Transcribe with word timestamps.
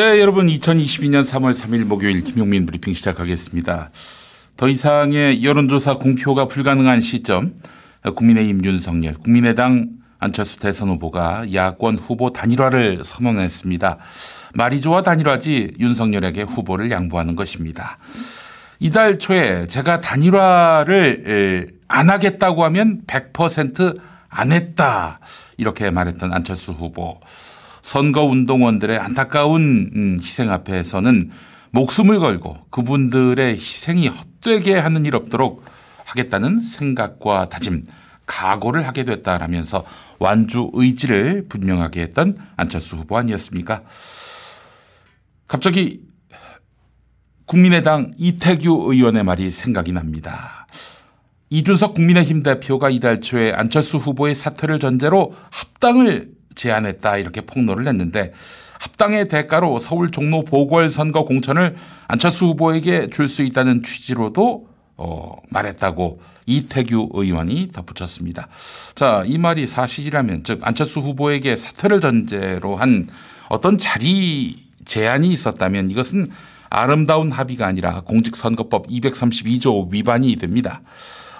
네, 0.00 0.18
여러분 0.18 0.46
2022년 0.46 1.20
3월 1.20 1.52
3일 1.52 1.84
목요일 1.84 2.24
김용민 2.24 2.64
브리핑 2.64 2.94
시작하겠습니다. 2.94 3.90
더 4.56 4.66
이상의 4.66 5.44
여론조사 5.44 5.98
공표가 5.98 6.48
불가능한 6.48 7.02
시점 7.02 7.54
국민의힘 8.16 8.64
윤석열, 8.64 9.12
국민의당 9.12 9.90
안철수 10.18 10.58
대선 10.58 10.88
후보가 10.88 11.52
야권 11.52 11.96
후보 11.96 12.32
단일화를 12.32 13.02
선언했습니다. 13.04 13.98
말이 14.54 14.80
좋아 14.80 15.02
단일화지 15.02 15.72
윤석열에게 15.78 16.44
후보를 16.44 16.90
양보하는 16.90 17.36
것입니다. 17.36 17.98
이달 18.78 19.18
초에 19.18 19.66
제가 19.66 19.98
단일화를 19.98 21.72
안 21.88 22.08
하겠다고 22.08 22.64
하면 22.64 23.02
100%안 23.06 24.52
했다. 24.52 25.20
이렇게 25.58 25.90
말했던 25.90 26.32
안철수 26.32 26.72
후보. 26.72 27.20
선거 27.82 28.24
운동원들의 28.24 28.98
안타까운 28.98 29.90
음, 29.94 30.16
희생 30.20 30.50
앞에서는 30.50 31.30
목숨을 31.72 32.18
걸고 32.18 32.56
그분들의 32.70 33.54
희생이 33.54 34.08
헛되게 34.08 34.76
하는 34.76 35.06
일 35.06 35.14
없도록 35.16 35.64
하겠다는 36.04 36.60
생각과 36.60 37.46
다짐, 37.46 37.84
각오를 38.26 38.86
하게 38.86 39.04
됐다라면서 39.04 39.84
완주 40.18 40.70
의지를 40.74 41.46
분명하게 41.48 42.02
했던 42.02 42.36
안철수 42.56 42.96
후보 42.96 43.16
아니었습니까? 43.16 43.82
갑자기 45.46 46.02
국민의당 47.46 48.12
이태규 48.18 48.86
의원의 48.88 49.24
말이 49.24 49.50
생각이 49.50 49.90
납니다. 49.92 50.66
이준석 51.48 51.94
국민의힘 51.94 52.44
대표가 52.44 52.90
이달 52.90 53.20
초에 53.20 53.52
안철수 53.52 53.96
후보의 53.96 54.36
사퇴를 54.36 54.78
전제로 54.78 55.34
합당을 55.50 56.29
제안했다 56.54 57.18
이렇게 57.18 57.40
폭로를 57.40 57.86
했는데 57.86 58.32
합당의 58.78 59.28
대가로 59.28 59.78
서울 59.78 60.10
종로 60.10 60.42
보궐선거 60.42 61.24
공천을 61.24 61.76
안철수 62.08 62.46
후보에게 62.46 63.10
줄 63.10 63.28
수 63.28 63.42
있다는 63.42 63.82
취지로도 63.82 64.68
어, 64.96 65.36
말했다고 65.50 66.20
이태규 66.46 67.10
의원이 67.12 67.68
덧붙였습니다. 67.72 68.48
자, 68.94 69.22
이 69.26 69.38
말이 69.38 69.66
사실이라면 69.66 70.44
즉 70.44 70.60
안철수 70.62 71.00
후보에게 71.00 71.56
사퇴를 71.56 72.00
전제로 72.00 72.76
한 72.76 73.06
어떤 73.48 73.78
자리 73.78 74.56
제안이 74.84 75.28
있었다면 75.28 75.90
이것은 75.90 76.30
아름다운 76.70 77.30
합의가 77.30 77.66
아니라 77.66 78.00
공직선거법 78.02 78.88
232조 78.88 79.90
위반이 79.90 80.36
됩니다. 80.36 80.82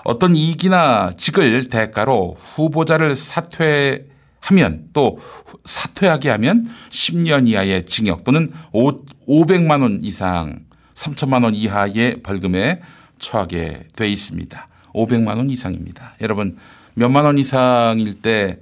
어떤 0.04 0.36
이익이나 0.36 1.12
직을 1.16 1.68
대가로 1.68 2.36
후보자를 2.38 3.14
사퇴 3.14 4.06
하면 4.40 4.88
또 4.92 5.18
사퇴하게 5.64 6.30
하면 6.30 6.64
10년 6.88 7.46
이하의 7.46 7.86
징역 7.86 8.24
또는 8.24 8.52
500만 8.72 9.82
원 9.82 10.00
이상 10.02 10.64
3천만 10.94 11.44
원 11.44 11.54
이하의 11.54 12.22
벌금에 12.22 12.80
처하게 13.18 13.86
돼 13.94 14.08
있습니다. 14.08 14.68
500만 14.94 15.36
원 15.36 15.50
이상입니다. 15.50 16.14
여러분 16.20 16.56
몇만 16.94 17.24
원 17.24 17.38
이상일 17.38 18.20
때 18.20 18.58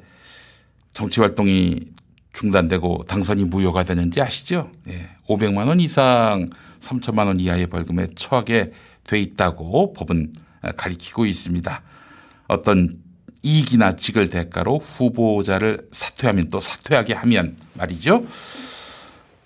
정치 0.91 1.21
활동이 1.21 1.81
중단되고 2.33 3.05
당선이 3.09 3.45
무효가 3.45 3.85
되는지 3.85 4.21
아시죠? 4.21 4.71
예. 4.89 5.09
500만 5.29 5.69
원 5.69 5.81
이상 5.81 6.49
3천만 6.81 7.27
원 7.27 7.41
이하의 7.41 7.67
벌금에 7.67 8.09
처하게 8.15 8.73
돼 9.05 9.21
있다고 9.21 9.93
법은 9.95 10.33
가리키고 10.77 11.27
있습니다. 11.27 11.83
어떤 12.49 12.95
이익이나 13.43 13.97
직을 13.97 14.31
대가로 14.31 14.79
후보자를 14.79 15.89
사퇴하면 15.93 16.51
또 16.51 16.61
사퇴하게 16.61 17.15
하면 17.15 17.57
말이죠. 17.75 18.27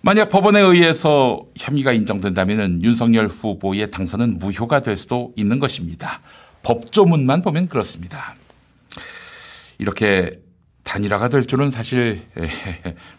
만약 0.00 0.30
법원에 0.30 0.60
의해서 0.60 1.46
혐의가 1.56 1.92
인정된다면 1.92 2.82
윤석열 2.82 3.28
후보의 3.28 3.90
당선은 3.90 4.38
무효가 4.38 4.80
될 4.80 4.96
수도 4.96 5.32
있는 5.36 5.60
것입니다. 5.60 6.20
법조문만 6.62 7.42
보면 7.42 7.68
그렇습니다. 7.68 8.34
이렇게 9.78 10.40
단일화가 10.82 11.28
될 11.28 11.46
줄은 11.46 11.70
사실 11.70 12.22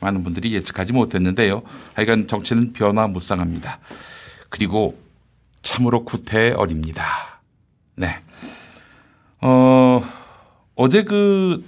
많은 0.02 0.24
분들이 0.24 0.54
예측하지 0.54 0.92
못했는데요. 0.92 1.64
하여간 1.94 2.28
정치는 2.28 2.74
변화무쌍합니다. 2.74 3.80
그리고 4.50 5.00
참으로 5.62 6.04
구태 6.04 6.52
어립니다. 6.52 7.42
네. 7.96 8.20
어, 9.40 10.04
어제 10.76 11.04
그, 11.04 11.64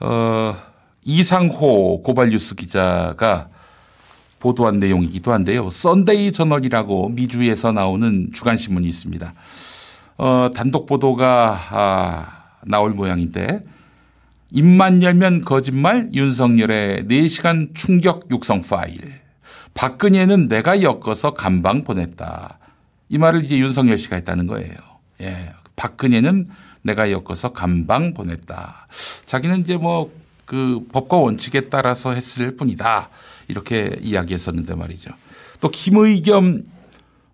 어, 0.00 0.56
이상호 1.04 2.02
고발뉴스 2.02 2.54
기자가 2.54 3.48
보도한 4.40 4.78
내용이기도 4.78 5.32
한데요. 5.32 5.70
썬데이 5.70 6.32
저널이라고 6.32 7.08
미주에서 7.10 7.72
나오는 7.72 8.30
주간신문이 8.32 8.86
있습니다. 8.86 9.32
어, 10.18 10.50
단독 10.54 10.86
보도가 10.86 11.60
아, 11.70 12.44
나올 12.66 12.90
모양인데 12.90 13.64
입만 14.50 15.02
열면 15.02 15.44
거짓말 15.44 16.10
윤석열의 16.12 17.04
4시간 17.04 17.74
충격 17.74 18.30
육성 18.30 18.62
파일. 18.62 18.98
박근혜는 19.72 20.48
내가 20.48 20.82
엮어서 20.82 21.34
감방 21.34 21.82
보냈다. 21.82 22.58
이 23.08 23.18
말을 23.18 23.44
이제 23.44 23.58
윤석열 23.58 23.98
씨가 23.98 24.16
했다는 24.16 24.46
거예요. 24.46 24.74
예. 25.22 25.52
박근혜는 25.76 26.46
내가 26.84 27.10
엮어서 27.10 27.52
감방 27.52 28.14
보냈다. 28.14 28.86
자기는 29.26 29.58
이제 29.58 29.76
뭐 29.76 30.24
그 30.44 30.86
법과 30.92 31.16
원칙에 31.16 31.62
따라서 31.62 32.12
했을 32.12 32.56
뿐이다. 32.56 33.08
이렇게 33.48 33.96
이야기했었는데 34.00 34.74
말이죠. 34.74 35.10
또 35.60 35.70
김의겸 35.70 36.64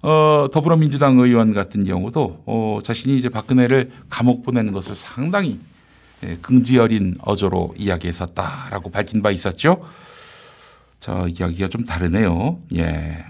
어, 0.02 0.48
더불어민주당 0.52 1.18
의원 1.18 1.52
같은 1.52 1.84
경우도 1.84 2.44
어, 2.46 2.78
자신이 2.82 3.16
이제 3.18 3.28
박근혜를 3.28 3.90
감옥 4.08 4.42
보내는 4.42 4.72
것을 4.72 4.94
상당히 4.94 5.60
예, 6.22 6.36
긍지 6.36 6.78
어린 6.78 7.16
어조로 7.22 7.74
이야기했었다라고 7.76 8.90
밝힌 8.90 9.22
바 9.22 9.30
있었죠. 9.30 9.82
저 11.00 11.26
이야기가 11.28 11.68
좀 11.68 11.84
다르네요. 11.84 12.60
예. 12.76 13.24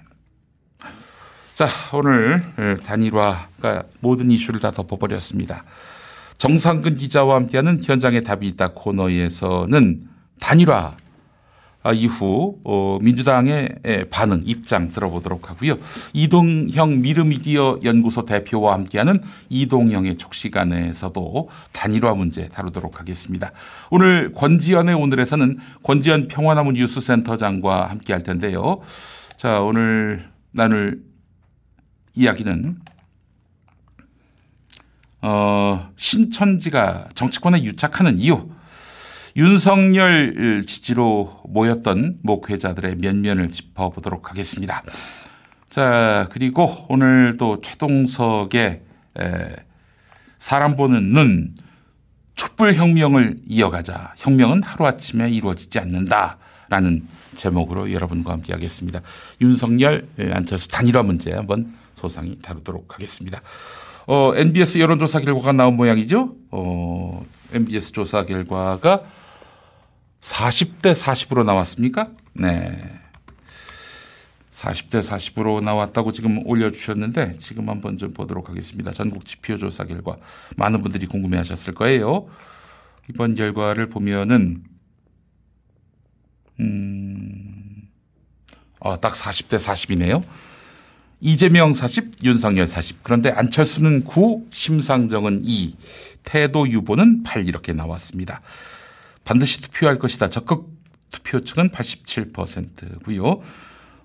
자, 1.54 1.68
오늘 1.92 2.42
예, 2.58 2.76
단일화가 2.84 3.84
모든 4.00 4.30
이슈를 4.30 4.60
다 4.60 4.70
덮어버렸습니다. 4.70 5.64
정상근 6.40 6.94
기자와 6.94 7.34
함께하는 7.34 7.80
현장에 7.84 8.22
답이 8.22 8.48
있다 8.48 8.68
코너에서는 8.68 10.08
단일화 10.40 10.96
이후 11.94 12.58
어, 12.64 12.98
민주당의 13.02 13.68
반응 14.10 14.42
입장 14.46 14.88
들어보도록 14.88 15.50
하고요. 15.50 15.76
이동형 16.14 17.02
미르미디어 17.02 17.80
연구소 17.84 18.24
대표와 18.24 18.72
함께하는 18.72 19.20
이동형의 19.50 20.16
촉시간에서도 20.16 21.48
단일화 21.72 22.14
문제 22.14 22.48
다루도록 22.48 23.00
하겠습니다. 23.00 23.52
오늘 23.90 24.32
권지연의 24.32 24.94
오늘에서는 24.94 25.58
권지연 25.82 26.28
평화나무 26.28 26.72
뉴스센터장과 26.72 27.90
함께할 27.90 28.22
텐데요. 28.22 28.80
자 29.36 29.60
오늘 29.60 30.24
나눌 30.52 31.02
이야기는 32.14 32.78
어, 35.22 35.90
신천지가 35.96 37.10
정치권에 37.14 37.62
유착하는 37.62 38.18
이유, 38.18 38.48
윤석열 39.36 40.64
지지로 40.66 41.42
모였던 41.48 42.16
목회자들의 42.22 42.96
면면을 42.96 43.50
짚어보도록 43.50 44.30
하겠습니다. 44.30 44.82
자, 45.68 46.28
그리고 46.32 46.86
오늘 46.88 47.36
또 47.38 47.60
최동석의 47.60 48.82
에, 49.20 49.56
사람 50.38 50.76
보는 50.76 51.12
눈, 51.12 51.54
촛불 52.34 52.74
혁명을 52.74 53.36
이어가자. 53.46 54.14
혁명은 54.16 54.62
하루아침에 54.62 55.30
이루어지지 55.30 55.78
않는다 55.78 56.38
라는 56.70 57.06
제목으로 57.36 57.92
여러분과 57.92 58.32
함께 58.32 58.52
하겠습니다. 58.52 59.02
윤석열, 59.40 60.08
안철수 60.32 60.68
단일화 60.68 61.02
문제 61.02 61.32
한번 61.32 61.74
소상히 61.94 62.38
다루도록 62.38 62.94
하겠습니다. 62.94 63.42
어, 64.12 64.34
NBS 64.34 64.78
여론조사 64.78 65.20
결과가 65.20 65.52
나온 65.52 65.76
모양이죠. 65.76 66.34
어, 66.50 67.24
MBS 67.52 67.92
조사 67.92 68.24
결과가 68.24 69.02
40대 70.20 71.00
40으로 71.00 71.44
나왔습니까? 71.44 72.10
네. 72.34 72.80
40대 74.50 75.00
40으로 75.00 75.62
나왔다고 75.62 76.10
지금 76.10 76.44
올려주셨는데 76.44 77.38
지금 77.38 77.68
한번 77.68 77.98
좀 77.98 78.12
보도록 78.12 78.48
하겠습니다. 78.48 78.90
전국 78.90 79.24
지표 79.24 79.56
조사 79.58 79.84
결과 79.84 80.16
많은 80.56 80.82
분들이 80.82 81.06
궁금해 81.06 81.36
하셨을 81.36 81.72
거예요. 81.74 82.26
이번 83.08 83.36
결과를 83.36 83.90
보면은, 83.90 84.64
음, 86.58 87.88
어, 88.80 88.98
딱 88.98 89.14
40대 89.14 89.60
40이네요. 89.60 90.24
이재명 91.20 91.74
40, 91.74 92.24
윤석열 92.24 92.66
40. 92.66 93.02
그런데 93.02 93.30
안철수는 93.30 94.04
9, 94.04 94.46
심상정은 94.50 95.42
2, 95.44 95.76
태도 96.24 96.68
유보는 96.68 97.22
8 97.22 97.46
이렇게 97.46 97.72
나왔습니다. 97.72 98.40
반드시 99.24 99.60
투표할 99.62 99.98
것이다. 99.98 100.28
적극 100.28 100.70
투표층은 101.10 101.70
87%고요. 101.70 103.40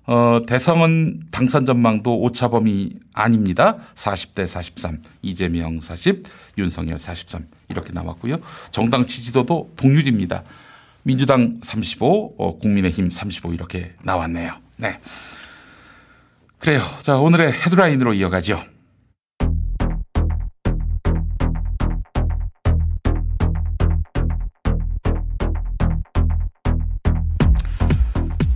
어, 0.08 0.40
대성은 0.46 1.22
당선 1.32 1.66
전망도 1.66 2.20
오차 2.22 2.50
범위 2.50 2.92
아닙니다. 3.14 3.78
40대 3.96 4.46
43, 4.46 5.02
이재명 5.24 5.82
40, 5.82 6.24
윤석열 6.58 7.00
43 7.00 7.48
이렇게 7.70 7.92
나왔고요. 7.92 8.38
정당 8.72 9.06
지지도도 9.08 9.72
동률입니다. 9.76 10.44
민주당 11.04 11.60
35, 11.64 12.36
어, 12.38 12.58
국민의힘 12.58 13.10
35 13.10 13.54
이렇게 13.54 13.94
나왔네요. 14.04 14.54
네. 14.78 15.00
그래요. 16.66 16.82
자, 17.04 17.18
오늘의 17.18 17.54
헤드라인으로 17.54 18.16
이어가죠. 18.16 18.60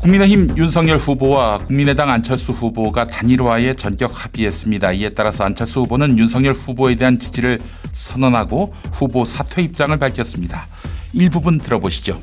국민의힘 0.01 0.57
윤석열 0.57 0.97
후보와 0.97 1.59
국민의당 1.59 2.09
안철수 2.09 2.51
후보가 2.51 3.06
단일화에 3.06 3.75
전격 3.75 4.25
합의했습니다. 4.25 4.91
이에 4.94 5.09
따라서 5.09 5.44
안철수 5.44 5.81
후보는 5.81 6.17
윤석열 6.17 6.53
후보에 6.53 6.95
대한 6.95 7.19
지지를 7.19 7.59
선언하고 7.91 8.73
후보 8.91 9.23
사퇴 9.23 9.62
입장을 9.62 9.95
밝혔습니다. 9.95 10.65
일부분 11.13 11.59
들어보시죠. 11.59 12.19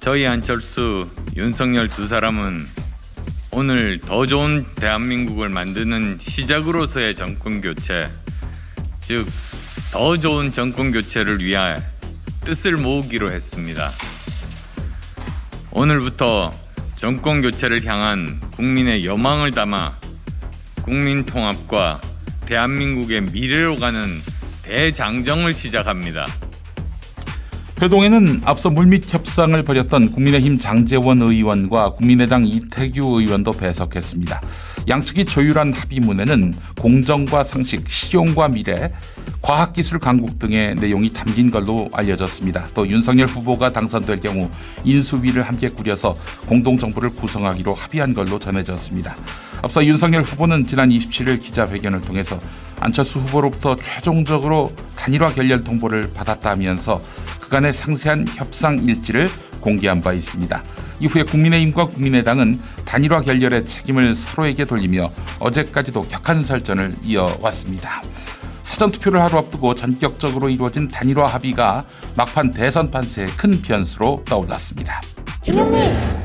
저희 0.00 0.26
안철수, 0.26 1.08
윤석열 1.36 1.88
두 1.88 2.08
사람은 2.08 2.81
오늘 3.52 4.00
더 4.00 4.26
좋은 4.26 4.66
대한민국을 4.74 5.48
만드는 5.48 6.18
시작으로서의 6.20 7.14
정권 7.14 7.60
교체, 7.60 8.08
즉 9.00 9.26
더 9.92 10.16
좋은 10.16 10.50
정권 10.50 10.90
교체를 10.90 11.44
위해 11.44 11.76
뜻을 12.40 12.78
모으기로 12.78 13.30
했습니다. 13.30 13.92
오늘부터 15.70 16.50
정권 16.96 17.42
교체를 17.42 17.84
향한 17.84 18.40
국민의 18.52 19.04
여망을 19.04 19.50
담아 19.50 19.98
국민 20.82 21.26
통합과 21.26 22.00
대한민국의 22.46 23.20
미래로 23.32 23.76
가는 23.76 24.22
대장정을 24.62 25.52
시작합니다. 25.52 26.24
회동에는 27.82 28.42
앞서 28.44 28.70
물밑 28.70 29.12
협상을 29.12 29.60
벌였던 29.60 30.12
국민의힘 30.12 30.56
장재원 30.56 31.20
의원과 31.20 31.94
국민의당 31.94 32.46
이태규 32.46 33.20
의원도 33.20 33.50
배석했습니다. 33.54 34.40
양측이 34.88 35.24
조율한 35.24 35.72
합의문에는 35.72 36.54
공정과 36.80 37.42
상식, 37.42 37.90
실용과 37.90 38.46
미래, 38.46 38.92
과학기술 39.40 39.98
강국 39.98 40.38
등의 40.38 40.76
내용이 40.76 41.12
담긴 41.12 41.50
걸로 41.50 41.88
알려졌습니다. 41.92 42.68
또 42.72 42.86
윤석열 42.86 43.26
후보가 43.26 43.72
당선될 43.72 44.20
경우 44.20 44.48
인수위를 44.84 45.42
함께 45.42 45.68
꾸려서 45.68 46.14
공동정부를 46.46 47.10
구성하기로 47.10 47.74
합의한 47.74 48.14
걸로 48.14 48.38
전해졌습니다. 48.38 49.16
앞서 49.60 49.84
윤석열 49.84 50.22
후보는 50.22 50.68
지난 50.68 50.88
27일 50.88 51.40
기자회견을 51.40 52.00
통해서 52.00 52.38
안철수 52.78 53.18
후보로부터 53.18 53.74
최종적으로 53.74 54.70
단일화 54.96 55.34
결렬 55.34 55.64
통보를 55.64 56.12
받았다면서 56.14 57.00
그간의 57.52 57.74
상세한 57.74 58.26
협상 58.28 58.78
일지를 58.78 59.28
공개한 59.60 60.00
바 60.00 60.14
있습니다. 60.14 60.62
이후에 61.00 61.22
국민의힘과 61.24 61.86
국민의당은 61.86 62.58
단일화 62.86 63.20
결렬의 63.20 63.66
책임을 63.66 64.14
서로에게 64.14 64.64
돌리며 64.64 65.12
어제까지도 65.38 66.00
격한 66.00 66.44
설전을 66.44 66.94
이어왔습니다. 67.04 68.02
사전투표를 68.62 69.20
하루 69.20 69.36
앞두고 69.36 69.74
전격적으로 69.74 70.48
이루어진 70.48 70.88
단일화 70.88 71.26
합의가 71.26 71.84
막판 72.16 72.54
대선 72.54 72.90
판세의 72.90 73.28
큰 73.36 73.60
변수로 73.60 74.24
떠올랐습니다. 74.24 75.02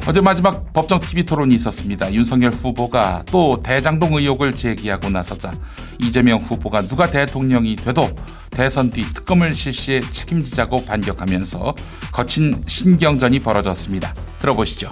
어제 0.07 0.21
마지막 0.21 0.71
법정 0.73 0.99
TV 0.99 1.23
토론이 1.23 1.55
있었습니다. 1.55 2.13
윤석열 2.13 2.51
후보가 2.51 3.23
또 3.31 3.59
대장동 3.63 4.13
의혹을 4.13 4.53
제기하고 4.53 5.09
나서자 5.09 5.51
이재명 5.99 6.39
후보가 6.39 6.83
누가 6.83 7.09
대통령이 7.09 7.75
돼도 7.77 8.09
대선 8.51 8.91
뒤 8.91 9.01
특검을 9.13 9.55
실시해 9.55 10.01
책임지자고 10.01 10.85
반격하면서 10.85 11.73
거친 12.11 12.63
신경전이 12.67 13.39
벌어졌습니다. 13.39 14.13
들어보시죠. 14.39 14.91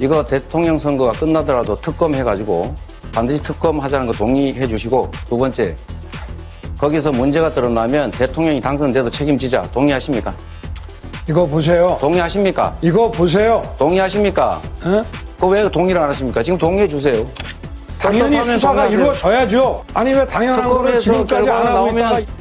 이거 0.00 0.24
대통령 0.24 0.78
선거가 0.78 1.12
끝나더라도 1.12 1.76
특검 1.76 2.14
해가지고 2.14 2.74
반드시 3.12 3.42
특검 3.42 3.78
하자는 3.78 4.06
거 4.06 4.12
동의해 4.14 4.66
주시고 4.66 5.10
두 5.28 5.36
번째 5.36 5.76
거기서 6.78 7.12
문제가 7.12 7.52
드러나면 7.52 8.10
대통령이 8.12 8.60
당선돼도 8.60 9.10
책임지자 9.10 9.62
동의하십니까? 9.72 10.34
이거 11.28 11.44
보세요. 11.46 11.98
동의하십니까? 12.00 12.74
이거 12.80 13.10
보세요. 13.10 13.62
동의하십니까? 13.78 14.62
어? 14.84 15.04
그왜 15.38 15.70
동의를 15.70 16.00
안 16.00 16.08
하십니까? 16.08 16.42
지금 16.42 16.58
동의해 16.58 16.88
주세요. 16.88 17.24
당연히 18.00 18.42
수사가 18.42 18.88
동의하세요. 18.88 18.98
이루어져야죠. 18.98 19.84
아니 19.92 20.12
왜 20.12 20.24
당연한 20.24 20.68
거를 20.68 20.98
지금까지 20.98 21.50
안 21.50 21.66
하고 21.66 21.74
나오면 21.74 22.22
있다가 22.22 22.32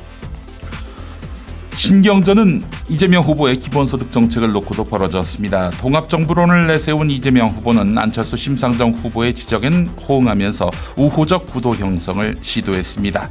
신경전은 1.76 2.64
이재명 2.90 3.22
후보의 3.24 3.60
기본소득 3.60 4.14
정책을 4.14 4.54
놓고도 4.54 4.86
벌어졌습니다. 4.86 5.72
통합정부론을 5.72 6.68
내세운 6.68 7.10
이재명 7.10 7.50
후보는 7.50 7.98
안철수 7.98 8.38
심상정 8.38 8.92
후보의 8.92 9.36
지적엔 9.36 9.88
호응하면서 10.08 10.72
우호적 10.96 11.48
구도 11.48 11.76
형성을 11.76 12.36
시도했습니다. 12.42 13.30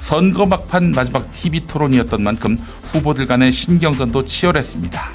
선거 0.00 0.44
막판 0.44 0.92
마지막 0.92 1.32
TV 1.32 1.60
토론이었던 1.60 2.22
만큼 2.22 2.58
후보들 2.92 3.26
간의 3.26 3.50
신경전도 3.50 4.26
치열했습니다. 4.26 5.10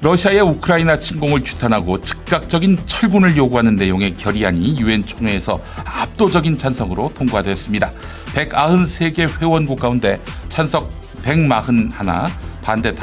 러시아의 0.00 0.40
우크라이나 0.40 0.98
침공을 0.98 1.40
규탄하고 1.40 2.00
즉각적인 2.00 2.78
철군을 2.86 3.36
요구하는 3.36 3.76
내용의 3.76 4.14
결의안이 4.16 4.80
유엔 4.80 5.04
총회에서 5.04 5.60
압도적인 5.84 6.58
찬성으로 6.58 7.12
통과됐습니다. 7.14 7.90
193개 8.34 9.28
회원국 9.40 9.78
가운데 9.78 10.20
찬 10.48 10.66
성 11.22 11.48
141, 11.48 12.32
반대 12.62 12.90
5, 12.90 12.94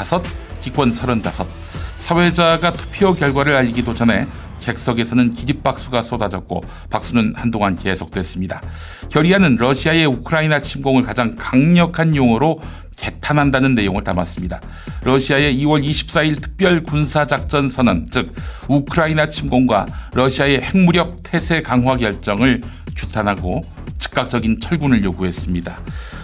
기권 0.61 0.91
35. 0.91 1.47
사회자가 1.95 2.73
투표 2.73 3.13
결과를 3.13 3.55
알리기도 3.55 3.93
전에 3.93 4.27
객석에서는 4.61 5.31
기립박수가 5.31 6.01
쏟아졌고 6.01 6.63
박수는 6.89 7.33
한동안 7.35 7.77
계속됐습니다. 7.77 8.61
결의안은 9.09 9.55
러시아의 9.55 10.05
우크라이나 10.05 10.59
침공을 10.59 11.03
가장 11.03 11.35
강력한 11.37 12.15
용어로 12.15 12.59
개탄한다는 12.97 13.75
내용을 13.75 14.03
담았습니다. 14.03 14.59
러시아의 15.03 15.57
2월 15.59 15.81
24일 15.81 16.41
특별 16.41 16.83
군사작전 16.83 17.69
선언, 17.69 18.05
즉 18.11 18.35
우크라이나 18.67 19.27
침공과 19.27 19.85
러시아의 20.13 20.61
핵무력 20.61 21.23
태세 21.23 21.61
강화 21.61 21.95
결정을 21.95 22.61
규탄하고 22.97 23.61
즉각적인 23.99 24.59
철군을 24.59 25.03
요구했습니다. 25.03 25.79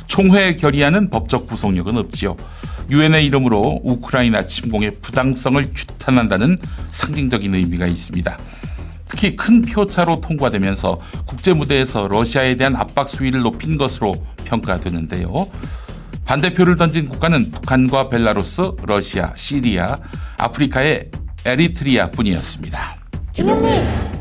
총회 0.07 0.55
결의안은 0.55 1.09
법적 1.09 1.47
구속력은 1.47 1.97
없지요. 1.97 2.35
유엔의 2.89 3.25
이름으로 3.25 3.81
우크라이나 3.83 4.45
침공의 4.47 4.95
부당성을 5.01 5.71
규탄한다는 5.73 6.57
상징적인 6.87 7.53
의미가 7.53 7.87
있습니다. 7.87 8.37
특히 9.07 9.35
큰 9.35 9.61
표차로 9.61 10.19
통과되면서 10.21 10.99
국제 11.25 11.53
무대에서 11.53 12.07
러시아에 12.07 12.55
대한 12.55 12.75
압박 12.75 13.07
수위를 13.07 13.41
높인 13.41 13.77
것으로 13.77 14.13
평가되는데요. 14.45 15.47
반대표를 16.25 16.75
던진 16.75 17.07
국가는 17.07 17.51
북한과 17.51 18.09
벨라루스, 18.09 18.71
러시아, 18.83 19.33
시리아, 19.35 19.99
아프리카의 20.37 21.11
에리트레아 21.45 22.09
뿐이었습니다. 22.09 23.04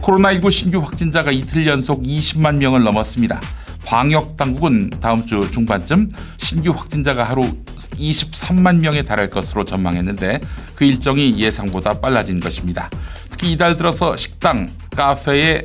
코로나19 0.03 0.51
신규 0.51 0.81
확진자가 0.81 1.31
이틀 1.31 1.67
연속 1.67 2.03
20만 2.03 2.57
명을 2.57 2.83
넘었습니다. 2.83 3.41
방역 3.85 4.37
당국은 4.37 4.91
다음 5.01 5.25
주 5.25 5.49
중반쯤 5.51 6.09
신규 6.37 6.73
확진자가 6.73 7.23
하루 7.23 7.49
23만 7.93 8.81
명에 8.81 9.03
달할 9.03 9.31
것으로 9.31 9.65
전망했는데 9.65 10.41
그 10.75 10.85
일정이 10.85 11.39
예상보다 11.39 12.01
빨라진 12.01 12.41
것입니다. 12.41 12.91
특히 13.31 13.53
이달 13.53 13.77
들어서 13.77 14.17
식당, 14.17 14.69
카페에 14.97 15.65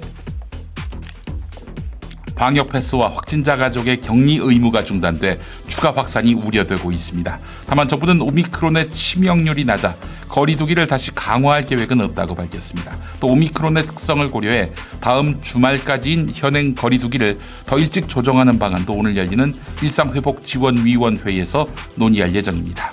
방역 2.35 2.69
패스와 2.69 3.09
확진자 3.09 3.57
가족의 3.57 3.99
격리 3.99 4.37
의무가 4.41 4.83
중단돼 4.83 5.39
추가 5.69 5.93
확산이 5.95 6.33
우려되고 6.33 6.91
있습니다. 6.91 7.39
다만 7.67 7.88
정부는 7.88 8.19
오미크론의 8.21 8.89
치명률이 8.89 9.63
낮아 9.63 9.95
거리두기를 10.27 10.88
다시 10.88 11.11
강화할 11.15 11.65
계획은 11.65 12.01
없다고 12.01 12.35
밝혔습니다. 12.35 12.97
또 13.21 13.27
오미크론의 13.27 13.88
특성을 13.88 14.29
고려해 14.29 14.71
다음 14.99 15.41
주말까지인 15.41 16.31
현행 16.33 16.75
거리두기를 16.75 17.39
더 17.65 17.77
일찍 17.77 18.09
조정하는 18.09 18.59
방안도 18.59 18.93
오늘 18.93 19.15
열리는 19.15 19.53
일상회복지원위원회에서 19.81 21.67
논의할 21.95 22.35
예정입니다. 22.35 22.91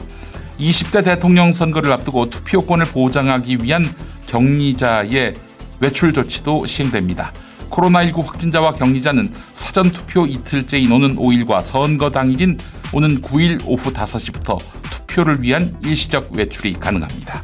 20대 0.61 1.04
대통령 1.04 1.52
선거를 1.52 1.92
앞두고 1.92 2.30
투표권을 2.30 2.87
보장하기 2.87 3.59
위한 3.62 3.92
격리자의 4.26 5.35
외출 5.80 6.12
조치도 6.12 6.66
시행됩니다. 6.66 7.33
코로나19 7.70 8.25
확진자와 8.25 8.73
격리자는 8.73 9.32
사전 9.52 9.90
투표 9.90 10.26
이틀째인 10.26 10.90
오는 10.92 11.16
5일과 11.16 11.62
선거 11.62 12.11
당일인 12.11 12.58
오는 12.92 13.20
9일 13.20 13.62
오후 13.66 13.92
5시부터 13.92 14.58
투표를 14.90 15.42
위한 15.42 15.75
일시적 15.82 16.32
외출이 16.32 16.75
가능합니다. 16.75 17.42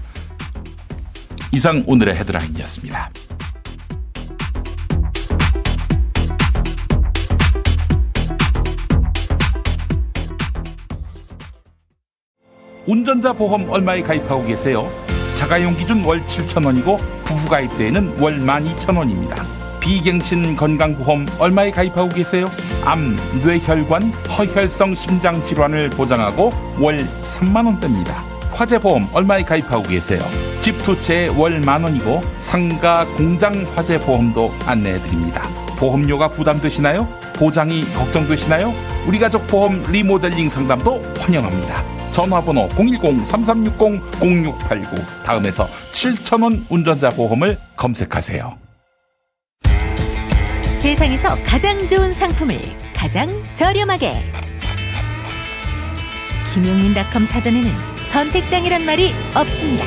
이상 1.52 1.85
오늘의 1.87 2.17
헤드라인이었습니다. 2.17 3.11
운전자 12.87 13.33
보험 13.33 13.71
얼마에 13.71 14.02
가입하고 14.02 14.45
계세요? 14.45 14.91
자가용 15.35 15.76
기준 15.76 16.05
월 16.05 16.25
7,000원이고 16.25 17.25
부부 17.25 17.49
가입대에는 17.49 18.19
월 18.19 18.41
12,000원입니다. 18.41 19.62
비갱신 19.83 20.57
건강보험 20.57 21.27
얼마에 21.41 21.71
가입하고 21.73 22.09
계세요? 22.09 22.47
암, 22.85 23.17
뇌혈관, 23.45 24.03
허혈성 24.29 24.95
심장 24.95 25.43
질환을 25.43 25.91
보장하고 25.91 26.53
월 26.79 26.99
3만 27.23 27.67
원대입니다. 27.67 28.23
화재보험 28.53 29.09
얼마에 29.12 29.43
가입하고 29.43 29.83
계세요? 29.83 30.21
집 30.61 30.79
두 30.85 30.99
채에 31.01 31.27
월만 31.29 31.83
원이고 31.83 32.21
상가 32.39 33.05
공장 33.17 33.53
화재보험도 33.75 34.53
안내해 34.67 35.01
드립니다. 35.03 35.43
보험료가 35.79 36.29
부담되시나요? 36.29 37.09
보장이 37.35 37.83
걱정되시나요? 37.93 38.73
우리 39.09 39.19
가족 39.19 39.45
보험 39.49 39.83
리모델링 39.91 40.49
상담도 40.49 41.03
환영합니다. 41.19 41.83
전화번호 42.12 42.69
010-3360-0689 42.69 45.25
다음에서 45.25 45.67
7천원 45.91 46.62
운전자 46.71 47.09
보험을 47.11 47.59
검색하세요. 47.77 48.57
세상에서 50.83 51.29
가장 51.47 51.87
좋은 51.87 52.12
상품을 52.12 52.61
가장 52.93 53.29
저렴하게 53.55 54.33
김용민닷컴 56.53 57.25
사전에는 57.25 57.71
선택장이란 58.11 58.85
말이 58.85 59.15
없습니다. 59.33 59.85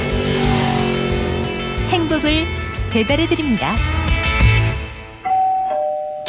행복을 1.90 2.46
배달해 2.94 3.28
드립니다. 3.28 3.76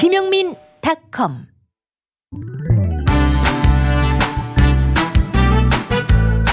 김용민닷컴 0.00 1.46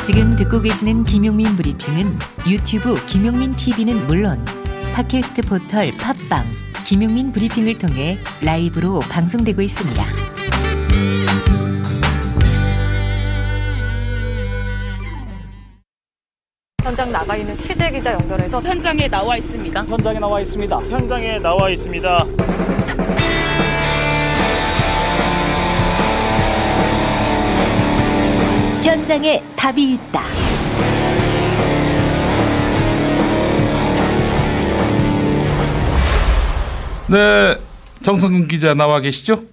지금 0.06 0.36
듣고 0.36 0.62
계시는 0.62 1.04
김용민 1.06 1.56
브리핑은 1.56 2.20
유튜브 2.48 3.04
김용민 3.08 3.56
TV는 3.56 4.06
물론 4.06 4.63
팟캐스트 4.94 5.42
포털 5.42 5.92
팟빵 5.98 6.46
김용민 6.86 7.32
브리핑을 7.32 7.80
통해 7.80 8.20
라이브로 8.44 9.00
방송되고 9.00 9.60
있습니다. 9.64 10.04
현장 16.84 17.12
나가 17.12 17.36
있는 17.36 17.58
취재 17.58 17.90
기자 17.90 18.14
연결해서 18.14 18.62
현장에 18.62 19.08
나와 19.08 19.36
있습니다. 19.38 19.84
현장에 19.84 20.20
나와 20.20 20.40
있습니다. 20.40 20.78
현장에 20.78 21.40
나와 21.40 21.70
있습니다. 21.72 22.26
현장에 28.84 29.44
답이 29.56 29.94
있다. 29.94 30.43
네, 37.14 37.56
정성근 38.02 38.48
기자 38.48 38.74
나와 38.74 39.00
계시죠? 39.00 39.44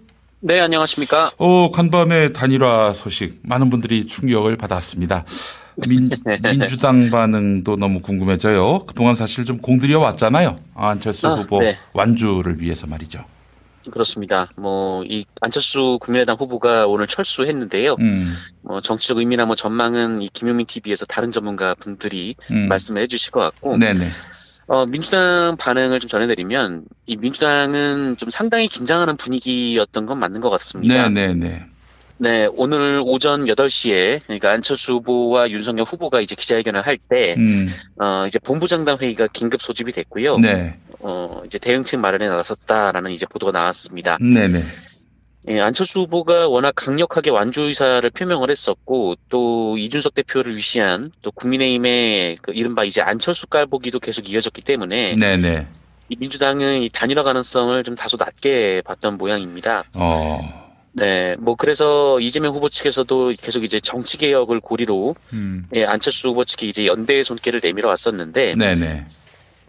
네, 0.40 0.61
안녕하십니까? 0.61 1.33
어, 1.37 1.71
간밤에 1.71 2.33
단일화 2.33 2.95
소식 2.95 3.38
많은 3.43 3.69
분들이 3.69 4.07
충격을 4.07 4.57
받았습니다. 4.57 5.26
민, 5.87 6.09
민주당 6.43 7.11
반응도 7.11 7.76
너무 7.76 8.00
궁금해져요. 8.00 8.87
그동안 8.87 9.14
사실 9.14 9.45
좀 9.45 9.59
공들여 9.59 9.99
왔잖아요. 9.99 10.59
안철수 10.75 11.29
아, 11.29 11.35
후보 11.35 11.61
네. 11.61 11.76
완주를 11.93 12.62
위해서 12.62 12.87
말이죠. 12.87 13.23
그렇습니다. 13.90 14.49
뭐, 14.57 15.05
이 15.05 15.26
안철수 15.43 15.99
국민의당 16.00 16.37
후보가 16.37 16.87
오늘 16.87 17.07
철수했는데요. 17.07 17.97
음, 18.00 18.37
뭐, 18.62 18.81
정치적 18.81 19.19
의미나 19.19 19.45
뭐 19.45 19.55
전망은 19.55 20.23
이 20.23 20.31
김용민 20.33 20.64
TV에서 20.64 21.05
다른 21.05 21.31
전문가 21.31 21.75
분들이 21.75 22.37
음. 22.50 22.69
말씀을 22.69 23.02
해주실 23.02 23.33
것 23.33 23.40
같고, 23.40 23.76
네네. 23.76 24.09
어, 24.73 24.87
민주당 24.87 25.57
반응을 25.59 25.99
좀 25.99 26.09
전해드리면, 26.09 26.85
이 27.07 27.17
민주당은 27.17 28.17
좀 28.17 28.31
상당히 28.31 28.69
긴장하는 28.69 29.17
분위기였던 29.17 30.07
건 30.07 30.21
맞는 30.21 30.41
것 30.41 30.49
같습니다. 30.50 31.09
네 31.09 31.27
네 31.33 31.35
네. 31.35 31.65
네, 32.19 32.47
오늘 32.53 33.03
오전 33.05 33.47
8시에, 33.47 34.21
그러니까 34.25 34.50
안철수 34.53 34.93
후보와 34.93 35.50
윤석열 35.50 35.85
후보가 35.87 36.21
이제 36.21 36.37
기자회견을 36.37 36.87
할 36.87 36.99
때, 36.99 37.35
음, 37.37 37.67
어, 37.99 38.27
이제 38.29 38.39
본부장단 38.39 38.99
회의가 39.00 39.27
긴급 39.33 39.61
소집이 39.61 39.91
됐고요. 39.91 40.37
네. 40.37 40.77
어, 41.00 41.43
이제 41.47 41.59
대응책 41.59 41.99
마련에 41.99 42.29
나섰다라는 42.29 43.11
이제 43.11 43.27
보도가 43.27 43.50
나왔습니다. 43.50 44.19
네 44.21 44.47
네. 44.47 44.62
예, 45.49 45.61
안철수 45.61 46.00
후보가 46.00 46.49
워낙 46.49 46.75
강력하게 46.75 47.30
완주 47.30 47.62
의사를 47.62 48.09
표명을 48.11 48.50
했었고 48.50 49.16
또 49.30 49.76
이준석 49.78 50.14
대표를 50.14 50.56
위시한 50.56 51.11
또 51.23 51.30
국민의힘의 51.30 52.37
그 52.42 52.52
이른바 52.52 52.85
이제 52.85 53.00
안철수 53.00 53.47
깔보기도 53.47 54.00
계속 54.00 54.28
이어졌기 54.28 54.62
때문에 54.62 55.16
네네. 55.16 55.66
이 56.11 56.16
민주당은 56.18 56.82
이 56.82 56.90
단일화 56.90 57.23
가능성을 57.23 57.82
좀 57.85 57.94
다소 57.94 58.16
낮게 58.18 58.82
봤던 58.85 59.16
모양입니다. 59.16 59.85
어, 59.94 60.70
네, 60.92 61.37
뭐 61.38 61.54
그래서 61.54 62.18
이재명 62.20 62.54
후보 62.54 62.68
측에서도 62.68 63.32
계속 63.40 63.64
이제 63.64 63.78
정치 63.78 64.18
개혁을 64.18 64.61
고리로 64.61 65.14
음, 65.32 65.64
예, 65.75 65.85
안철수 65.85 66.28
후보 66.28 66.44
측이 66.44 66.68
이제 66.68 66.87
연대의 66.87 67.25
손길을 67.25 67.61
내밀어 67.62 67.88
왔었는데 67.88 68.56
네네. 68.56 69.06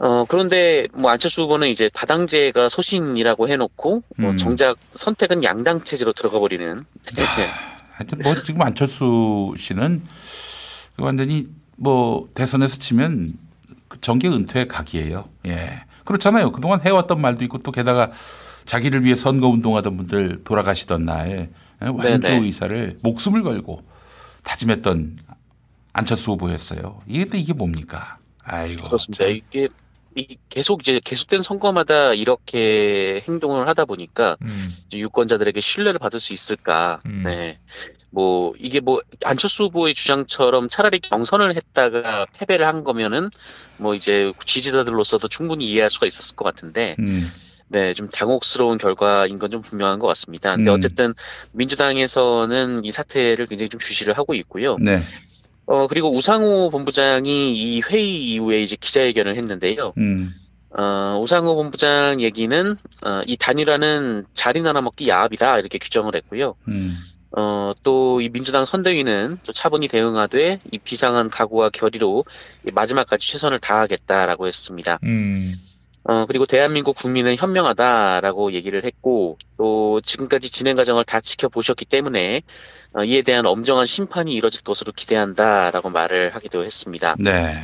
어, 0.04 0.26
그런데 0.28 0.88
뭐 0.94 1.12
안철수 1.12 1.44
후보는 1.44 1.68
이제 1.68 1.88
다당제가 1.94 2.70
소신이라고 2.70 3.48
해놓고 3.50 4.02
뭐 4.18 4.32
음. 4.32 4.38
정작 4.38 4.76
선택은 4.94 5.44
양당 5.44 5.84
체제로 5.84 6.12
들어가 6.12 6.40
버리는. 6.40 6.84
하여튼 7.92 8.20
뭐 8.24 8.34
지금 8.42 8.64
안철수 8.64 9.54
씨는 9.56 10.02
완전히 10.98 11.50
뭐 11.78 12.28
대선에서 12.34 12.80
치면 12.80 13.30
그 13.90 14.02
정계 14.02 14.28
은퇴 14.30 14.66
각이에요. 14.66 15.26
예. 15.46 15.84
그렇잖아요. 16.04 16.52
그동안 16.52 16.82
해왔던 16.82 17.22
말도 17.22 17.44
있고 17.44 17.60
또 17.60 17.72
게다가 17.72 18.10
자기를 18.66 19.04
위해 19.04 19.14
선거 19.14 19.50
운동하던 19.50 19.98
분들 19.98 20.44
돌아가시던 20.44 21.06
날 21.06 21.52
완주 21.80 22.20
네네. 22.22 22.38
의사를 22.38 22.98
목숨을 23.04 23.44
걸고 23.44 23.84
다짐했던 24.42 25.20
안철수 25.94 26.32
후보였어요. 26.32 27.04
이게 27.06 27.26
근데 27.26 27.38
이게 27.38 27.54
뭡니까? 27.54 28.18
아이고. 28.44 28.84
그렇습니다. 28.84 29.26
참. 29.26 29.34
이게 29.34 29.66
이 29.66 29.81
계속 30.50 30.82
이제 30.82 31.00
계속된 31.04 31.42
선거마다 31.42 32.14
이렇게 32.14 33.24
행동을 33.28 33.68
하다 33.68 33.86
보니까 33.86 34.38
음. 34.42 34.68
유권자들에게 34.94 35.60
신뢰를 35.60 36.00
받을 36.00 36.20
수 36.20 36.34
있을까? 36.34 37.00
음. 37.06 37.24
네. 37.26 37.60
뭐 38.10 38.54
이게 38.60 38.82
뭐 38.82 39.02
안철수 39.24 39.66
후보의 39.66 39.94
주장처럼 39.94 40.68
차라리 40.68 41.00
경선을 41.00 41.56
했다가 41.56 42.26
패배를 42.34 42.68
한 42.68 42.84
거면은 42.84 43.30
뭐 43.78 43.96
이제 43.96 44.34
지지자들로서도 44.46 45.30
충분히 45.30 45.66
이해할 45.70 45.90
수가 45.90 46.08
있었을 46.08 46.36
것 46.36 46.44
같은데 46.44 46.96
음. 47.00 47.26
네, 47.70 47.94
좀 47.94 48.10
당혹스러운 48.10 48.78
결과인 48.78 49.40
건 49.40 49.50
좀 49.50 49.62
분명한 49.62 50.00
것 50.00 50.08
같습니다. 50.08 50.56
근데 50.56 50.72
음. 50.72 50.76
어쨌든 50.76 51.14
민주당에서는 51.54 52.84
이 52.84 52.92
사태를 52.92 53.48
굉장히 53.48 53.70
좀 53.70 53.80
주시를 53.80 54.18
하고 54.18 54.34
있고요. 54.34 54.76
네. 54.78 55.00
어, 55.66 55.88
그리고 55.88 56.14
우상호 56.14 56.70
본부장이 56.70 57.54
이 57.54 57.82
회의 57.82 58.34
이후에 58.34 58.62
이제 58.62 58.76
기자회견을 58.80 59.38
했는데요. 59.38 59.94
음. 59.98 60.34
어, 60.78 61.20
우상호 61.22 61.56
본부장 61.56 62.22
얘기는, 62.22 62.76
어, 63.06 63.22
이 63.26 63.38
단일화는 63.38 64.26
자리 64.34 64.62
나눠 64.62 64.82
먹기 64.82 65.08
야합이다, 65.10 65.60
이렇게 65.60 65.78
규정을 65.78 66.16
했고요. 66.16 66.56
음. 66.68 66.98
어, 67.38 67.74
또 67.84 68.20
이 68.22 68.30
민주당 68.30 68.66
선대위는 68.66 69.38
또 69.46 69.54
차분히 69.54 69.88
대응하되 69.88 70.60
이 70.72 70.78
비상한 70.78 71.30
각오와 71.30 71.70
결의로 71.70 72.26
이 72.68 72.72
마지막까지 72.72 73.28
최선을 73.28 73.60
다하겠다라고 73.60 74.48
했습니다. 74.48 75.00
음. 75.04 75.54
어, 76.04 76.26
그리고 76.26 76.46
대한민국 76.46 76.96
국민은 76.96 77.36
현명하다라고 77.36 78.54
얘기를 78.54 78.84
했고, 78.84 79.38
또 79.58 80.02
지금까지 80.02 80.52
진행 80.52 80.76
과정을 80.76 81.04
다 81.04 81.20
지켜보셨기 81.20 81.86
때문에, 81.86 82.42
어, 82.94 83.04
이에 83.04 83.22
대한 83.22 83.46
엄정한 83.46 83.86
심판이 83.86 84.34
이뤄질 84.34 84.64
것으로 84.64 84.92
기대한다라고 84.92 85.90
말을 85.90 86.36
하기도 86.36 86.64
했습니다. 86.64 87.16
네. 87.20 87.58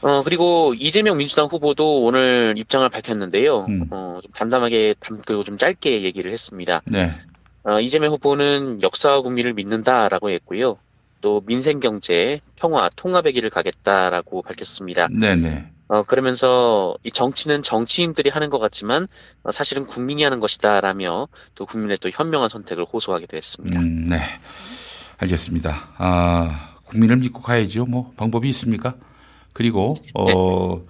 어, 0.00 0.22
그리고 0.22 0.74
이재명 0.78 1.16
민주당 1.16 1.46
후보도 1.46 2.04
오늘 2.04 2.54
입장을 2.56 2.88
밝혔는데요. 2.88 3.66
음. 3.68 3.86
어, 3.90 4.20
좀 4.22 4.30
담담하게, 4.32 4.94
담, 5.00 5.20
그리고 5.24 5.42
좀 5.42 5.58
짧게 5.58 6.02
얘기를 6.02 6.30
했습니다. 6.30 6.82
네. 6.86 7.10
어, 7.64 7.80
이재명 7.80 8.12
후보는 8.12 8.82
역사와 8.82 9.22
국민을 9.22 9.54
믿는다라고 9.54 10.30
했고요. 10.30 10.76
또 11.20 11.42
민생 11.46 11.80
경제, 11.80 12.40
평화, 12.54 12.88
통합의 12.94 13.32
길을 13.32 13.50
가겠다라고 13.50 14.42
밝혔습니다. 14.42 15.08
네네. 15.08 15.66
어, 15.88 16.02
그러면서 16.02 16.96
이 17.02 17.10
정치는 17.10 17.62
정치인들이 17.62 18.30
하는 18.30 18.50
것 18.50 18.58
같지만 18.58 19.06
어, 19.42 19.52
사실은 19.52 19.86
국민이 19.86 20.22
하는 20.22 20.38
것이다라며 20.40 21.28
또 21.54 21.66
국민의 21.66 21.96
또 21.98 22.10
현명한 22.10 22.48
선택을 22.48 22.84
호소하기도 22.84 23.36
했습니다. 23.36 23.80
음, 23.80 24.04
네. 24.04 24.20
알겠습니다. 25.18 25.88
아, 25.96 26.76
국민을 26.84 27.16
믿고 27.16 27.40
가야죠. 27.42 27.84
뭐 27.84 28.12
방법이 28.16 28.48
있습니까? 28.50 28.94
그리고 29.52 29.94
어 30.14 30.80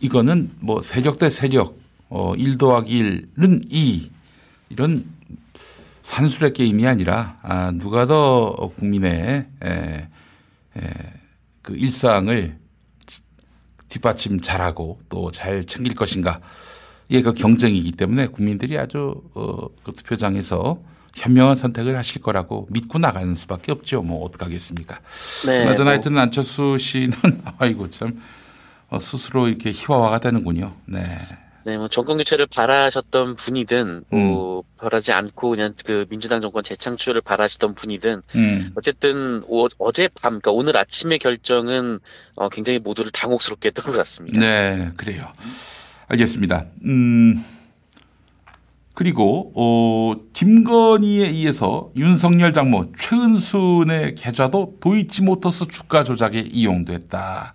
이거는 0.00 0.52
뭐 0.60 0.82
세력 0.82 1.18
대 1.18 1.28
세력 1.30 1.76
어 2.08 2.34
1 2.36 2.56
더하기 2.56 3.26
1은 3.36 3.64
2 3.68 4.10
이런 4.70 5.04
산술의 6.02 6.52
게임이 6.52 6.86
아니라 6.86 7.38
아 7.42 7.72
누가 7.72 8.06
더 8.06 8.54
국민의 8.76 9.46
에, 9.64 10.08
에, 10.76 10.90
그 11.60 11.76
일상을 11.76 12.56
뒷받침 13.88 14.40
잘하고 14.40 14.98
또 15.08 15.30
잘 15.30 15.64
챙길 15.64 15.94
것인가 15.94 16.40
이게 17.08 17.22
그 17.22 17.32
경쟁이기 17.32 17.92
때문에 17.92 18.26
국민들이 18.28 18.76
아주 18.78 19.22
어 19.34 19.68
그 19.82 19.92
투표장에서 19.92 20.78
현명한 21.16 21.56
선택을 21.56 21.96
하실 21.96 22.22
거라고 22.22 22.66
믿고 22.70 22.98
나가는 22.98 23.34
수밖에 23.34 23.72
없죠. 23.72 24.02
뭐 24.02 24.24
어떡하겠습니까. 24.24 25.00
네, 25.46 25.58
그나저나 25.64 25.84
뭐 25.84 25.92
하여튼 25.92 26.18
안철수 26.18 26.78
씨는 26.78 27.12
아이고 27.58 27.90
참 27.90 28.20
어, 28.88 28.98
스스로 29.00 29.48
이렇게 29.48 29.72
희화화가 29.72 30.20
되는군요. 30.20 30.74
네. 30.86 31.02
네, 31.68 31.76
뭐 31.76 31.88
정권 31.88 32.16
교체를 32.16 32.46
바라셨던 32.46 33.36
분이든 33.36 34.04
음. 34.10 34.18
뭐 34.18 34.64
바라지 34.78 35.12
않고 35.12 35.50
그냥 35.50 35.74
그 35.84 36.06
민주당 36.08 36.40
정권 36.40 36.62
재창출을 36.62 37.20
바라시던 37.20 37.74
분이든 37.74 38.22
음. 38.36 38.72
어쨌든 38.74 39.42
오- 39.46 39.68
어젯밤, 39.78 40.40
그러니까 40.40 40.52
오늘 40.52 40.78
아침의 40.78 41.18
결정은 41.18 42.00
어, 42.36 42.48
굉장히 42.48 42.78
모두를 42.78 43.10
당혹스럽게 43.10 43.68
했던 43.68 43.84
것 43.84 43.92
같습니다. 43.98 44.40
네, 44.40 44.86
그래요. 44.96 45.26
알겠습니다. 46.06 46.64
음. 46.86 47.44
그리고 48.94 49.52
어 49.54 50.16
김건희에 50.32 51.28
의해서 51.28 51.90
윤석열 51.96 52.54
장모 52.54 52.92
최은순의 52.98 54.14
계좌도 54.14 54.76
도이치모터스 54.80 55.68
주가 55.68 56.02
조작에 56.02 56.40
이용됐다. 56.50 57.54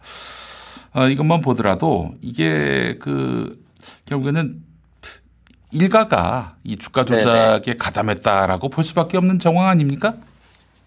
어, 0.93 1.07
이것만 1.09 1.41
보더라도 1.41 2.13
이게 2.21 2.95
그 2.99 3.62
결국에는 4.13 4.61
일가가 5.71 6.57
이 6.63 6.77
주가 6.77 7.03
조작에 7.03 7.75
가담했다라고 7.77 8.69
볼 8.69 8.83
수밖에 8.83 9.17
없는 9.17 9.39
정황 9.39 9.67
아닙니까? 9.67 10.15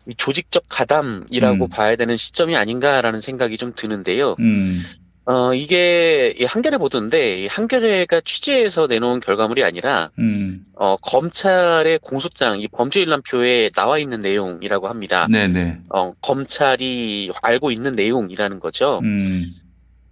이 0.09 0.15
조직적 0.17 0.67
가담이라고 0.69 1.65
음. 1.65 1.69
봐야 1.69 1.97
되는 1.97 2.15
시점이 2.15 2.57
아닌가라는 2.57 3.21
생각이 3.21 3.57
좀 3.57 3.73
드는데요. 3.75 4.37
음. 4.39 4.81
어, 5.25 5.53
이게 5.55 6.37
이 6.39 6.45
한겨레 6.45 6.79
보도인데 6.79 7.43
이 7.43 7.47
한겨레가 7.49 8.21
취재해서 8.25 8.87
내놓은 8.87 9.19
결과물이 9.19 9.65
아니라 9.65 10.11
음. 10.21 10.65
어, 10.77 10.97
검찰의 10.99 11.99
공소장, 12.01 12.61
이 12.61 12.69
범죄 12.69 13.01
일람표에 13.01 13.71
나와 13.71 13.99
있는 13.99 14.21
내용이라고 14.21 14.87
합니다. 14.87 15.27
네네. 15.33 15.81
어, 15.89 16.13
검찰이 16.21 17.33
알고 17.43 17.73
있는 17.73 17.97
내용이라는 17.97 18.61
거죠. 18.61 19.01
음. 19.03 19.53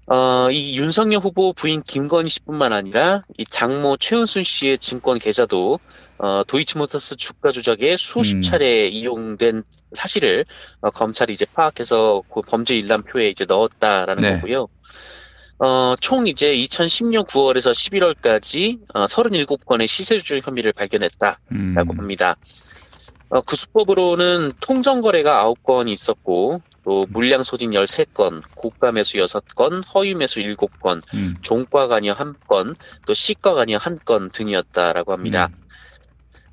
어, 0.07 0.51
이 0.51 0.79
윤석열 0.79 1.21
후보 1.21 1.53
부인 1.53 1.83
김건희 1.83 2.29
씨뿐만 2.29 2.73
아니라 2.73 3.25
이 3.39 3.45
장모 3.45 3.97
최은순 3.99 4.43
씨의 4.43 4.79
증권 4.79 5.19
계좌도 5.19 5.81
어, 6.19 6.43
도이치모터스 6.47 7.17
주가 7.17 7.51
조작에 7.51 7.97
수십 7.97 8.37
음. 8.37 8.43
차례 8.43 8.87
이용된 8.87 9.65
사실을 9.93 10.45
어, 10.81 10.91
검찰이 10.91 11.33
이제 11.33 11.47
파악해서 11.47 12.23
그 12.33 12.43
범죄 12.43 12.77
일람표에 12.77 13.29
이제 13.29 13.45
넣었다라는 13.47 14.21
네. 14.21 14.35
거고요. 14.37 14.69
어, 15.59 15.95
총 16.01 16.27
이제 16.27 16.53
2010년 16.53 17.27
9월에서 17.27 17.73
11월까지 17.73 18.81
어, 18.93 19.05
37건의 19.05 19.87
시세조절 19.87 20.43
혐의를 20.45 20.73
발견했다라고 20.73 21.39
음. 21.53 21.99
합니다. 21.99 22.37
어, 23.35 23.41
그 23.41 23.57
수법으로는 23.57 24.53
통정거래가 24.61 25.53
9건이 25.65 25.89
있었고, 25.89 26.63
또 26.85 27.03
물량 27.09 27.43
소진 27.43 27.73
13건, 27.73 28.43
고가 28.55 28.93
매수 28.93 29.19
6건, 29.19 29.83
허위 29.93 30.15
매수 30.15 30.39
7건, 30.39 31.03
음. 31.15 31.35
종가 31.43 31.89
관여 31.89 32.13
1건, 32.13 32.77
또 33.07 33.13
시가 33.13 33.55
관여 33.55 33.79
1건 33.79 34.33
등이었다라고 34.33 35.13
합니다. 35.13 35.51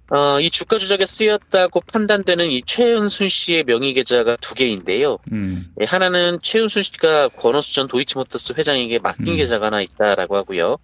어, 0.10 0.40
이 0.40 0.50
주가 0.50 0.80
조작에 0.80 1.06
쓰였다고 1.06 1.82
판단되는 1.82 2.50
이 2.50 2.64
최은순 2.66 3.30
씨의 3.30 3.64
명의 3.66 3.94
계좌가 3.94 4.36
두 4.42 4.56
개인데요. 4.56 5.20
음. 5.32 5.72
예, 5.80 5.86
하나는 5.86 6.40
최은순 6.42 6.82
씨가 6.82 7.30
권오수 7.30 7.76
전 7.76 7.88
도이치모터스 7.88 8.54
회장에게 8.58 8.98
맡긴 9.04 9.28
음. 9.28 9.36
계좌가 9.36 9.68
하나 9.68 9.82
있다라고 9.82 10.36
하고요. 10.36 10.78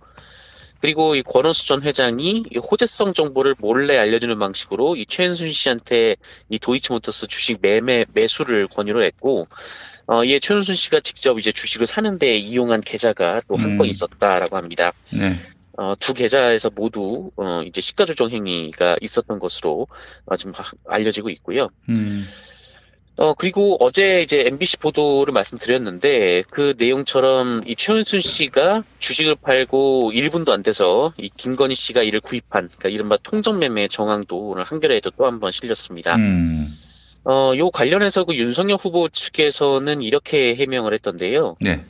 그리고 0.80 1.16
이 1.16 1.24
권오수 1.24 1.68
전 1.68 1.82
회장이 1.82 2.44
이 2.52 2.58
호재성 2.58 3.14
정보를 3.14 3.56
몰래 3.60 3.98
알려주는 3.98 4.38
방식으로 4.38 4.96
이 4.96 5.06
최은순 5.06 5.50
씨한테 5.50 6.16
이 6.50 6.60
도이치모터스 6.60 7.28
주식 7.28 7.60
매매 7.62 8.06
매수를 8.14 8.68
권유를 8.68 9.04
했고, 9.04 9.48
어, 10.06 10.24
이에 10.24 10.40
최은순 10.40 10.76
씨가 10.76 11.00
직접 11.02 11.38
이제 11.40 11.52
주식을 11.52 11.88
사는데 11.88 12.38
이용한 12.38 12.82
계좌가 12.82 13.42
또한 13.48 13.72
음. 13.72 13.78
건 13.78 13.88
있었다라고 13.88 14.56
합니다. 14.56 14.94
네. 15.12 15.40
어, 15.78 15.94
두 16.00 16.14
계좌에서 16.14 16.72
모두 16.74 17.30
어, 17.36 17.62
이제 17.64 17.82
시가 17.82 18.06
조정 18.06 18.30
행위가 18.32 18.98
있었던 19.02 19.38
것으로 19.40 19.88
어, 20.26 20.36
지금 20.36 20.54
하- 20.54 20.72
알려지고 20.88 21.30
있고요. 21.32 21.70
음. 21.90 22.28
어, 23.20 23.34
그리고 23.34 23.78
어제 23.80 24.22
이제 24.22 24.44
MBC 24.46 24.78
보도를 24.78 25.34
말씀드렸는데 25.34 26.44
그 26.52 26.76
내용처럼 26.78 27.64
이 27.66 27.76
최은순 27.76 28.20
씨가 28.22 28.84
주식을 29.00 29.36
팔고 29.42 30.12
1분도 30.14 30.50
안 30.52 30.62
돼서 30.62 31.14
이 31.18 31.30
김건희 31.36 31.74
씨가 31.74 32.04
이를 32.04 32.20
구입한 32.22 32.68
그러니까 32.70 32.90
이른바 32.90 33.18
통정매매 33.18 33.88
정황도 33.88 34.50
오늘 34.50 34.64
한겨레에도 34.66 35.12
또 35.12 35.26
한 35.26 35.40
번 35.40 35.50
실렸습니다. 35.52 36.16
음. 36.16 36.68
어, 37.26 37.54
요 37.58 37.72
관련해서 37.72 38.24
그 38.24 38.36
윤석열 38.36 38.78
후보 38.80 39.10
측에서는 39.10 40.02
이렇게 40.04 40.56
해명을 40.56 40.94
했던데요. 40.94 41.58
네. 41.60 41.84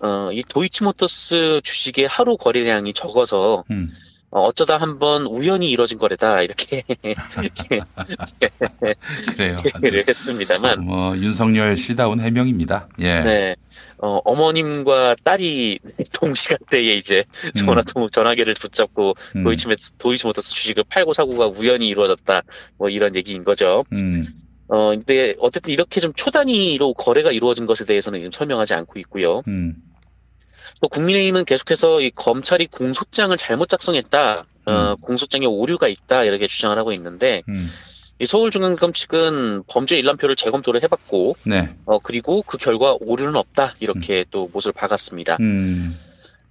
어, 0.00 0.30
이 0.32 0.42
도이치모터스 0.42 1.60
주식의 1.62 2.08
하루 2.08 2.36
거래량이 2.36 2.92
적어서 2.92 3.62
음. 3.70 3.92
어, 4.32 4.40
어쩌다 4.40 4.78
한번 4.78 5.26
우연히 5.26 5.70
이뤄진 5.70 5.98
거래다 5.98 6.40
이렇게 6.40 6.82
그래요. 9.36 9.62
얘기를 9.84 10.04
했습니다만 10.08 10.86
뭐 10.86 11.14
윤석열 11.18 11.76
씨다운 11.76 12.18
해명입니다. 12.18 12.88
예. 13.00 13.20
네. 13.20 13.56
어, 13.98 14.20
어머님과 14.24 15.16
딸이 15.22 15.80
동시간대에 16.18 16.96
이제 16.96 17.24
전화 17.54 17.82
통 17.82 18.08
전화기를 18.08 18.54
붙잡고 18.54 19.14
음. 19.36 19.44
도이치모 19.44 19.74
도이치모터스 19.98 20.54
주식을 20.54 20.84
팔고 20.88 21.12
사고가 21.12 21.48
우연히 21.48 21.88
이루어졌다. 21.88 22.42
뭐 22.78 22.88
이런 22.88 23.14
얘기인 23.14 23.44
거죠. 23.44 23.84
음. 23.92 24.24
어, 24.68 24.88
근데 24.88 25.34
어쨌든 25.40 25.74
이렇게 25.74 26.00
좀 26.00 26.14
초단위로 26.14 26.94
거래가 26.94 27.32
이루어진 27.32 27.66
것에 27.66 27.84
대해서는 27.84 28.18
지금 28.20 28.32
설명하지 28.32 28.72
않고 28.72 28.98
있고요. 29.00 29.42
음. 29.46 29.74
또 30.80 30.88
국민의힘은 30.88 31.44
계속해서 31.44 32.00
이 32.00 32.10
검찰이 32.10 32.66
공소장을 32.66 33.36
잘못 33.36 33.68
작성했다. 33.68 34.46
어, 34.64 34.94
공소장에 35.00 35.46
오류가 35.46 35.88
있다 35.88 36.24
이렇게 36.24 36.46
주장을 36.46 36.76
하고 36.78 36.92
있는데 36.92 37.42
음. 37.48 37.68
이 38.20 38.26
서울중앙지검 38.26 38.92
측은 38.92 39.64
범죄 39.66 39.96
일람표를 39.98 40.36
재검토를 40.36 40.82
해봤고 40.84 41.34
네. 41.44 41.74
어, 41.86 41.98
그리고 41.98 42.42
그 42.42 42.58
결과 42.58 42.96
오류는 43.00 43.34
없다 43.34 43.74
이렇게 43.80 44.24
또 44.30 44.48
못을 44.52 44.72
박았습니다. 44.72 45.38
음. 45.40 45.96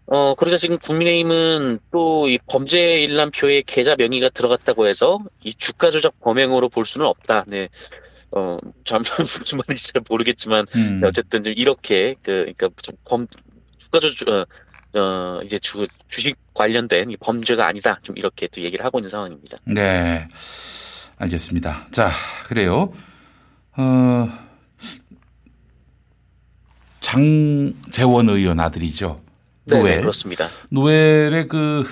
어, 0.07 0.35
그러자 0.35 0.57
지금 0.57 0.77
국민의힘은 0.77 1.79
또 1.91 2.27
이 2.27 2.37
범죄 2.45 3.01
일람표에 3.01 3.63
계좌 3.65 3.95
명의가 3.95 4.29
들어갔다고 4.29 4.87
해서 4.87 5.19
이 5.43 5.53
주가 5.53 5.89
조작 5.89 6.19
범행으로 6.19 6.69
볼 6.69 6.85
수는 6.85 7.07
없다. 7.07 7.45
네. 7.47 7.67
어, 8.31 8.57
잠시만 8.85 9.19
무슨 9.41 9.57
말인지 9.57 9.93
잘 9.93 10.01
모르겠지만 10.09 10.65
음. 10.75 10.99
네, 11.01 11.07
어쨌든 11.07 11.43
좀 11.43 11.53
이렇게 11.55 12.15
그 12.23 12.53
그러니까 12.55 12.69
좀범 12.81 13.27
조작 13.91 14.27
어, 14.27 14.45
어 14.99 15.41
이제 15.43 15.59
주 15.59 15.85
주식 16.07 16.35
관련된 16.53 17.11
이 17.11 17.17
범죄가 17.17 17.65
아니다. 17.65 17.99
좀 18.03 18.17
이렇게 18.17 18.47
또 18.47 18.61
얘기를 18.61 18.83
하고 18.85 18.99
있는 18.99 19.09
상황입니다. 19.09 19.57
네. 19.65 20.27
알겠습니다. 21.17 21.87
자, 21.91 22.11
그래요. 22.45 22.91
어, 23.77 24.29
장재원 26.99 28.29
의원 28.29 28.59
아들이죠. 28.59 29.21
네, 29.65 29.75
네, 29.75 29.81
노엘. 29.81 30.01
그렇습니다. 30.01 30.47
노엘의 30.71 31.47
그, 31.47 31.85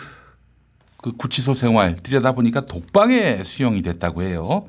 그 0.97 1.12
구치소 1.13 1.53
생활 1.53 1.95
들여다보니까 1.95 2.62
독방에 2.62 3.43
수용이 3.43 3.81
됐다고 3.81 4.23
해요. 4.23 4.67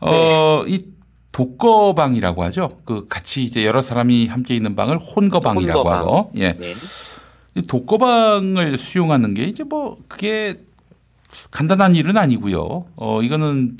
어, 0.00 0.64
이 0.66 0.93
독거방이라고 1.34 2.44
하죠. 2.44 2.78
그 2.84 3.08
같이 3.08 3.42
이제 3.42 3.66
여러 3.66 3.82
사람이 3.82 4.28
함께 4.28 4.54
있는 4.54 4.76
방을 4.76 4.98
혼거방이라고 4.98 5.80
혼거방. 5.80 5.98
하고. 5.98 6.30
예. 6.36 6.52
네. 6.52 6.74
이 7.56 7.62
독거방을 7.62 8.78
수용하는 8.78 9.34
게 9.34 9.42
이제 9.42 9.64
뭐 9.64 9.98
그게 10.06 10.54
간단한 11.50 11.96
일은 11.96 12.16
아니고요. 12.16 12.86
어, 12.96 13.20
이거는 13.20 13.76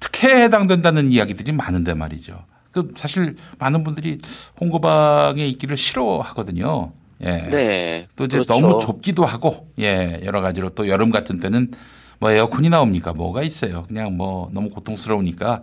특혜에 0.00 0.44
해당된다는 0.44 1.10
이야기들이 1.10 1.52
많은데 1.52 1.94
말이죠. 1.94 2.44
그 2.72 2.88
사실 2.94 3.36
많은 3.58 3.84
분들이 3.84 4.18
홍거방에 4.60 5.46
있기를 5.46 5.78
싫어하거든요. 5.78 6.92
예. 7.22 7.26
네. 7.26 8.08
또 8.16 8.24
이제 8.24 8.36
그렇죠. 8.36 8.52
너무 8.52 8.78
좁기도 8.78 9.24
하고 9.24 9.68
예 9.80 10.20
여러 10.24 10.42
가지로 10.42 10.70
또 10.70 10.88
여름 10.88 11.10
같은 11.10 11.38
때는 11.38 11.70
뭐 12.18 12.30
에어컨이 12.30 12.68
나옵니까 12.68 13.12
뭐가 13.12 13.42
있어요 13.42 13.84
그냥 13.84 14.16
뭐 14.16 14.50
너무 14.52 14.70
고통스러우니까 14.70 15.62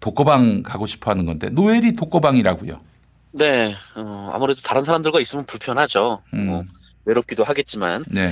독거방 0.00 0.62
가고 0.62 0.86
싶어 0.86 1.10
하는 1.10 1.26
건데 1.26 1.48
노엘이 1.48 1.92
독거방이라고요 1.94 2.80
네. 3.32 3.74
어, 3.96 4.30
아무래도 4.32 4.60
다른 4.62 4.82
사람들과 4.84 5.20
있으면 5.20 5.44
불편하죠. 5.44 6.22
음. 6.32 6.46
뭐, 6.46 6.64
외롭기도 7.04 7.44
하겠지만. 7.44 8.04
네 8.10 8.30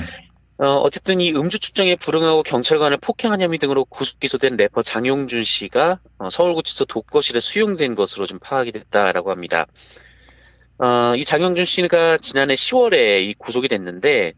어, 0.57 0.77
어쨌든 0.77 1.19
이 1.19 1.31
음주 1.31 1.59
측정에 1.59 1.95
불응하고 1.97 2.43
경찰관을 2.43 2.97
폭행한 2.97 3.41
혐의 3.41 3.59
등으로 3.59 3.83
구속 3.85 4.21
기소된 4.21 4.55
래퍼 4.55 4.83
장용준 4.83 5.43
씨가 5.43 5.99
어, 6.17 6.29
서울구치소 6.29 6.85
독거실에 6.85 7.41
수용된 7.41 7.95
것으로 7.95 8.25
좀 8.25 8.39
파악이 8.39 8.71
됐다라고 8.71 9.31
합니다. 9.31 9.67
어, 10.77 11.13
이 11.15 11.25
장용준 11.25 11.65
씨가 11.65 12.17
지난해 12.19 12.53
10월에 12.53 13.21
이 13.23 13.33
구속이 13.33 13.67
됐는데 13.67 14.33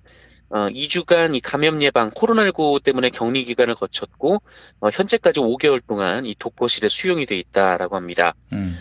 어, 0.49 0.67
2주간 0.69 1.35
이 1.35 1.39
감염 1.39 1.81
예방 1.81 2.11
코로나19 2.11 2.83
때문에 2.83 3.09
격리 3.09 3.43
기간을 3.43 3.75
거쳤고 3.75 4.41
어, 4.79 4.89
현재까지 4.91 5.39
5개월 5.39 5.81
동안 5.85 6.25
이 6.25 6.35
독거실에 6.37 6.87
수용이 6.87 7.25
돼 7.25 7.37
있다라고 7.37 7.95
합니다. 7.95 8.33
음. 8.53 8.77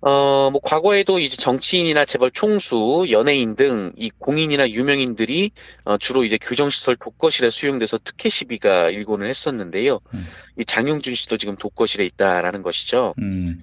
어, 0.00 0.48
뭐, 0.52 0.60
과거에도 0.62 1.18
이제 1.18 1.36
정치인이나 1.36 2.04
재벌 2.04 2.30
총수, 2.30 3.06
연예인 3.10 3.56
등 3.56 3.92
이 3.96 4.10
공인이나 4.18 4.68
유명인들이 4.70 5.50
어, 5.84 5.98
주로 5.98 6.24
이제 6.24 6.38
교정시설 6.40 6.96
독거실에 6.96 7.50
수용돼서 7.50 7.98
특혜 8.02 8.28
시비가 8.28 8.90
일곤을 8.90 9.28
했었는데요. 9.28 10.00
음. 10.14 10.26
이 10.58 10.64
장용준 10.64 11.14
씨도 11.14 11.36
지금 11.36 11.56
독거실에 11.56 12.04
있다라는 12.06 12.62
것이죠. 12.62 13.14
음. 13.18 13.62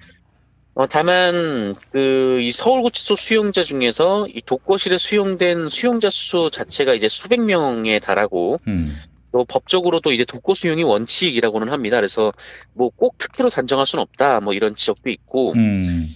어, 0.75 0.87
다만, 0.87 1.73
그, 1.91 2.39
이 2.41 2.51
서울구치소 2.51 3.15
수용자 3.15 3.63
중에서 3.63 4.27
이 4.27 4.41
독거실에 4.45 4.97
수용된 4.97 5.69
수용자 5.69 6.09
수 6.09 6.49
자체가 6.51 6.93
이제 6.93 7.07
수백 7.07 7.39
명에 7.41 7.99
달하고 7.99 8.57
음. 8.67 8.93
또 9.31 9.45
법적으로도 9.45 10.11
이제 10.11 10.25
독거 10.25 10.53
수용이 10.53 10.83
원칙이라고는 10.83 11.69
합니다. 11.69 11.95
그래서 11.97 12.33
뭐 12.73 12.89
꼭 12.95 13.17
특혜로 13.17 13.49
단정할 13.49 13.85
수는 13.85 14.01
없다. 14.01 14.41
뭐 14.41 14.53
이런 14.53 14.75
지적도 14.75 15.09
있고, 15.09 15.53
음. 15.53 16.07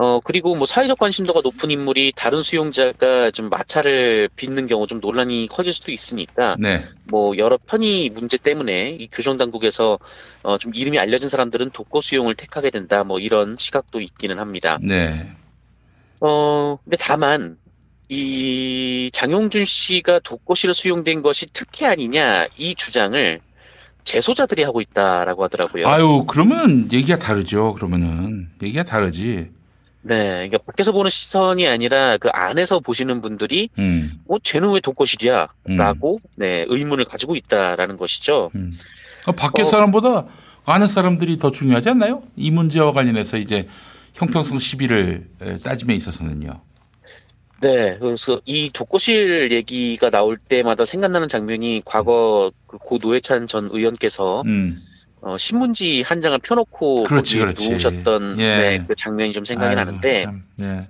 어, 0.00 0.20
그리고 0.20 0.54
뭐 0.54 0.64
사회적 0.64 0.98
관심도가 0.98 1.40
높은 1.42 1.72
인물이 1.72 2.12
다른 2.14 2.40
수용자가 2.40 3.32
좀 3.32 3.48
마찰을 3.50 4.28
빚는 4.36 4.68
경우 4.68 4.86
좀 4.86 5.00
논란이 5.00 5.48
커질 5.48 5.72
수도 5.72 5.90
있으니까, 5.90 6.54
네 6.58 6.80
뭐 7.10 7.36
여러 7.38 7.58
편의 7.58 8.10
문제 8.10 8.36
때문에 8.36 8.90
이 8.90 9.08
교정 9.10 9.36
당국에서 9.36 9.98
어, 10.42 10.58
좀 10.58 10.74
이름이 10.74 10.98
알려진 10.98 11.28
사람들은 11.28 11.70
독거 11.70 12.00
수용을 12.00 12.34
택하게 12.34 12.70
된다. 12.70 13.02
뭐 13.04 13.18
이런 13.18 13.56
시각도 13.58 14.00
있기는 14.00 14.38
합니다. 14.38 14.78
네. 14.80 15.32
어, 16.20 16.78
근데 16.84 16.96
다만, 17.00 17.56
이 18.08 19.10
장용준 19.12 19.64
씨가 19.64 20.20
독거실에 20.20 20.72
수용된 20.72 21.22
것이 21.22 21.46
특혜 21.52 21.86
아니냐, 21.86 22.46
이 22.56 22.74
주장을 22.74 23.40
재소자들이 24.04 24.62
하고 24.62 24.80
있다라고 24.80 25.44
하더라고요. 25.44 25.86
아유 25.86 26.24
그러면 26.26 26.88
얘기가 26.92 27.18
다르죠 27.18 27.74
그러면은 27.74 28.48
얘기가 28.62 28.82
다르지 28.84 29.50
네, 30.08 30.16
그러니까 30.48 30.58
밖에서 30.58 30.90
보는 30.92 31.10
시선이 31.10 31.68
아니라 31.68 32.16
그 32.16 32.28
안에서 32.32 32.80
보시는 32.80 33.20
분들이 33.20 33.68
음. 33.78 34.20
어, 34.26 34.38
쟤는 34.42 34.70
왜 34.72 34.80
독거실이야? 34.80 35.48
음. 35.68 35.76
라고, 35.76 36.18
네, 36.34 36.64
의문을 36.68 37.04
가지고 37.04 37.36
있다라는 37.36 37.98
것이죠. 37.98 38.50
음. 38.54 38.72
어, 39.26 39.32
밖에 39.32 39.62
어. 39.62 39.64
사람보다 39.66 40.24
아는 40.64 40.86
사람들이 40.86 41.36
더 41.36 41.50
중요하지 41.50 41.90
않나요? 41.90 42.22
이 42.36 42.50
문제와 42.50 42.92
관련해서 42.92 43.36
이제 43.36 43.68
형평성 44.14 44.58
시비를 44.58 45.28
에, 45.42 45.56
따짐에 45.58 45.94
있어서는요. 45.94 46.50
네, 47.60 47.98
그래서 47.98 48.40
이 48.46 48.70
독거실 48.72 49.50
얘기가 49.52 50.10
나올 50.10 50.38
때마다 50.38 50.84
생각나는 50.84 51.28
장면이 51.28 51.82
과거 51.84 52.50
그 52.66 52.78
고 52.78 52.98
노회찬 53.02 53.46
전 53.46 53.68
의원께서 53.72 54.42
음. 54.46 54.80
어, 55.20 55.36
신문지 55.36 56.02
한 56.02 56.20
장을 56.20 56.38
펴놓고 56.38 57.02
그렇지, 57.04 57.38
그렇지. 57.38 57.68
누우셨던 57.68 58.36
예. 58.38 58.56
네, 58.56 58.84
그 58.86 58.94
장면이 58.94 59.32
좀 59.32 59.44
생각이 59.44 59.68
아이고, 59.68 59.80
나는데, 59.80 60.24
참, 60.24 60.42
네. 60.56 60.88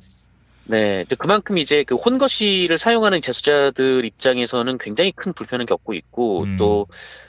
네, 0.70 1.04
그만큼 1.18 1.56
이제 1.56 1.82
그 1.82 1.94
혼거실을 1.94 2.76
사용하는 2.76 3.22
재수자들 3.22 4.04
입장에서는 4.04 4.76
굉장히 4.78 5.12
큰 5.12 5.32
불편을 5.32 5.64
겪고 5.64 5.94
있고 5.94 6.42
음. 6.42 6.56
또 6.56 6.86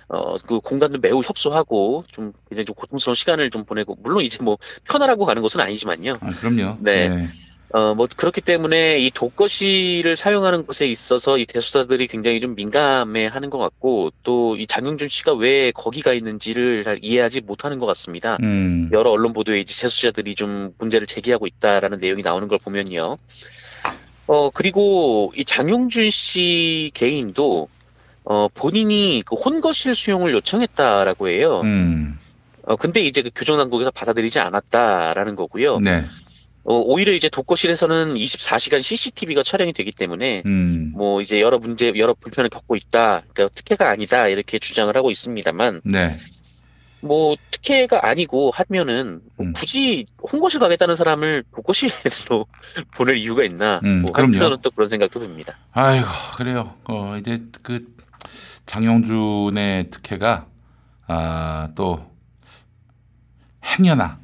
어, 0.09 0.35
그 0.45 0.59
공간도 0.59 0.99
매우 0.99 1.21
협소하고 1.21 2.03
좀 2.11 2.33
굉장히 2.49 2.65
좀 2.65 2.75
고통스러운 2.75 3.15
시간을 3.15 3.49
좀 3.49 3.63
보내고 3.63 3.97
물론 4.03 4.25
이제 4.25 4.43
뭐 4.43 4.57
편하라고 4.83 5.23
가는 5.25 5.41
것은 5.41 5.61
아니지만요. 5.61 6.13
아, 6.19 6.31
그럼요. 6.31 6.77
네. 6.81 7.27
어, 7.71 7.93
뭐 7.93 8.07
그렇기 8.15 8.41
때문에 8.41 8.97
이 8.97 9.11
독거실을 9.11 10.15
사용하는 10.15 10.65
것에 10.65 10.87
있어서 10.87 11.37
이 11.37 11.45
재수자들이 11.45 12.07
굉장히 12.07 12.39
좀 12.39 12.55
민감해 12.55 13.27
하는 13.27 13.49
것 13.49 13.57
같고 13.59 14.11
또 14.23 14.49
이 14.59 14.67
장영준 14.67 15.07
씨가 15.07 15.33
왜 15.33 15.71
거기가 15.71 16.13
있는지를 16.13 16.83
잘 16.83 16.99
이해하지 17.01 17.41
못하는 17.41 17.79
것 17.79 17.85
같습니다. 17.87 18.37
음. 18.43 18.89
여러 18.91 19.11
언론 19.11 19.33
보도에 19.33 19.59
이제 19.59 19.73
재수자들이 19.73 20.35
좀 20.35 20.73
문제를 20.77 21.07
제기하고 21.07 21.47
있다라는 21.47 21.99
내용이 21.99 22.21
나오는 22.21 22.47
걸 22.47 22.57
보면요. 22.63 23.17
어, 24.27 24.49
그리고 24.51 25.31
이 25.35 25.43
장용준 25.45 26.09
씨 26.09 26.91
개인도 26.93 27.69
어, 28.25 28.47
본인이 28.53 29.23
그 29.25 29.35
혼거실 29.35 29.95
수용을 29.95 30.33
요청했다라고 30.33 31.29
해요. 31.29 31.61
음. 31.63 32.19
어, 32.63 32.75
근데 32.75 33.01
이제 33.01 33.21
그 33.21 33.31
교정당국에서 33.33 33.91
받아들이지 33.91 34.39
않았다라는 34.39 35.35
거고요. 35.35 35.79
네. 35.79 36.03
어, 36.63 36.75
오히려 36.75 37.13
이제 37.13 37.29
독거실에서는 37.29 38.15
24시간 38.15 38.79
CCTV가 38.81 39.43
촬영이 39.43 39.73
되기 39.73 39.91
때문에 39.91 40.43
음. 40.45 40.91
뭐 40.95 41.21
이제 41.21 41.41
여러 41.41 41.57
문제, 41.57 41.91
여러 41.95 42.13
불편을 42.13 42.49
겪고 42.49 42.75
있다. 42.75 43.23
그러니까 43.33 43.47
특혜가 43.55 43.89
아니다. 43.89 44.27
이렇게 44.27 44.59
주장을 44.59 44.95
하고 44.95 45.09
있습니다만 45.09 45.81
네. 45.85 46.15
뭐 47.01 47.35
특혜가 47.49 48.07
아니고 48.07 48.51
하면은 48.53 49.21
뭐 49.35 49.47
음. 49.47 49.53
굳이 49.53 50.05
홍거실 50.31 50.59
가겠다는 50.59 50.95
사람을 50.95 51.43
독거실로 51.55 52.45
보낼 52.95 53.17
이유가 53.17 53.43
있나? 53.43 53.79
음, 53.85 54.01
뭐 54.01 54.11
그럼요. 54.11 54.33
한편으로는 54.33 54.57
또 54.61 54.69
그런 54.71 54.89
생각도 54.89 55.19
듭니다. 55.19 55.57
아이고 55.71 56.07
그래요. 56.35 56.75
어 56.85 57.15
이제 57.17 57.41
그 57.63 57.85
장영준의 58.65 59.89
특혜가 59.91 60.45
아또 61.07 62.05
행여나 63.65 64.19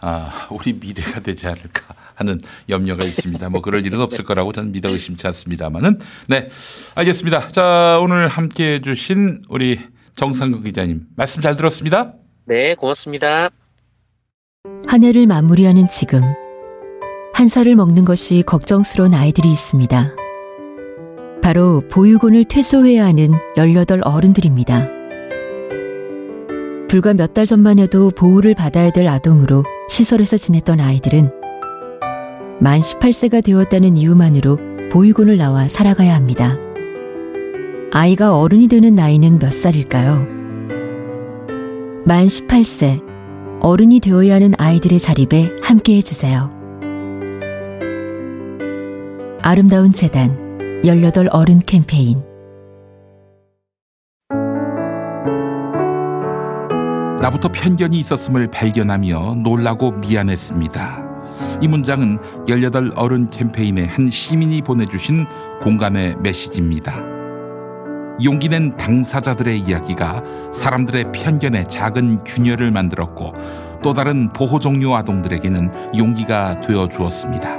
아 0.00 0.48
우리 0.50 0.72
미래가 0.74 1.20
되지 1.20 1.46
않을까 1.46 1.94
하는 2.14 2.40
염려가 2.68 3.04
있습니다. 3.04 3.48
뭐 3.50 3.60
그럴 3.60 3.84
일은 3.84 4.00
없을 4.00 4.24
거라고 4.24 4.52
저는 4.52 4.72
믿어 4.72 4.90
의심치 4.90 5.26
않습니다만은 5.26 5.98
네 6.26 6.48
알겠습니다. 6.94 7.48
자 7.48 7.98
오늘 8.00 8.28
함께해 8.28 8.80
주신 8.80 9.42
우리 9.48 9.80
정상국 10.14 10.64
기자님 10.64 11.02
말씀 11.16 11.42
잘 11.42 11.56
들었습니다. 11.56 12.12
네, 12.44 12.74
고맙습니다. 12.74 13.50
한 14.88 15.04
해를 15.04 15.26
마무리하는 15.26 15.86
지금 15.88 16.22
한 17.34 17.46
살을 17.46 17.76
먹는 17.76 18.04
것이 18.04 18.42
걱정스러운 18.44 19.14
아이들이 19.14 19.50
있습니다. 19.52 20.16
바로 21.42 21.82
보육원을 21.88 22.46
퇴소해야 22.46 23.04
하는 23.04 23.32
18 23.56 24.00
어른들입니다. 24.02 24.97
불과 26.88 27.12
몇 27.14 27.34
달 27.34 27.46
전만 27.46 27.78
해도 27.78 28.10
보호를 28.10 28.54
받아야 28.54 28.90
될 28.90 29.06
아동으로 29.06 29.62
시설에서 29.88 30.36
지냈던 30.36 30.80
아이들은 30.80 31.30
만 32.60 32.80
18세가 32.80 33.44
되었다는 33.44 33.94
이유만으로 33.96 34.58
보육원을 34.90 35.36
나와 35.36 35.68
살아가야 35.68 36.14
합니다. 36.16 36.56
아이가 37.92 38.36
어른이 38.38 38.68
되는 38.68 38.94
나이는 38.94 39.38
몇 39.38 39.52
살일까요? 39.52 40.26
만 42.04 42.26
18세, 42.26 43.02
어른이 43.60 44.00
되어야 44.00 44.34
하는 44.36 44.54
아이들의 44.56 44.98
자립에 44.98 45.50
함께 45.62 45.96
해주세요. 45.98 46.50
아름다운 49.42 49.92
재단 49.92 50.80
18 50.84 51.28
어른 51.32 51.60
캠페인 51.60 52.22
나부터 57.20 57.48
편견이 57.48 57.98
있었음을 57.98 58.48
발견하며 58.48 59.36
놀라고 59.42 59.90
미안했습니다. 59.90 61.08
이 61.60 61.66
문장은 61.66 62.18
18 62.48 62.92
어른 62.94 63.28
캠페인의 63.28 63.88
한 63.88 64.08
시민이 64.08 64.62
보내주신 64.62 65.26
공감의 65.60 66.16
메시지입니다. 66.20 66.96
용기 68.22 68.48
낸 68.48 68.76
당사자들의 68.76 69.58
이야기가 69.60 70.22
사람들의 70.52 71.12
편견에 71.12 71.66
작은 71.66 72.22
균열을 72.24 72.70
만들었고 72.70 73.32
또 73.82 73.92
다른 73.92 74.28
보호 74.28 74.60
종류 74.60 74.94
아동들에게는 74.94 75.96
용기가 75.96 76.60
되어 76.60 76.88
주었습니다. 76.88 77.58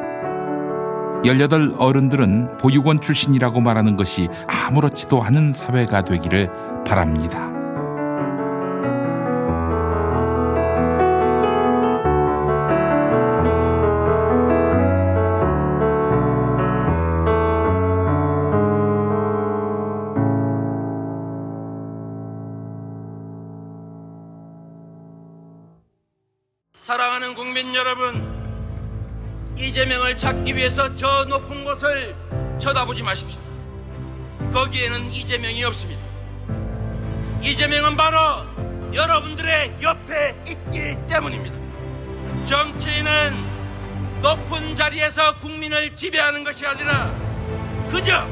18 1.25 1.73
어른들은 1.77 2.57
보육원 2.59 3.01
출신이라고 3.01 3.59
말하는 3.59 3.97
것이 3.97 4.29
아무렇지도 4.47 5.21
않은 5.21 5.51
사회가 5.51 6.03
되기를 6.03 6.49
바랍니다. 6.85 7.58
위해서 30.79 30.95
저 30.95 31.25
높은 31.25 31.65
곳을 31.65 32.15
쳐다보지 32.57 33.03
마십시오. 33.03 33.37
거기에는 34.53 35.11
이재명이 35.11 35.63
없습니다. 35.65 36.01
이재명은 37.41 37.97
바로 37.97 38.45
여러분들의 38.93 39.75
옆에 39.81 40.35
있기 40.47 40.95
때문입니다. 41.07 41.57
정치인은 42.45 44.21
높은 44.21 44.75
자리에서 44.75 45.39
국민을 45.39 45.95
지배하는 45.95 46.45
것이 46.45 46.65
아니라 46.65 47.13
그저 47.91 48.25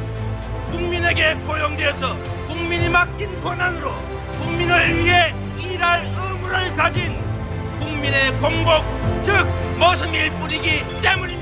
국민에게 0.72 1.38
포용되어서 1.42 2.18
국민이 2.48 2.88
맡긴 2.90 3.40
권한으로 3.42 3.92
국민을 4.40 5.04
위해 5.04 5.36
일할 5.60 6.06
의무를 6.16 6.74
가진 6.74 7.22
국민의 7.80 8.32
공복, 8.40 8.84
즉 9.22 9.46
모습일 9.78 10.32
뿐이기 10.32 11.02
때문입니다. 11.02 11.37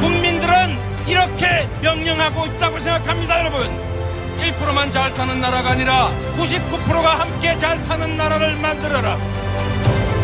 국민들은 0.00 0.78
이렇게 1.06 1.68
명령하고 1.82 2.46
있다고 2.46 2.78
생각합니다, 2.78 3.40
여러분. 3.40 3.88
1%만 4.38 4.90
잘 4.90 5.10
사는 5.10 5.40
나라가 5.40 5.70
아니라 5.70 6.12
99%가 6.36 7.20
함께 7.20 7.56
잘 7.56 7.76
사는 7.78 8.16
나라를 8.16 8.56
만들어라. 8.56 9.16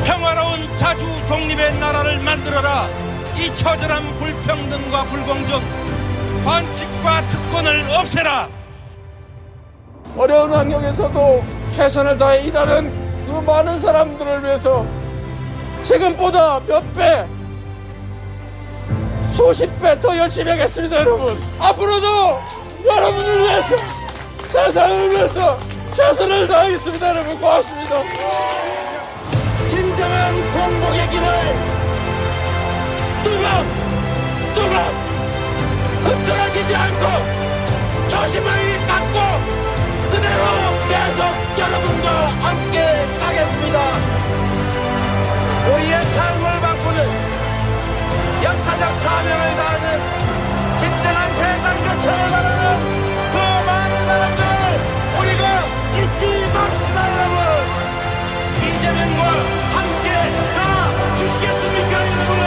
평화로운 0.04 0.76
자주 0.76 1.06
독립의 1.28 1.74
나라를 1.78 2.18
만들어라. 2.20 2.88
이 3.36 3.52
처절한 3.54 4.18
불평등과 4.18 5.04
불공정, 5.04 5.60
반칙과 6.44 7.28
특권을 7.28 7.90
없애라. 7.90 8.48
어려운 10.16 10.52
환경에서도 10.52 11.44
최선을 11.70 12.16
다해 12.16 12.42
일하는 12.42 13.26
그 13.26 13.32
많은 13.40 13.80
사람들을 13.80 14.44
위해서 14.44 14.86
지금보다 15.82 16.60
몇 16.60 16.94
배, 16.94 17.26
수십 19.34 19.66
배 19.80 19.98
더 20.00 20.16
열심히 20.16 20.48
하겠습니다, 20.52 20.96
여러분. 20.98 21.42
앞으로도 21.58 22.40
여러분을 22.86 23.40
위해서, 23.40 23.76
세상을 24.48 25.10
위해서 25.10 25.58
최선을 25.92 26.46
다하겠습니다, 26.46 27.08
여러분. 27.08 27.40
고맙습니다. 27.40 28.02
진정한 29.66 30.36
공복의 30.52 31.08
길을 31.10 31.26
뚜벅 33.24 33.66
뚜벅 34.54 34.76
흐트러지지 36.04 36.76
않고 36.76 38.08
조심을 38.08 38.46
갖고 38.86 39.18
그대로 40.12 40.44
계속 40.88 41.24
여러분과 41.58 42.08
함께 42.40 42.78
가겠습니다. 43.18 43.80
우리의 45.72 46.02
삶을 46.04 46.60
역사적 48.44 48.94
사명을 49.00 49.56
다하는 49.56 50.76
진정한 50.76 51.32
세상 51.32 51.74
교체를 51.76 52.28
바라는 52.28 52.78
그 53.32 53.36
많은 53.64 54.04
사람들을 54.04 54.48
우리가 55.18 55.64
잊지 55.96 56.52
맙시다 56.52 56.98
여러분. 57.10 57.38
이재명과 58.60 59.22
함께 59.72 60.08
가 60.54 61.16
주시겠습니까, 61.16 61.92
여러분? 62.06 62.44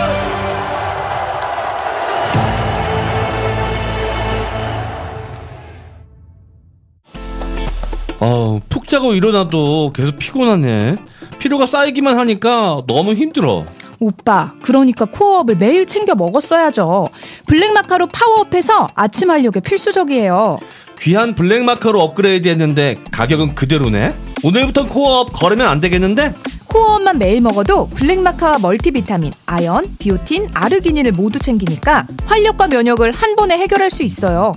어, 8.19 8.59
푹 8.69 8.87
자고 8.87 9.15
일어나도 9.15 9.93
계속 9.93 10.17
피곤하네. 10.17 10.97
피로가 11.39 11.65
쌓이기만 11.65 12.19
하니까 12.19 12.83
너무 12.85 13.13
힘들어. 13.13 13.65
오빠, 13.99 14.53
그러니까 14.61 15.05
코어업을 15.05 15.57
매일 15.57 15.85
챙겨 15.85 16.15
먹었어야죠. 16.15 17.09
블랙마카로 17.47 18.07
파워업해서 18.07 18.89
아침 18.95 19.31
활력에 19.31 19.59
필수적이에요. 19.59 20.59
귀한 20.99 21.35
블랙마카로 21.35 22.01
업그레이드 22.01 22.47
했는데 22.47 22.97
가격은 23.11 23.55
그대로네? 23.55 24.13
오늘부터 24.43 24.87
코어업 24.87 25.33
거르면 25.33 25.67
안 25.67 25.79
되겠는데? 25.81 26.33
코어업만 26.67 27.17
매일 27.17 27.41
먹어도 27.41 27.87
블랙마카와 27.89 28.57
멀티비타민, 28.59 29.31
아연, 29.45 29.85
비오틴, 29.99 30.49
아르기닌을 30.53 31.13
모두 31.13 31.39
챙기니까 31.39 32.05
활력과 32.25 32.67
면역을 32.67 33.11
한 33.11 33.35
번에 33.35 33.57
해결할 33.57 33.89
수 33.89 34.03
있어요. 34.03 34.55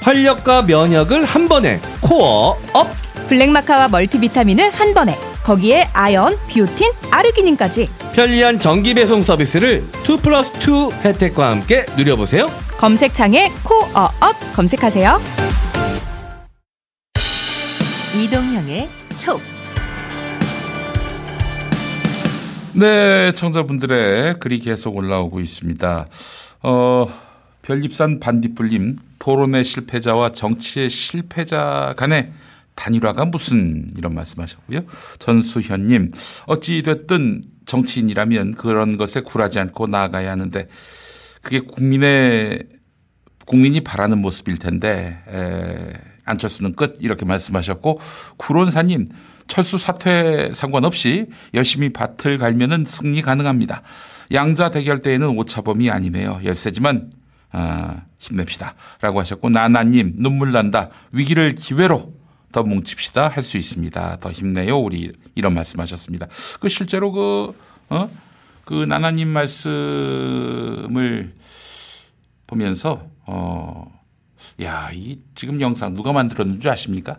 활력과 0.00 0.62
면역을 0.62 1.24
한 1.24 1.48
번에 1.48 1.80
코어업! 2.00 2.88
블랙마카와 3.28 3.88
멀티비타민을 3.88 4.70
한 4.70 4.94
번에 4.94 5.18
거기에 5.46 5.84
아연, 5.92 6.36
비오틴, 6.48 6.90
아르기닌까지 7.12 7.88
편리한 8.16 8.58
정기 8.58 8.94
배송 8.94 9.22
서비스를 9.22 9.84
2 10.02 10.16
플러스 10.16 10.50
2 10.58 10.90
혜택과 11.04 11.52
함께 11.52 11.86
누려보세요. 11.96 12.48
검색창에 12.78 13.52
코어업 13.62 14.34
검색하세요. 14.56 15.20
이동형의 18.20 18.88
촉. 19.18 19.40
네, 22.72 23.30
애청자분들의 23.30 24.40
글이 24.40 24.58
계속 24.58 24.96
올라오고 24.96 25.38
있습니다. 25.38 26.06
어, 26.64 27.06
별립산 27.62 28.18
반딧불님, 28.18 28.96
토론의 29.20 29.62
실패자와 29.62 30.32
정치의 30.32 30.90
실패자 30.90 31.94
간의 31.96 32.32
단일화가 32.76 33.24
무슨 33.24 33.88
이런 33.96 34.14
말씀하셨고요. 34.14 34.80
전수현님, 35.18 36.12
어찌 36.46 36.82
됐든 36.82 37.42
정치인이라면 37.64 38.54
그런 38.54 38.96
것에 38.96 39.22
굴하지 39.22 39.58
않고 39.58 39.88
나아가야 39.88 40.30
하는데 40.30 40.68
그게 41.42 41.60
국민의 41.60 42.64
국민이 43.46 43.80
바라는 43.80 44.18
모습일 44.20 44.58
텐데 44.58 45.18
에, 45.28 45.92
안철수는 46.24 46.74
끝 46.74 46.98
이렇게 47.00 47.24
말씀하셨고 47.24 48.00
구론사님 48.36 49.06
철수 49.46 49.78
사퇴 49.78 50.52
상관없이 50.52 51.26
열심히 51.54 51.92
밭을 51.92 52.38
갈면은 52.38 52.84
승리 52.84 53.22
가능합니다. 53.22 53.82
양자 54.32 54.70
대결 54.70 55.00
때에는 55.00 55.28
오차범위 55.38 55.88
아니네요. 55.88 56.40
열세지만 56.44 57.10
아, 57.52 58.02
힘냅시다 58.18 58.74
라고 59.00 59.20
하셨고 59.20 59.50
나나님 59.50 60.14
눈물 60.16 60.50
난다 60.50 60.90
위기를 61.12 61.54
기회로 61.54 62.15
더 62.56 62.62
뭉칩시다 62.62 63.28
할 63.28 63.42
수 63.42 63.58
있습니다. 63.58 64.16
더 64.16 64.32
힘내요 64.32 64.78
우리 64.78 65.12
이런 65.34 65.52
말씀하셨습니다. 65.52 66.26
그 66.58 66.70
실제로 66.70 67.12
그 67.12 67.54
어? 67.90 68.08
그 68.64 68.86
나나님 68.86 69.28
말씀을 69.28 71.34
보면서 72.46 73.06
어, 73.26 74.00
야, 74.62 74.88
이 74.90 75.18
지금 75.34 75.60
영상 75.60 75.94
누가 75.94 76.14
만들었는 76.14 76.58
줄 76.58 76.70
아십니까? 76.70 77.18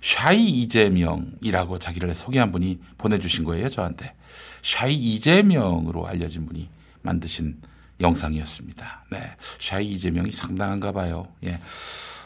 샤이 0.00 0.48
이재명이라고 0.48 1.78
자기를 1.78 2.12
소개한 2.16 2.50
분이 2.50 2.80
보내주신 2.98 3.44
거예요, 3.44 3.68
저한테. 3.68 4.14
샤이 4.62 4.96
이재명으로 4.96 6.08
알려진 6.08 6.44
분이 6.44 6.68
만드신 7.02 7.56
영상이었습니다. 8.00 9.04
네. 9.12 9.30
샤이 9.60 9.92
이재명이 9.92 10.32
상당한가 10.32 10.90
봐요. 10.90 11.28
예. 11.44 11.60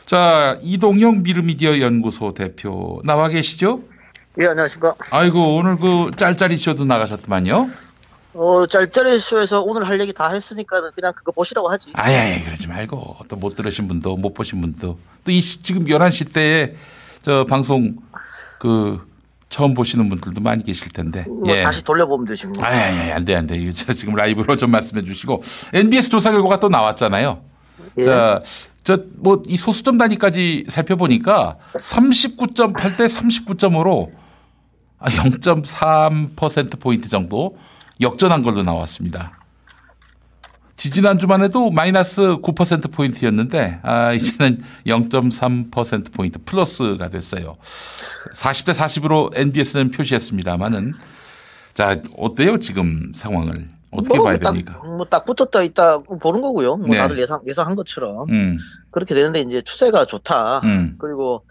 자, 0.07 0.57
이동영 0.63 1.23
미르미디어 1.23 1.81
연구소 1.81 2.33
대표 2.33 3.01
나와 3.05 3.29
계시죠? 3.29 3.81
예, 4.41 4.47
안녕하십니까. 4.47 4.95
아이고, 5.11 5.57
오늘 5.57 5.77
그 5.77 6.11
짤짤이 6.15 6.57
쇼도 6.59 6.85
나가셨더만요. 6.85 7.69
어, 8.35 8.67
짤짤이 8.67 9.19
쇼에서 9.19 9.63
오늘 9.63 9.89
할 9.89 9.99
얘기 9.99 10.13
다 10.13 10.31
했으니까 10.33 10.91
그냥 10.95 11.13
그거 11.17 11.33
보시라고 11.33 11.69
하지. 11.71 11.91
아예 11.95 12.41
그러지 12.45 12.69
말고 12.69 13.17
또 13.29 13.37
못 13.37 13.57
들으신 13.57 13.89
분도 13.89 14.15
못 14.17 14.35
보신 14.35 14.61
분도 14.61 14.99
또 15.25 15.31
이 15.33 15.41
지금 15.41 15.87
11시 15.87 16.33
때에 16.35 16.75
저 17.23 17.45
방송 17.47 17.97
그 18.61 19.01
처음 19.49 19.73
보시는 19.75 20.09
분들도 20.11 20.41
많이 20.43 20.63
계실 20.63 20.91
텐데. 20.93 21.25
뭐 21.27 21.47
다시 21.63 21.83
돌려보면 21.83 22.27
되지 22.27 22.47
뭐. 22.49 22.63
아예 22.63 23.11
안 23.13 23.25
돼, 23.25 23.35
안 23.35 23.47
돼. 23.47 23.57
이거 23.57 23.73
저 23.73 23.95
지금 23.95 24.15
라이브로 24.15 24.55
좀 24.55 24.71
말씀해 24.71 25.03
주시고 25.03 25.43
NBS 25.73 26.11
조사 26.11 26.31
결과가 26.31 26.61
또 26.61 26.69
나왔잖아요. 26.69 27.41
예. 27.99 28.03
자, 28.03 28.41
저 28.87 29.03
뭐 29.21 29.43
이 29.49 29.57
소수점 29.57 29.99
단위까지 29.99 30.67
살펴보니까 30.69 31.59
39.8 31.75 32.97
대 32.97 33.07
39.5로 33.07 34.13
0.3% 35.01 36.79
포인트 36.81 37.09
정도 37.09 37.59
역전한 38.01 38.43
걸로 38.45 38.63
나왔습니다. 38.63 39.33
지지난 40.77 41.19
주만 41.19 41.43
해도 41.43 41.71
마이너스 41.71 42.21
9% 42.21 42.93
포인트였는데 42.93 43.81
아 43.83 44.13
이제는 44.13 44.61
0.3% 44.87 46.13
포인트 46.13 46.39
플러스가 46.45 47.09
됐어요. 47.09 47.57
40대 48.35 48.73
40으로 48.73 49.37
NBS는 49.37 49.91
표시했습니다만은 49.91 50.93
자 51.75 51.97
어때요 52.17 52.59
지금 52.59 53.13
상황을 53.15 53.67
어떻게 53.93 54.19
뭐 54.19 54.27
봐야 54.27 54.39
딱, 54.39 54.51
됩니까? 54.53 54.81
뭐 54.85 55.07
딱 55.09 55.25
붙었다 55.25 55.63
있다 55.63 55.99
보는 55.99 56.41
거고요. 56.43 56.77
뭐 56.77 56.87
네. 56.89 56.97
다들 56.99 57.19
예상 57.19 57.41
예상한 57.47 57.77
것처럼 57.77 58.29
음, 58.31 58.59
그렇게 58.91 59.15
되는데 59.15 59.41
이제 59.41 59.63
추세가 59.63 60.05
좋다. 60.05 60.61
음. 60.65 60.97
그리고 60.99 61.45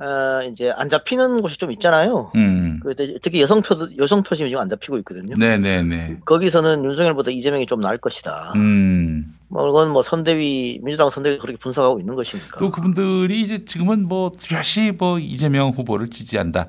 어, 0.00 0.40
이제 0.48 0.70
안 0.76 0.88
잡히는 0.88 1.40
곳이 1.42 1.58
좀 1.58 1.72
있잖아요. 1.72 2.30
음. 2.36 2.78
그 2.82 2.94
특히 3.20 3.40
여성 3.40 3.62
표 3.62 3.74
여성 3.98 4.22
표심이 4.22 4.48
지금 4.48 4.62
안 4.62 4.68
잡히고 4.68 4.98
있거든요. 4.98 5.34
네네네. 5.36 6.18
거기서는 6.24 6.84
윤석열보다 6.84 7.32
이재명이 7.32 7.66
좀 7.66 7.80
나을 7.80 7.98
것이다. 7.98 8.52
음. 8.54 9.34
뭐 9.48 9.66
이건 9.66 9.90
뭐 9.90 10.02
선대위 10.02 10.80
민주당 10.84 11.10
선대위 11.10 11.38
그렇게 11.38 11.58
분석하고 11.58 11.98
있는 11.98 12.14
것이니까. 12.14 12.58
또 12.58 12.70
그분들이 12.70 13.40
이제 13.40 13.64
지금은 13.64 14.06
뭐 14.06 14.30
뚜렷이 14.38 14.92
뭐 14.92 15.18
이재명 15.18 15.70
후보를 15.70 16.10
지지한다 16.10 16.66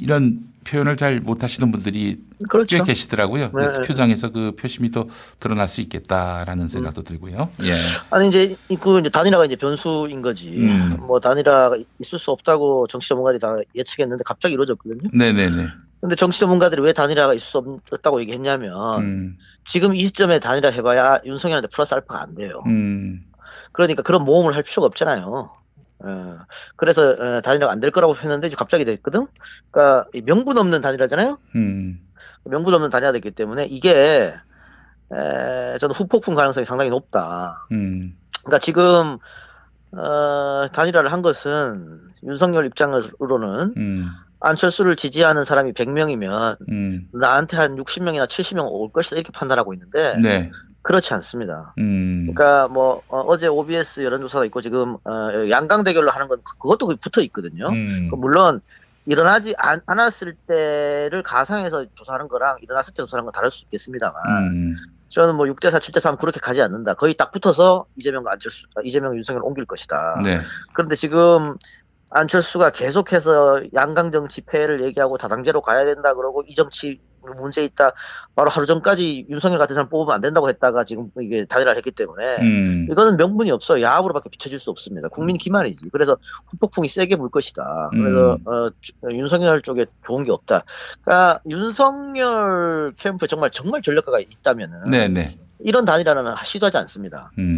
이런 0.00 0.38
표현을 0.64 0.96
잘 0.96 1.20
못하시는 1.20 1.70
분들이 1.70 2.18
그렇죠. 2.48 2.76
꽤 2.76 2.82
계시더라고요. 2.82 3.50
네. 3.52 3.66
그 3.66 3.82
표정에서 3.82 4.30
그 4.30 4.52
표심이 4.52 4.90
또 4.90 5.08
드러날 5.38 5.68
수 5.68 5.80
있겠다라는 5.80 6.68
생각도 6.68 7.02
들고요. 7.02 7.48
예. 7.62 7.74
아니 8.10 8.28
이제 8.28 8.56
그 8.80 8.98
이제 8.98 9.08
단일화가 9.08 9.44
이제 9.44 9.56
변수인 9.56 10.22
거지. 10.22 10.56
음. 10.56 10.96
뭐 11.06 11.20
단일화가 11.20 11.76
있을 12.00 12.18
수 12.18 12.30
없다고 12.30 12.86
정치 12.88 13.08
전문가들이 13.08 13.40
다 13.40 13.56
예측했는데 13.74 14.24
갑자기 14.24 14.54
이루어졌거든요. 14.54 15.10
네네네. 15.12 15.68
근데 16.00 16.16
정치 16.16 16.40
전문가들이 16.40 16.82
왜 16.82 16.92
단일화가 16.92 17.34
있을 17.34 17.46
수 17.46 17.58
없다고 17.58 18.20
얘기했냐면 18.22 19.02
음. 19.02 19.38
지금 19.64 19.94
이 19.94 20.00
시점에 20.00 20.38
단일화 20.38 20.70
해봐야 20.70 21.20
윤석열한테 21.24 21.68
플러스 21.68 21.94
알파가 21.94 22.22
안 22.22 22.34
돼요. 22.34 22.62
음. 22.66 23.24
그러니까 23.72 24.02
그런 24.02 24.24
모험을 24.24 24.54
할 24.54 24.62
필요가 24.62 24.86
없잖아요. 24.86 25.50
어, 26.06 26.38
그래서 26.76 27.08
어, 27.10 27.40
단일화가 27.40 27.72
안 27.72 27.80
될 27.80 27.90
거라고 27.90 28.14
했는데 28.16 28.46
이제 28.46 28.56
갑자기 28.56 28.84
됐거든. 28.84 29.26
그러니까 29.70 30.06
이 30.14 30.20
명분 30.22 30.58
없는 30.58 30.80
단일화잖아요. 30.80 31.38
음. 31.56 32.00
명분 32.44 32.74
없는 32.74 32.90
단일화 32.90 33.12
됐기 33.12 33.30
때문에 33.32 33.66
이게 33.66 34.34
에, 35.12 35.78
저는 35.78 35.94
후폭풍 35.94 36.34
가능성이 36.34 36.64
상당히 36.64 36.90
높다. 36.90 37.66
음. 37.72 38.16
그러니까 38.42 38.58
지금 38.58 39.18
어, 39.92 40.66
단일화를 40.72 41.12
한 41.12 41.22
것은 41.22 42.00
윤석열 42.24 42.66
입장으로는 42.66 43.74
음. 43.76 44.08
안철수를 44.40 44.96
지지하는 44.96 45.44
사람이 45.44 45.72
100명이면 45.72 46.56
음. 46.68 47.08
나한테 47.12 47.56
한 47.56 47.76
60명이나 47.76 48.26
70명 48.26 48.66
올 48.70 48.90
것이다 48.92 49.16
이렇게 49.16 49.30
판단하고 49.32 49.72
있는데 49.74 50.16
네. 50.22 50.50
그렇지 50.84 51.12
않습니다. 51.14 51.74
음. 51.78 52.26
그러니까 52.32 52.68
뭐 52.68 53.02
어, 53.08 53.36
제 53.38 53.46
OBS 53.48 54.04
여론조사가 54.04 54.44
있고 54.46 54.60
지금 54.60 54.96
어, 55.04 55.30
양강 55.50 55.82
대결로 55.82 56.10
하는 56.10 56.28
건 56.28 56.38
그- 56.44 56.58
그것도 56.58 56.94
붙어 57.00 57.20
있거든요. 57.22 57.68
음. 57.70 58.08
그 58.10 58.16
물론 58.16 58.60
일어나지 59.06 59.54
않, 59.58 59.80
않았을 59.86 60.34
때를 60.46 61.22
가상해서 61.22 61.86
조사하는 61.94 62.28
거랑 62.28 62.58
일어났을 62.60 62.92
때 62.94 63.02
조사하는 63.02 63.24
건 63.24 63.32
다를 63.32 63.50
수 63.50 63.64
있겠습니다만 63.64 64.14
음. 64.52 64.76
저는 65.08 65.36
뭐 65.36 65.46
6대4, 65.46 65.78
7대3 65.78 66.18
그렇게 66.18 66.38
가지 66.40 66.60
않는다. 66.60 66.94
거의 66.94 67.14
딱 67.14 67.30
붙어서 67.32 67.86
이재명과 67.96 68.32
안철수, 68.32 68.66
아, 68.76 68.80
이재명, 68.84 69.16
윤석열 69.16 69.42
옮길 69.42 69.64
것이다. 69.64 70.18
네. 70.24 70.40
그런데 70.74 70.94
지금 70.96 71.56
안철수가 72.14 72.70
계속해서 72.70 73.62
양강정 73.74 74.28
집회를 74.28 74.84
얘기하고 74.84 75.18
다당제로 75.18 75.60
가야 75.60 75.84
된다 75.84 76.14
그러고 76.14 76.44
이 76.46 76.54
정치 76.54 77.00
문제 77.38 77.64
있다. 77.64 77.92
바로 78.36 78.50
하루 78.50 78.66
전까지 78.66 79.26
윤석열 79.30 79.58
같은 79.58 79.74
사람 79.74 79.88
뽑으면 79.88 80.14
안 80.14 80.20
된다고 80.20 80.48
했다가 80.48 80.84
지금 80.84 81.08
이게 81.20 81.44
단일화를 81.46 81.78
했기 81.78 81.90
때문에 81.90 82.36
음. 82.36 82.86
이거는 82.90 83.16
명분이 83.16 83.50
없어요. 83.50 83.82
야합으로밖에 83.82 84.28
비춰질 84.28 84.60
수 84.60 84.70
없습니다. 84.70 85.08
국민 85.08 85.38
기만이지. 85.38 85.88
그래서 85.90 86.16
후폭풍이 86.50 86.86
세게 86.86 87.16
불 87.16 87.30
것이다. 87.30 87.90
그래서 87.92 88.34
음. 88.34 88.46
어, 88.46 88.68
주- 88.80 88.92
윤석열 89.10 89.62
쪽에 89.62 89.86
좋은 90.06 90.22
게 90.24 90.30
없다. 90.32 90.64
그러니까 91.02 91.40
윤석열 91.50 92.92
캠프에 92.96 93.26
정말 93.26 93.50
정말 93.50 93.82
전력가가 93.82 94.20
있다면은 94.20 94.90
네네. 94.90 95.38
이런 95.60 95.84
단일화는 95.86 96.34
시도하지 96.44 96.76
않습니다. 96.76 97.30
음. 97.38 97.53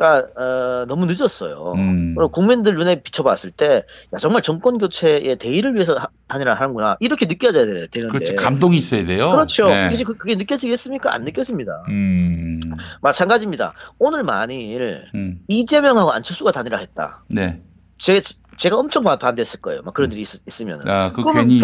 그러니까 0.00 0.28
어, 0.40 0.86
너무 0.88 1.04
늦었어요. 1.04 1.74
음. 1.76 2.14
국민들 2.32 2.74
눈에 2.74 3.02
비춰봤을 3.02 3.50
때, 3.50 3.84
야, 4.14 4.16
정말 4.18 4.40
정권 4.40 4.78
교체의 4.78 5.36
대의를 5.36 5.74
위해서 5.74 5.92
하- 5.94 6.08
단일화를 6.26 6.58
하는구나. 6.58 6.96
이렇게 7.00 7.26
느껴져야 7.28 7.66
되- 7.66 7.86
되는데. 7.88 8.08
그렇죠. 8.10 8.34
감동이 8.34 8.78
있어야 8.78 9.04
돼요. 9.04 9.30
그렇죠. 9.30 9.66
네. 9.66 9.90
이게, 9.92 10.04
그게 10.04 10.36
느껴지겠습니까? 10.36 11.12
안 11.12 11.24
느껴집니다. 11.24 11.84
음. 11.90 12.58
마찬가지입니다. 13.02 13.74
오늘 13.98 14.22
만일 14.22 15.04
음. 15.14 15.40
이재명하고 15.48 16.10
안철수가 16.12 16.50
단일화했다. 16.52 17.24
네. 17.28 17.60
제, 17.98 18.22
제가 18.56 18.78
엄청 18.78 19.04
반- 19.04 19.18
반대했을 19.18 19.60
거예요. 19.60 19.82
막 19.82 19.92
그런 19.92 20.10
일이 20.12 20.22
있, 20.22 20.28
있으면. 20.46 20.80
아, 20.88 21.12
그 21.12 21.22
괜히. 21.34 21.60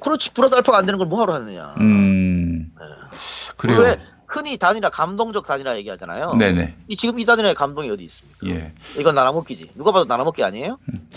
그렇지. 0.00 0.30
플러스 0.32 0.54
알파가 0.54 0.78
안 0.78 0.86
되는 0.86 0.96
걸 0.96 1.08
뭐하러 1.08 1.34
하느냐. 1.34 1.74
음. 1.80 2.70
그래요. 3.56 3.96
왜 4.28 4.34
흔히 4.40 4.58
단일화, 4.58 4.90
감동적 4.90 5.46
단일화 5.46 5.76
얘기하잖아요. 5.78 6.34
네네. 6.34 6.74
이, 6.88 6.96
지금 6.96 7.18
이 7.18 7.24
단일화의 7.24 7.54
감동이 7.54 7.90
어디 7.90 8.04
있습니까? 8.04 8.46
예. 8.46 8.72
이건 8.98 9.14
나눠먹기지. 9.14 9.70
누가 9.74 9.90
봐도 9.92 10.04
나눠먹기 10.04 10.42
아니에요? 10.44 10.78
음. 10.92 11.08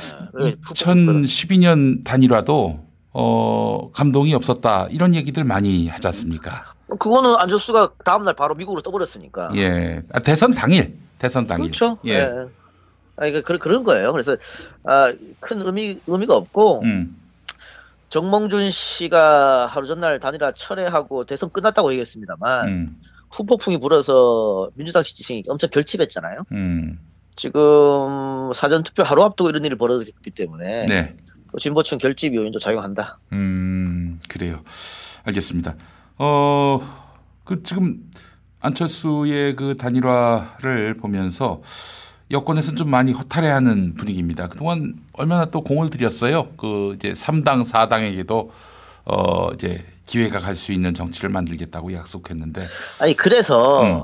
푸- 0.61 0.73
2012년 0.73 2.03
단일화도 2.03 2.79
어 3.13 3.91
감동이 3.91 4.33
없었다 4.33 4.87
이런 4.89 5.13
얘기들 5.15 5.43
많이 5.43 5.87
하지 5.89 6.07
않습니까? 6.07 6.73
그거는 6.87 7.35
안철수가 7.35 7.91
다음날 8.05 8.33
바로 8.35 8.55
미국으로 8.55 8.81
떠버렸으니까. 8.81 9.51
예. 9.55 10.01
아, 10.13 10.19
대선 10.19 10.53
당일. 10.53 10.95
대선 11.19 11.45
당일. 11.47 11.65
그렇죠. 11.71 11.97
예. 12.05 12.13
예. 12.13 12.29
아, 13.17 13.41
그런 13.43 13.59
그런 13.59 13.83
거예요. 13.83 14.11
그래서 14.13 14.35
아, 14.85 15.11
큰 15.41 15.61
의미 15.61 15.99
의미가 16.07 16.35
없고 16.35 16.81
음. 16.83 17.17
정몽준 18.11 18.71
씨가 18.71 19.67
하루 19.67 19.87
전날 19.87 20.19
단일화 20.19 20.51
철회하고 20.51 21.25
대선 21.25 21.49
끝났다고 21.49 21.91
얘기했습니다만 21.91 22.67
음. 22.67 23.01
후폭풍이 23.31 23.77
불어서 23.79 24.69
민주당 24.75 25.01
지지층이 25.01 25.45
엄청 25.47 25.69
결집했잖아요. 25.69 26.43
음. 26.51 26.99
지금 27.37 28.51
사전 28.53 28.83
투표 28.83 29.03
하루 29.03 29.23
앞두고 29.23 29.49
이런 29.49 29.63
일이 29.63 29.77
벌어졌기 29.77 30.29
때문에 30.31 30.87
네. 30.87 31.15
또 31.51 31.57
진보층 31.57 31.99
결집 31.99 32.35
요인도 32.35 32.59
작용한다. 32.59 33.17
음, 33.31 34.19
그래요. 34.27 34.61
알겠습니다. 35.23 35.75
어, 36.17 36.81
그 37.45 37.63
지금 37.63 37.97
안철수의 38.59 39.55
그 39.55 39.77
단일화를 39.77 40.95
보면서 40.95 41.61
여권에서는 42.31 42.77
좀 42.77 42.89
많이 42.89 43.11
허탈해하는 43.11 43.95
분위기입니다. 43.95 44.47
그동안 44.47 44.93
얼마나 45.13 45.45
또 45.45 45.61
공을 45.61 45.89
들였어요. 45.89 46.43
그 46.57 46.93
이제 46.95 47.11
3당, 47.11 47.65
4당에게도 47.65 48.49
어, 49.05 49.49
이제 49.53 49.83
기회가 50.05 50.39
갈 50.39 50.55
수 50.55 50.71
있는 50.73 50.93
정치를 50.93 51.29
만들겠다고 51.29 51.93
약속했는데. 51.93 52.67
아니 53.01 53.15
그래서 53.15 53.83
음. 53.83 54.03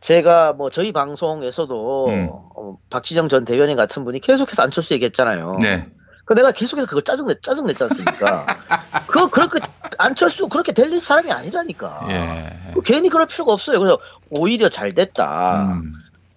제가 0.00 0.52
뭐 0.52 0.70
저희 0.70 0.92
방송에서도 0.92 2.06
음. 2.08 2.28
어, 2.30 2.76
박진영 2.90 3.28
전 3.28 3.44
대변인 3.44 3.76
같은 3.76 4.04
분이 4.04 4.20
계속해서 4.20 4.62
안철수 4.62 4.94
얘기했잖아요. 4.94 5.58
네. 5.60 5.86
그 6.24 6.34
내가 6.34 6.52
계속해서 6.52 6.86
그걸 6.88 7.02
짜증내 7.04 7.34
짜증냈지 7.40 7.82
않습니까? 7.84 8.46
그 9.06 9.28
그렇게 9.30 9.60
안철수 9.98 10.48
그렇게 10.48 10.72
될 10.72 10.98
사람이 11.00 11.30
아니라니까. 11.32 12.06
예. 12.10 12.72
그 12.74 12.82
괜히 12.82 13.08
그럴 13.08 13.26
필요가 13.26 13.52
없어요. 13.52 13.78
그래서 13.78 13.98
오히려 14.30 14.68
잘 14.68 14.92
됐다. 14.92 15.62
음. 15.72 15.92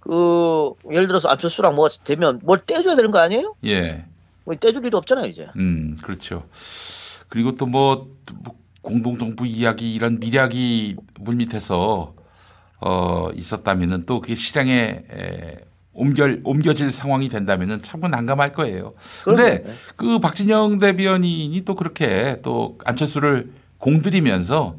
그 0.09 0.73
예를 0.91 1.07
들어서 1.07 1.27
안철수랑 1.29 1.75
뭐 1.75 1.87
되면 2.03 2.39
뭘 2.43 2.59
떼줘야 2.65 2.95
되는 2.95 3.11
거 3.11 3.19
아니에요? 3.19 3.55
예. 3.65 4.05
뭐 4.43 4.55
떼줄 4.55 4.83
일이 4.85 4.95
없잖아요 4.95 5.27
이제. 5.27 5.47
음, 5.55 5.95
그렇죠. 6.03 6.45
그리고 7.29 7.51
또 7.53 7.65
뭐 7.67 8.07
공동정부 8.81 9.45
이야기 9.45 9.93
이런 9.93 10.19
미략이 10.19 10.95
물밑에서 11.19 12.13
어 12.81 13.29
있었다면은 13.35 14.05
또 14.05 14.21
그게 14.21 14.35
실행에 14.35 15.03
에, 15.11 15.57
옮겨 15.93 16.25
옮겨질 16.43 16.91
상황이 16.91 17.27
된다면은 17.27 17.81
참 17.81 17.99
난감할 17.99 18.53
거예요. 18.53 18.93
근데 19.25 19.65
그 19.97 20.19
박진영 20.19 20.79
대변인이 20.79 21.61
또 21.65 21.75
그렇게 21.75 22.39
또 22.41 22.77
안철수를 22.85 23.51
공들이면서 23.79 24.75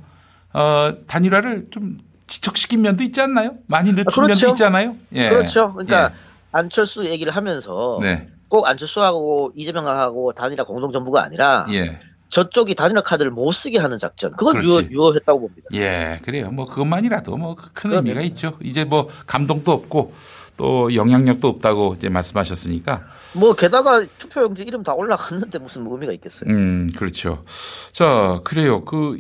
어 0.54 0.92
단일화를 1.06 1.66
좀 1.70 1.98
지척시킨 2.40 2.82
면도 2.82 3.02
있지 3.02 3.20
않나요? 3.20 3.56
많이 3.66 3.92
늦춘 3.92 4.24
그렇죠. 4.24 4.46
면도 4.46 4.48
있잖아요. 4.50 4.96
예. 5.14 5.28
그렇죠. 5.28 5.72
그러니까 5.72 6.12
안철수 6.52 7.04
얘기를 7.04 7.34
하면서 7.34 7.98
네. 8.00 8.28
꼭 8.48 8.66
안철수하고 8.66 9.52
이재명하고 9.56 10.32
단일화 10.32 10.64
공동정부가 10.64 11.22
아니라 11.24 11.66
예. 11.72 11.98
저쪽이 12.28 12.76
단일화 12.76 13.02
카드를 13.02 13.32
못 13.32 13.50
쓰게 13.50 13.78
하는 13.78 13.98
작전. 13.98 14.30
그걸 14.32 14.62
그렇지. 14.62 14.68
유효, 14.92 15.08
유효했다고 15.08 15.40
봅니다. 15.40 15.66
예, 15.74 16.20
그래요. 16.24 16.50
뭐 16.52 16.66
그것만이라도 16.66 17.36
뭐 17.36 17.56
큰 17.74 17.92
의미가 17.92 18.20
있죠. 18.22 18.56
이제 18.62 18.84
뭐 18.84 19.08
감동도 19.26 19.72
없고 19.72 20.14
또 20.56 20.94
영향력도 20.94 21.48
없다고 21.48 21.94
이제 21.96 22.08
말씀하셨으니까. 22.08 23.02
뭐 23.32 23.54
게다가 23.54 24.04
투표용지 24.18 24.62
이름 24.62 24.84
다 24.84 24.94
올라갔는데 24.94 25.58
무슨 25.58 25.84
의미가 25.90 26.12
있겠어요. 26.12 26.48
음, 26.50 26.90
그렇죠. 26.96 27.44
자, 27.92 28.40
그래요. 28.44 28.84
그 28.84 29.18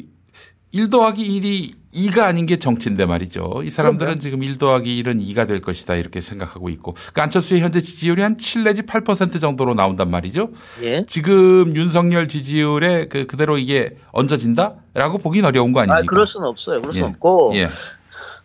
1 0.72 0.88
더하기 0.88 1.40
1이 1.40 1.80
2가 1.92 2.20
아닌 2.20 2.46
게 2.46 2.56
정치인데 2.56 3.04
말이죠. 3.06 3.62
이 3.64 3.70
사람들은 3.70 4.12
그럼요. 4.12 4.20
지금 4.20 4.42
1 4.44 4.58
더하기 4.58 5.02
1은 5.02 5.26
2가 5.26 5.48
될 5.48 5.60
것이다 5.60 5.96
이렇게 5.96 6.20
생각하고 6.20 6.68
있고. 6.68 6.92
그러니까 6.92 7.24
안철수의 7.24 7.60
현재 7.60 7.80
지지율이 7.80 8.22
한7 8.22 8.62
내지 8.64 8.82
8% 8.82 9.40
정도로 9.40 9.74
나온단 9.74 10.08
말이죠. 10.10 10.50
예. 10.82 11.04
지금 11.06 11.74
윤석열 11.74 12.28
지지율에 12.28 13.06
그 13.08 13.26
그대로 13.26 13.58
이게 13.58 13.96
얹어진다라고 14.12 15.18
보긴 15.18 15.44
어려운 15.44 15.72
거 15.72 15.80
아, 15.80 15.82
아닙니까? 15.82 16.04
그럴 16.06 16.26
수는 16.26 16.46
없어요. 16.46 16.80
그럴 16.80 16.94
예. 16.94 17.00
없고 17.02 17.52
예. 17.54 17.70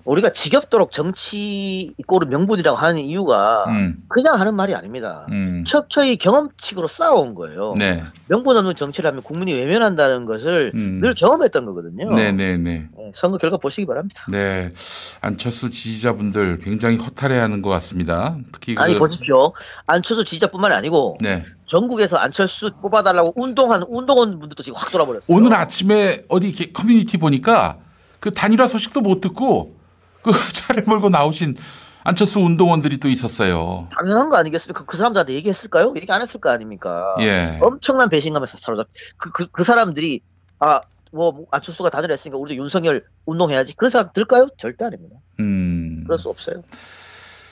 우리가 0.06 0.32
지겹도록 0.34 0.92
정치 0.92 1.92
이꼬르 1.98 2.28
명분이라고 2.28 2.78
하는 2.78 3.02
이유가 3.02 3.66
음. 3.70 3.98
그냥 4.08 4.40
하는 4.40 4.54
말이 4.56 4.76
아닙니다. 4.76 5.26
음. 5.32 5.64
척척이 5.68 6.18
경험칙으로 6.18 6.88
쌓아온 6.88 7.34
거예요. 7.34 7.74
네. 7.78 8.04
명분 8.28 8.56
없는 8.56 8.76
정치를 8.76 9.10
하면 9.10 9.24
국민이 9.24 9.54
외면한다는 9.54 10.28
것을 10.28 10.72
음. 10.76 11.00
늘 11.02 11.16
경험했던 11.16 11.66
거거든요. 11.66 12.14
네네 12.14 12.58
네. 12.58 12.88
네, 12.98 13.12
선거 13.16 13.40
결과 13.40 13.58
보시기 13.58 13.88
바랍니다. 13.88 14.24
네. 14.30 14.70
안철수 15.22 15.72
지지자분들 15.72 16.60
굉장히 16.60 16.98
허탈해하는 16.98 17.64
것 17.64 17.72
같습니다. 17.72 18.38
특히 18.52 18.76
아니 18.78 18.94
그- 18.94 19.00
보십시오. 19.00 19.54
안철수 19.88 20.24
지지자뿐만이 20.24 20.76
아니고 20.76 21.18
네. 21.20 21.44
전국에서 21.66 22.18
안철수 22.18 22.70
뽑아달라고 22.80 23.34
운동한 23.38 23.84
운동원 23.88 24.40
분들도 24.40 24.62
지금 24.62 24.78
확 24.78 24.92
돌아버렸어요. 24.92 25.26
오늘 25.36 25.54
아침에 25.56 26.26
어디 26.30 26.50
이렇게 26.50 26.72
커뮤니티 26.72 27.18
보니까 27.18 27.78
그 28.20 28.30
단일화 28.32 28.68
소식도 28.68 29.02
못 29.02 29.20
듣고 29.20 29.75
그 30.26 30.32
차를 30.54 30.84
몰고 30.88 31.10
나오신 31.10 31.56
안철수 32.04 32.40
운동원들이 32.40 32.98
또 32.98 33.08
있었어요. 33.08 33.88
당연한 33.98 34.30
거 34.30 34.38
아니겠습니까? 34.38 34.82
그, 34.82 34.86
그 34.86 34.98
사람들한테 34.98 35.34
얘기했을까요? 35.34 35.94
얘기 35.96 36.12
안 36.12 36.22
했을 36.22 36.40
거 36.40 36.50
아닙니까? 36.50 37.16
예. 37.20 37.58
엄청난 37.62 38.10
배신감에 38.10 38.46
사로잡. 38.58 38.88
그, 39.18 39.32
그, 39.32 39.48
그 39.52 39.64
사람들이 39.64 40.22
아, 40.60 40.82
뭐 41.12 41.46
안철수가 41.52 41.90
단일했으니까 41.90 42.38
우리도 42.38 42.62
윤석열 42.62 43.06
운동해야지. 43.26 43.76
그런 43.76 43.90
사람 43.90 44.10
들까요? 44.14 44.48
절대 44.58 44.86
아닙니다. 44.86 45.18
음. 45.40 46.04
그럴 46.06 46.20
수 46.20 46.30
없어요. 46.30 46.62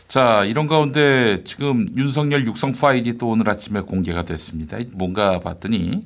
자, 0.07 0.43
이런 0.43 0.67
가운데 0.67 1.43
지금 1.43 1.87
윤석열 1.95 2.45
육성 2.45 2.73
파일이 2.73 3.17
또 3.17 3.29
오늘 3.29 3.49
아침에 3.49 3.81
공개가 3.81 4.23
됐습니다. 4.23 4.77
뭔가 4.91 5.39
봤더니 5.39 6.05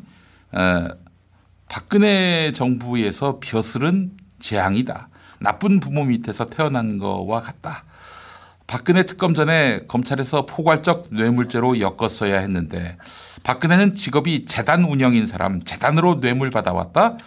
어, 0.54 0.88
박근혜 1.68 2.54
정부에서 2.54 3.40
벼슬은 3.42 4.12
재앙이다. 4.40 5.10
나쁜 5.40 5.80
부모 5.80 6.04
밑에서 6.06 6.48
태어난 6.48 6.98
거와 6.98 7.42
같다. 7.42 7.84
박근혜 8.68 9.04
특검 9.04 9.34
전에 9.34 9.82
검찰에서 9.88 10.46
포괄적 10.46 11.08
뇌물죄로 11.12 11.80
엮었어야 11.80 12.40
했는데 12.40 12.98
박근혜는 13.44 13.96
직업이 13.96 14.44
재단 14.44 14.84
운영인 14.84 15.26
사람, 15.26 15.62
재단으로 15.62 16.20
뇌물 16.20 16.52
받아왔다. 16.52 17.18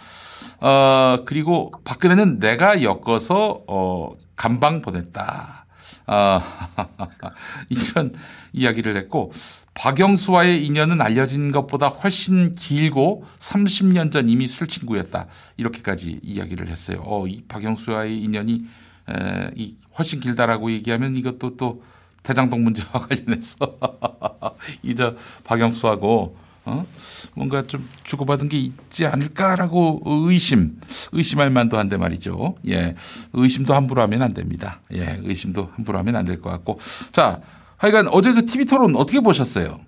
어, 0.60 1.22
그리고 1.24 1.70
박근혜는 1.84 2.38
내가 2.38 2.82
엮어서 2.82 3.62
어, 3.66 4.14
감방 4.36 4.82
보냈다. 4.82 5.66
아, 6.06 6.42
이런 7.70 8.12
이야기를 8.52 8.96
했고 8.96 9.32
박영수와의 9.74 10.64
인연은 10.66 11.00
알려진 11.00 11.52
것보다 11.52 11.88
훨씬 11.88 12.54
길고 12.54 13.24
30년 13.38 14.12
전 14.12 14.28
이미 14.28 14.46
술친구였다. 14.46 15.26
이렇게까지 15.56 16.20
이야기를 16.22 16.68
했어요. 16.68 17.02
어, 17.06 17.26
이 17.26 17.42
박영수와의 17.48 18.20
인연이 18.20 18.64
에, 19.08 19.50
이 19.56 19.76
훨씬 19.98 20.20
길다라고 20.20 20.70
얘기하면 20.72 21.16
이것도 21.16 21.56
또 21.56 21.82
대장동 22.22 22.62
문제와 22.62 22.90
관련해서 23.08 23.56
이저 24.82 25.16
박영수하고 25.44 26.36
어? 26.66 26.86
뭔가 27.34 27.62
좀 27.66 27.88
주고받은 28.04 28.50
게 28.50 28.58
있지 28.58 29.06
않을까라고 29.06 30.02
의심, 30.04 30.78
의심할 31.12 31.48
만도 31.48 31.78
한데 31.78 31.96
말이죠. 31.96 32.56
예. 32.68 32.94
의심도 33.32 33.74
함부로 33.74 34.02
하면 34.02 34.20
안 34.20 34.34
됩니다. 34.34 34.80
예. 34.92 35.18
의심도 35.22 35.72
함부로 35.74 35.98
하면 36.00 36.16
안 36.16 36.26
될 36.26 36.42
것 36.42 36.50
같고. 36.50 36.78
자, 37.12 37.40
하여간 37.80 38.08
어제 38.08 38.32
그 38.34 38.44
TV 38.44 38.66
토론 38.66 38.94
어떻게 38.94 39.20
보셨어요? 39.20 39.80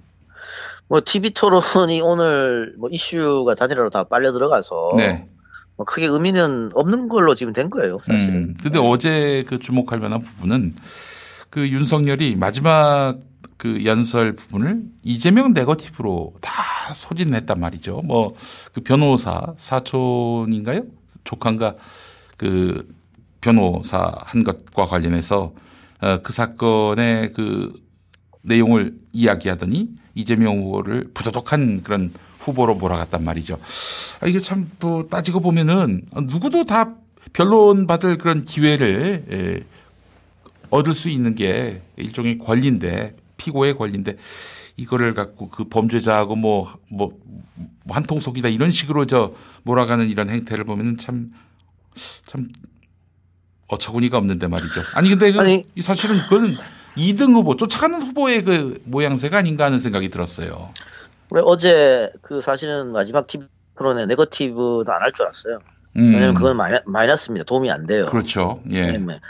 뭐 0.88 1.00
TV 1.04 1.30
토론이 1.34 2.00
오늘 2.00 2.74
뭐 2.78 2.88
이슈가 2.90 3.54
단일화로 3.54 3.90
다 3.90 4.04
빨려 4.04 4.32
들어가서 4.32 4.90
네. 4.96 5.28
뭐 5.76 5.84
크게 5.84 6.06
의미는 6.06 6.70
없는 6.74 7.08
걸로 7.08 7.34
지금 7.34 7.52
된 7.52 7.68
거예요. 7.70 7.98
사실은. 8.04 8.34
음, 8.34 8.54
근데 8.62 8.78
어제 8.78 9.44
그 9.46 9.58
주목할 9.58 10.00
만한 10.00 10.20
부분은 10.20 10.74
그 11.50 11.68
윤석열이 11.68 12.36
마지막 12.36 13.18
그 13.58 13.84
연설 13.84 14.32
부분을 14.36 14.82
이재명 15.02 15.52
네거티브로 15.52 16.34
다 16.40 16.52
소진했단 16.94 17.60
말이죠. 17.60 18.00
뭐 18.06 18.34
그 18.72 18.80
변호사 18.80 19.52
사촌인가요? 19.56 20.82
조카인가 21.24 21.74
그 22.38 22.88
변호사 23.42 24.12
한 24.24 24.44
것과 24.44 24.86
관련해서 24.86 25.52
어, 26.00 26.18
그 26.22 26.32
사건의 26.32 27.32
그 27.34 27.72
내용을 28.42 28.94
이야기하더니 29.12 29.90
이재명 30.14 30.58
후보를 30.58 31.10
부도덕한 31.14 31.82
그런 31.82 32.12
후보로 32.40 32.74
몰아갔단 32.76 33.24
말이죠. 33.24 33.58
아, 34.20 34.26
이게 34.26 34.40
참 34.40 34.68
또 34.78 35.08
따지고 35.08 35.40
보면은 35.40 36.04
누구도 36.14 36.64
다 36.64 36.94
변론 37.32 37.86
받을 37.86 38.18
그런 38.18 38.44
기회를 38.44 39.24
예, 39.30 39.64
얻을 40.70 40.92
수 40.94 41.08
있는 41.08 41.34
게 41.34 41.80
일종의 41.96 42.38
권리인데 42.38 43.14
피고의 43.36 43.76
권리인데 43.76 44.16
이거를 44.76 45.14
갖고 45.14 45.48
그 45.48 45.64
범죄자하고 45.68 46.36
뭐 46.36 46.72
뭐 47.84 47.96
한통 47.96 48.20
속이다 48.20 48.48
이런 48.48 48.70
식으로 48.70 49.06
저 49.06 49.34
몰아가는 49.64 50.08
이런 50.08 50.28
행태를 50.30 50.64
보면은 50.64 50.96
참 50.98 51.32
참 52.26 52.48
어처구니가 53.68 54.16
없는데 54.18 54.46
말이죠. 54.48 54.82
아니 54.94 55.08
근데 55.10 55.32
그, 55.32 55.62
이 55.74 55.82
사실은 55.82 56.18
그거는 56.24 56.56
2등 56.96 57.34
후보 57.34 57.56
쫓아가는 57.56 58.00
후보의 58.02 58.44
그 58.44 58.80
모양새가 58.86 59.38
아닌가 59.38 59.64
하는 59.64 59.80
생각이 59.80 60.08
들었어요. 60.10 60.70
그래 61.30 61.42
어제 61.44 62.12
그 62.22 62.42
사실은 62.42 62.92
마지막 62.92 63.26
TV 63.26 63.46
토론에 63.76 64.06
네거티브도 64.06 64.84
안 64.88 65.02
할 65.02 65.12
줄 65.12 65.24
알았어요. 65.24 65.58
음. 65.96 66.14
왜냐면 66.14 66.34
그건 66.34 66.56
마이너, 66.56 66.78
마이너스입니다. 66.86 67.44
도움이 67.44 67.70
안 67.70 67.86
돼요. 67.86 68.06
그렇죠. 68.06 68.62
예. 68.70 68.92
네. 68.98 69.20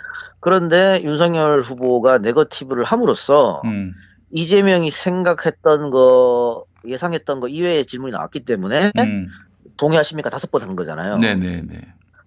그런데 0.41 1.01
윤석열 1.05 1.63
후보가 1.63 2.19
네거티브를 2.19 2.85
함으로써 2.85 3.63
음. 3.65 3.95
이재명이 4.33 4.91
생각했던 4.91 5.91
거 5.91 6.65
예상했던 6.87 7.39
거 7.41 7.49
이외의 7.49 7.87
질문이 7.87 8.13
나왔기 8.13 8.41
때문에 8.45 8.91
음. 8.99 9.29
동의하십니까 9.77 10.31
다섯 10.31 10.51
번 10.51 10.63
한 10.63 10.75
거잖아요. 10.75 11.15
네네네. 11.15 11.81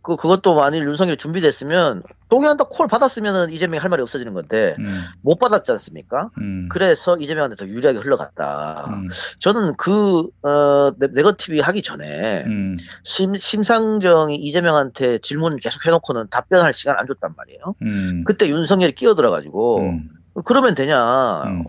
그 0.05 0.15
그것도 0.17 0.53
만일 0.53 0.83
윤석열이 0.83 1.17
준비됐으면 1.17 2.03
동의한다 2.29 2.65
콜 2.65 2.87
받았으면 2.87 3.49
이재명이 3.49 3.79
할 3.79 3.89
말이 3.89 4.03
없어지는 4.03 4.33
건데 4.35 4.75
음. 4.77 5.03
못 5.21 5.39
받았지 5.39 5.71
않습니까? 5.71 6.29
음. 6.37 6.69
그래서 6.71 7.17
이재명한테 7.17 7.55
더 7.55 7.67
유리하게 7.67 7.99
흘러갔다. 7.99 8.85
음. 8.89 9.09
저는 9.39 9.73
그 9.77 10.27
어, 10.43 10.91
네- 10.99 11.07
네거티브 11.11 11.59
하기 11.59 11.81
전에 11.81 12.43
음. 12.45 12.77
심, 13.03 13.33
심상정이 13.33 14.35
이재명한테 14.35 15.17
질문 15.19 15.57
계속 15.57 15.83
해놓고는 15.85 16.27
답변할 16.29 16.71
시간 16.73 16.97
안 16.99 17.07
줬단 17.07 17.33
말이에요. 17.35 17.75
음. 17.81 18.23
그때 18.27 18.47
윤석열이 18.47 18.93
끼어들어가지고 18.93 19.99
그러면 20.43 20.75
되냐? 20.75 21.01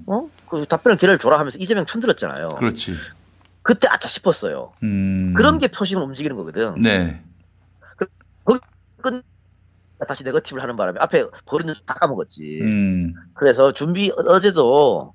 어? 0.07 0.29
그 0.51 0.67
답변을 0.69 0.99
기회를 0.99 1.19
줘라 1.19 1.39
하면서 1.39 1.57
이재명 1.59 1.87
편들었잖아요. 1.87 2.49
그렇지. 2.49 2.97
그때 3.63 3.89
아차 3.89 4.09
싶었어요. 4.09 4.73
음. 4.83 5.33
그런 5.35 5.59
게 5.59 5.69
표심을 5.69 6.03
움직이는 6.03 6.37
거거든. 6.37 6.75
네. 6.83 7.21
거기 8.47 8.61
끝 9.03 9.23
다시 10.07 10.25
네거티브를 10.25 10.63
하는 10.63 10.77
바람에 10.77 10.99
앞에 11.01 11.25
버리는 11.47 11.75
다 11.85 11.95
까먹었지. 11.95 12.61
음. 12.63 13.15
그래서 13.35 13.73
준비 13.73 14.11
어제도 14.29 15.15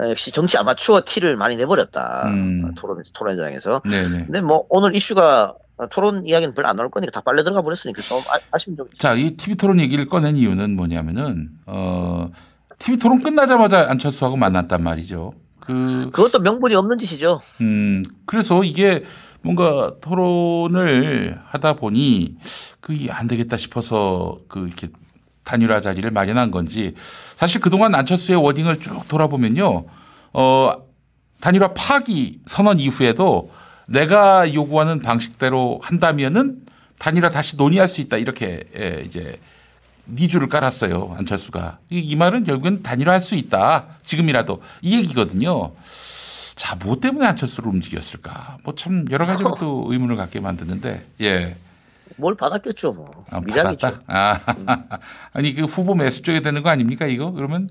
역시 0.00 0.32
정치 0.32 0.58
아마추어 0.58 1.02
티를 1.04 1.36
많이 1.36 1.56
내버렸다. 1.56 2.28
음. 2.28 2.74
토론 2.74 3.02
토론장에서. 3.14 3.82
네네. 3.84 4.24
근데 4.26 4.40
뭐 4.40 4.66
오늘 4.68 4.94
이슈가 4.94 5.54
토론 5.90 6.26
이야기는 6.26 6.54
별로 6.54 6.68
안 6.68 6.76
나올 6.76 6.90
거니까 6.90 7.12
다 7.12 7.20
빨려 7.20 7.44
들어가 7.44 7.62
버렸으니까 7.62 8.02
좀 8.02 8.18
아, 8.18 8.38
아쉬운 8.50 8.76
점. 8.76 8.88
자, 8.98 9.14
이 9.14 9.36
TV 9.36 9.56
토론 9.56 9.78
얘기를 9.80 10.06
꺼낸 10.06 10.36
이유는 10.36 10.74
뭐냐면은 10.74 11.50
어 11.66 12.30
TV 12.78 12.98
토론 12.98 13.22
끝나자마자 13.22 13.86
안철수하고 13.90 14.36
만났단 14.36 14.82
말이죠. 14.82 15.32
그 15.60 16.10
그것도 16.12 16.40
명분이 16.40 16.74
없는 16.74 16.98
짓이죠. 16.98 17.40
음, 17.60 18.04
그래서 18.24 18.62
이게 18.64 19.04
뭔가 19.42 19.92
토론을 20.00 21.40
하다 21.46 21.74
보니 21.74 22.36
그게 22.80 23.10
안 23.10 23.26
되겠다 23.26 23.56
싶어서 23.56 24.38
그 24.48 24.66
이렇게 24.66 24.88
단일화 25.44 25.80
자리를 25.80 26.10
마련한 26.10 26.50
건지 26.50 26.94
사실 27.36 27.60
그동안 27.60 27.94
안철수의 27.94 28.42
워딩을 28.42 28.80
쭉 28.80 29.06
돌아보면요. 29.08 29.86
어, 30.32 30.72
단일화 31.40 31.74
파기 31.74 32.40
선언 32.46 32.80
이후에도 32.80 33.50
내가 33.88 34.52
요구하는 34.52 35.00
방식대로 35.00 35.78
한다면은 35.82 36.62
단일화 36.98 37.30
다시 37.30 37.56
논의할 37.56 37.88
수 37.88 38.00
있다 38.00 38.16
이렇게 38.16 38.64
예, 38.76 39.02
이제 39.06 39.38
미주를 40.06 40.48
깔았어요 40.48 41.14
안철수가 41.16 41.78
이, 41.90 41.98
이 41.98 42.16
말은 42.16 42.44
결국은 42.44 42.82
단일화할 42.82 43.20
수 43.20 43.34
있다 43.34 43.86
지금이라도 44.02 44.60
이 44.82 44.96
얘기거든요. 44.98 45.72
자, 46.56 46.74
뭐 46.82 46.96
때문에 46.96 47.26
안철수를 47.26 47.68
움직였을까? 47.70 48.56
뭐 48.64 48.74
참 48.74 49.04
여러 49.10 49.26
가지로 49.26 49.54
또 49.60 49.84
의문을 49.92 50.16
갖게 50.16 50.40
만드는데, 50.40 51.04
예. 51.20 51.54
뭘 52.16 52.34
받았겠죠, 52.34 52.92
뭐. 52.92 53.10
아. 53.30 53.40
받았다? 53.40 54.00
아, 54.06 54.40
아니, 55.34 55.54
그 55.54 55.64
후보 55.64 55.94
매수 55.94 56.22
쪽에 56.22 56.40
되는 56.40 56.62
거 56.62 56.70
아닙니까, 56.70 57.06
이거? 57.06 57.30
그러면? 57.30 57.68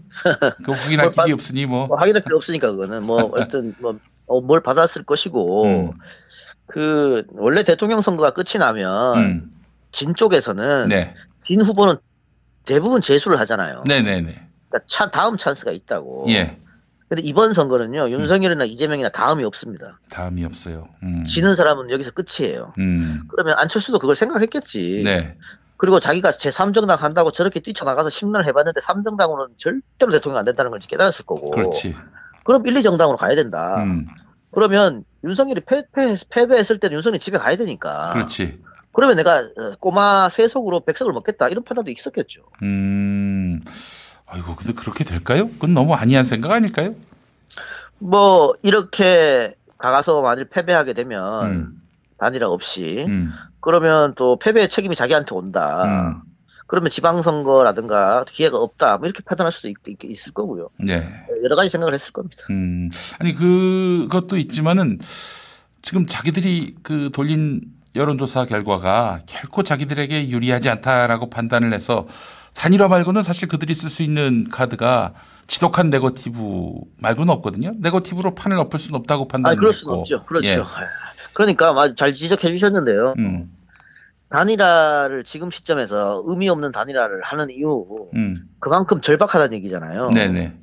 그 0.63 0.71
확인할 0.71 1.11
길이 1.11 1.31
없으니 1.31 1.65
뭐. 1.65 1.87
뭐 1.87 1.97
확인할 1.97 2.21
필요 2.23 2.37
없으니까 2.37 2.71
그거는 2.71 3.03
뭐 3.03 3.17
어쨌든 3.33 3.73
뭐 3.79 3.95
어, 4.27 4.41
뭘 4.41 4.61
받았을 4.61 5.03
것이고 5.03 5.65
음. 5.65 5.91
그 6.67 7.23
원래 7.31 7.63
대통령 7.63 8.01
선거가 8.01 8.31
끝이 8.31 8.59
나면 8.59 9.17
음. 9.17 9.51
진 9.91 10.13
쪽에서는 10.15 10.87
네. 10.89 11.15
진 11.39 11.61
후보는 11.61 11.97
대부분 12.65 13.01
재수를 13.01 13.39
하잖아요. 13.39 13.83
네네네. 13.87 14.21
그러니까 14.69 14.79
차, 14.87 15.09
다음 15.09 15.37
찬스가 15.37 15.71
있다고. 15.71 16.25
예. 16.29 16.57
근데 17.07 17.21
이번 17.21 17.53
선거는요, 17.53 18.09
윤석열이나 18.09 18.65
이재명이나 18.65 19.09
다음이 19.09 19.43
없습니다. 19.43 19.99
다음이 20.09 20.43
없어요. 20.43 20.87
음. 21.03 21.23
지는 21.23 21.55
사람은 21.55 21.91
여기서 21.91 22.11
끝이에요. 22.11 22.73
음. 22.79 23.21
그러면 23.29 23.55
안철수도 23.57 23.99
그걸 23.99 24.15
생각했겠지. 24.15 25.01
네. 25.03 25.37
그리고 25.77 25.99
자기가 25.99 26.31
제3정당 26.31 26.97
한다고 26.97 27.31
저렇게 27.31 27.59
뛰쳐나가서 27.59 28.09
10년을 28.09 28.45
해봤는데 28.45 28.79
3정당으로는 28.79 29.57
절대로 29.57 30.11
대통령 30.11 30.39
안 30.39 30.45
된다는 30.45 30.71
걸 30.71 30.79
깨달았을 30.79 31.25
거고. 31.25 31.51
그렇지. 31.51 31.95
그럼 32.43 32.65
1, 32.65 32.73
2정당으로 32.75 33.17
가야 33.17 33.35
된다. 33.35 33.83
음. 33.83 34.07
그러면 34.51 35.03
윤석열이 35.23 35.61
패배, 35.65 36.15
패배했을 36.29 36.79
때는 36.79 36.95
윤석열이 36.95 37.19
집에 37.19 37.37
가야 37.37 37.55
되니까. 37.55 38.13
그렇지. 38.13 38.59
그러면 38.93 39.17
내가 39.17 39.39
어, 39.39 39.71
꼬마 39.79 40.29
세속으로 40.29 40.85
백석을 40.85 41.11
먹겠다 41.11 41.49
이런 41.49 41.63
판단도 41.65 41.91
있었겠죠. 41.91 42.43
음. 42.63 43.59
아이고, 44.27 44.55
근데 44.55 44.73
그렇게 44.73 45.03
될까요? 45.03 45.47
그건 45.49 45.73
너무 45.73 45.93
아니한 45.93 46.25
생각 46.25 46.51
아닐까요? 46.51 46.95
뭐 47.99 48.55
이렇게 48.63 49.55
가서 49.77 50.21
만일 50.21 50.45
패배하게 50.45 50.93
되면 50.93 51.45
음. 51.45 51.81
단일화 52.17 52.47
없이 52.49 53.05
음. 53.07 53.31
그러면 53.59 54.13
또 54.15 54.37
패배의 54.39 54.69
책임이 54.69 54.95
자기한테 54.95 55.35
온다. 55.35 55.83
음. 55.85 56.21
그러면 56.67 56.89
지방선거라든가 56.89 58.25
기회가 58.27 58.57
없다. 58.57 58.97
뭐 58.97 59.05
이렇게 59.05 59.21
판단할 59.23 59.51
수도 59.51 59.69
있, 59.69 59.75
있 60.03 60.27
을 60.27 60.33
거고요. 60.33 60.69
네. 60.79 61.07
여러 61.43 61.55
가지 61.55 61.69
생각을 61.69 61.93
했을 61.93 62.11
겁니다. 62.11 62.43
음. 62.49 62.89
아니, 63.19 63.33
그것도 63.35 64.37
있지만은 64.37 64.99
지금 65.83 66.07
자기들이 66.07 66.75
그 66.81 67.11
돌린 67.13 67.61
여론조사 67.95 68.45
결과가 68.45 69.19
결코 69.27 69.61
자기들에게 69.61 70.29
유리하지 70.29 70.69
않다라고 70.69 71.29
판단을 71.29 71.71
해서 71.71 72.07
단일화 72.55 72.87
말고는 72.87 73.21
사실 73.21 73.47
그들이 73.47 73.75
쓸 73.75 73.89
수 73.89 74.01
있는 74.01 74.47
카드가 74.49 75.13
지독한 75.47 75.89
네거티브 75.89 76.73
말고는 76.97 77.31
없거든요. 77.35 77.73
네거티브로 77.77 78.33
판을 78.33 78.57
엎을 78.57 78.79
수는 78.79 78.99
없다고 78.99 79.27
판단을 79.27 79.55
아, 79.55 79.59
그럴 79.59 79.73
수는. 79.73 79.93
없죠. 79.93 80.23
그렇죠. 80.23 80.47
예. 80.47 80.63
그러니까 81.33 81.69
아주 81.79 81.93
잘 81.95 82.13
지적해 82.13 82.49
주셨는데요. 82.49 83.13
음. 83.19 83.51
단일화를 84.29 85.23
지금 85.23 85.51
시점에서 85.51 86.23
의미 86.25 86.49
없는 86.49 86.71
단일화를 86.71 87.21
하는 87.23 87.51
이유 87.51 87.85
음. 88.15 88.49
그만큼 88.59 89.01
절박하다는 89.01 89.53
얘기잖아요. 89.57 90.09
네네. 90.09 90.53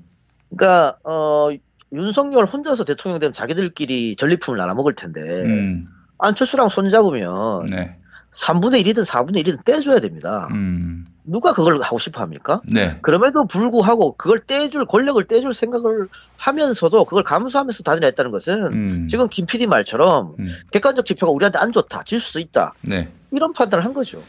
그러니까 0.51 0.97
어 1.05 1.51
윤석열 1.93 2.47
혼자서 2.47 2.85
대통령 2.85 3.21
되면 3.21 3.33
자기들끼리 3.33 4.17
전리품을 4.17 4.59
나눠 4.59 4.75
먹을 4.75 4.95
텐데 4.95 5.21
음. 5.21 5.85
안철수랑 6.19 6.71
손잡으면 6.71 7.67
네. 7.67 7.97
3분의 8.33 8.85
1이든 8.87 9.05
4분의 9.05 9.47
1이든 9.47 9.65
떼줘야 9.65 10.01
됩니다. 10.01 10.49
음. 10.51 11.05
누가 11.25 11.53
그걸 11.53 11.81
하고 11.83 11.99
싶어 11.99 12.21
합니까? 12.21 12.61
네. 12.65 12.99
그럼에도 13.01 13.47
불구하고 13.47 14.17
그걸 14.17 14.41
떼줄 14.41 14.87
권력을 14.87 15.23
떼줄 15.25 15.55
생각을 15.55 16.09
하면서도 16.37 17.05
그걸 17.05 17.23
감수하면서 17.23 17.83
단일화했다는 17.85 18.31
것은 18.33 18.73
음. 18.73 19.07
지금 19.09 19.29
김 19.29 19.47
PD 19.47 19.67
말처럼 19.67 20.35
음. 20.39 20.55
객관적 20.73 21.05
지표가 21.05 21.31
우리한테 21.33 21.59
안 21.59 21.71
좋다, 21.71 22.03
질 22.05 22.19
수도 22.21 22.41
있다 22.41 22.73
네. 22.83 23.09
이런 23.31 23.53
판단을 23.53 23.85
한 23.85 23.95
거죠. 23.95 24.21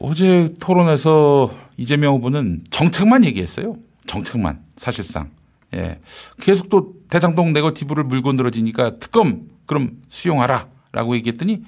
어제 0.00 0.52
토론에서 0.60 1.50
이재명 1.76 2.14
후보는 2.14 2.64
정책만 2.70 3.24
얘기했어요. 3.24 3.74
정책만 4.06 4.64
사실상. 4.76 5.30
예. 5.74 6.00
계속 6.40 6.68
또 6.68 6.94
대장동 7.10 7.52
네거티브를 7.52 8.04
물고 8.04 8.32
늘어지니까 8.32 8.98
특검 8.98 9.42
그럼 9.66 9.90
수용하라라고 10.08 11.14
얘기했더니 11.16 11.62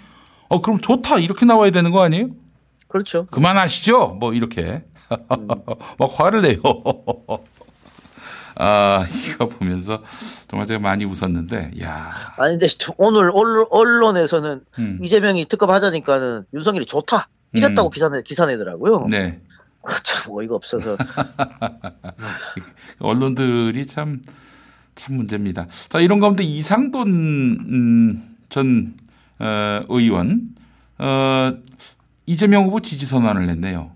어 0.49 0.61
그럼 0.61 0.81
좋다 0.81 1.19
이렇게 1.19 1.47
나와야 1.47 1.71
되는 1.71 1.93
거 1.93 2.03
아니에요? 2.03 2.31
그렇죠. 2.93 3.27
그만하시죠. 3.31 4.19
뭐 4.21 4.35
이렇게 4.35 4.85
막 5.99 6.11
화를 6.21 6.43
내요. 6.43 6.61
아 8.55 9.07
이거 9.09 9.49
보면서 9.49 10.03
정말 10.47 10.67
제가 10.67 10.79
많이 10.79 11.07
웃었는데 11.07 11.71
야. 11.83 12.35
아니 12.37 12.59
근데 12.59 12.67
오늘 12.99 13.31
언론- 13.33 13.67
언론에서는 13.71 14.61
음. 14.79 14.99
이재명이 15.03 15.47
특검 15.49 15.71
하자니까는 15.71 16.45
윤석열이 16.53 16.85
좋다 16.85 17.29
이랬다고 17.55 17.89
음. 17.89 17.91
기사내 17.91 18.23
기사내더라고요. 18.23 19.07
네. 19.09 19.41
참 20.05 20.33
어이가 20.33 20.55
없어서 20.55 20.97
언론들이 23.01 23.87
참, 23.87 24.23
참 24.95 25.17
문제입니다. 25.17 25.67
자, 25.89 26.01
이런 26.01 26.21
가운데 26.21 26.45
이상돈, 26.45 27.09
음, 27.09 28.37
전, 28.49 28.95
어, 29.41 29.81
의원, 29.89 30.51
어, 30.99 31.53
이재명 32.27 32.65
후보 32.65 32.81
지지 32.81 33.07
선언을 33.07 33.47
냈네요. 33.47 33.93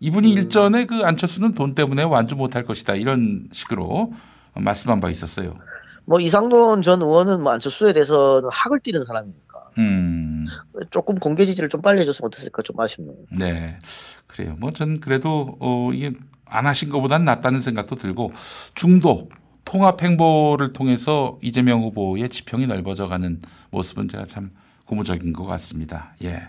이분이 0.00 0.32
일전에 0.32 0.86
그 0.86 1.02
안철수는 1.04 1.54
돈 1.54 1.74
때문에 1.74 2.04
완주 2.04 2.36
못할 2.36 2.64
것이다. 2.64 2.94
이런 2.94 3.48
식으로 3.52 4.12
말씀한 4.54 5.00
바 5.00 5.10
있었어요. 5.10 5.56
뭐 6.04 6.20
이상돈 6.20 6.82
전 6.82 7.02
의원은 7.02 7.42
뭐 7.42 7.52
안철수에 7.52 7.92
대해서는 7.92 8.48
학을 8.52 8.80
띠는 8.80 9.04
사람이니까 9.04 9.70
음, 9.78 10.46
조금 10.90 11.16
공개 11.18 11.44
지지를 11.44 11.68
좀 11.68 11.82
빨리 11.82 12.00
해줬으면 12.00 12.28
어땠을까 12.28 12.62
좀 12.62 12.78
아쉽네요. 12.80 13.16
네. 13.38 13.78
그래요. 14.26 14.56
뭐 14.58 14.70
전 14.70 15.00
그래도, 15.00 15.56
어, 15.60 15.90
이게 15.92 16.12
안 16.46 16.66
하신 16.66 16.88
것보단 16.90 17.24
낫다는 17.24 17.60
생각도 17.60 17.96
들고 17.96 18.32
중도 18.74 19.28
통합 19.64 20.02
행보를 20.02 20.72
통해서 20.72 21.38
이재명 21.42 21.82
후보의 21.82 22.28
지평이 22.28 22.66
넓어져 22.66 23.06
가는 23.08 23.40
모습은 23.70 24.08
제가 24.08 24.24
참 24.26 24.50
고무적인 24.86 25.32
것 25.34 25.44
같습니다. 25.44 26.14
예. 26.24 26.48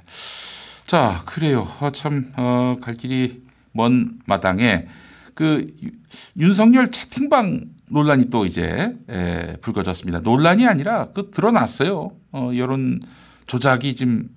자, 0.89 1.21
그래요. 1.27 1.67
어, 1.81 1.91
참, 1.91 2.31
어, 2.35 2.77
갈 2.81 2.95
길이 2.95 3.43
먼 3.73 4.19
마당에 4.25 4.87
그 5.35 5.71
유- 5.83 5.91
윤석열 6.37 6.89
채팅방 6.89 7.65
논란이 7.91 8.31
또 8.31 8.45
이제 8.47 8.95
에, 9.07 9.57
불거졌습니다. 9.61 10.21
논란이 10.21 10.65
아니라 10.65 11.11
그 11.11 11.29
드러났어요. 11.29 12.09
어, 12.31 12.51
여론 12.55 12.99
조작이 13.45 13.93
지금 13.93 14.29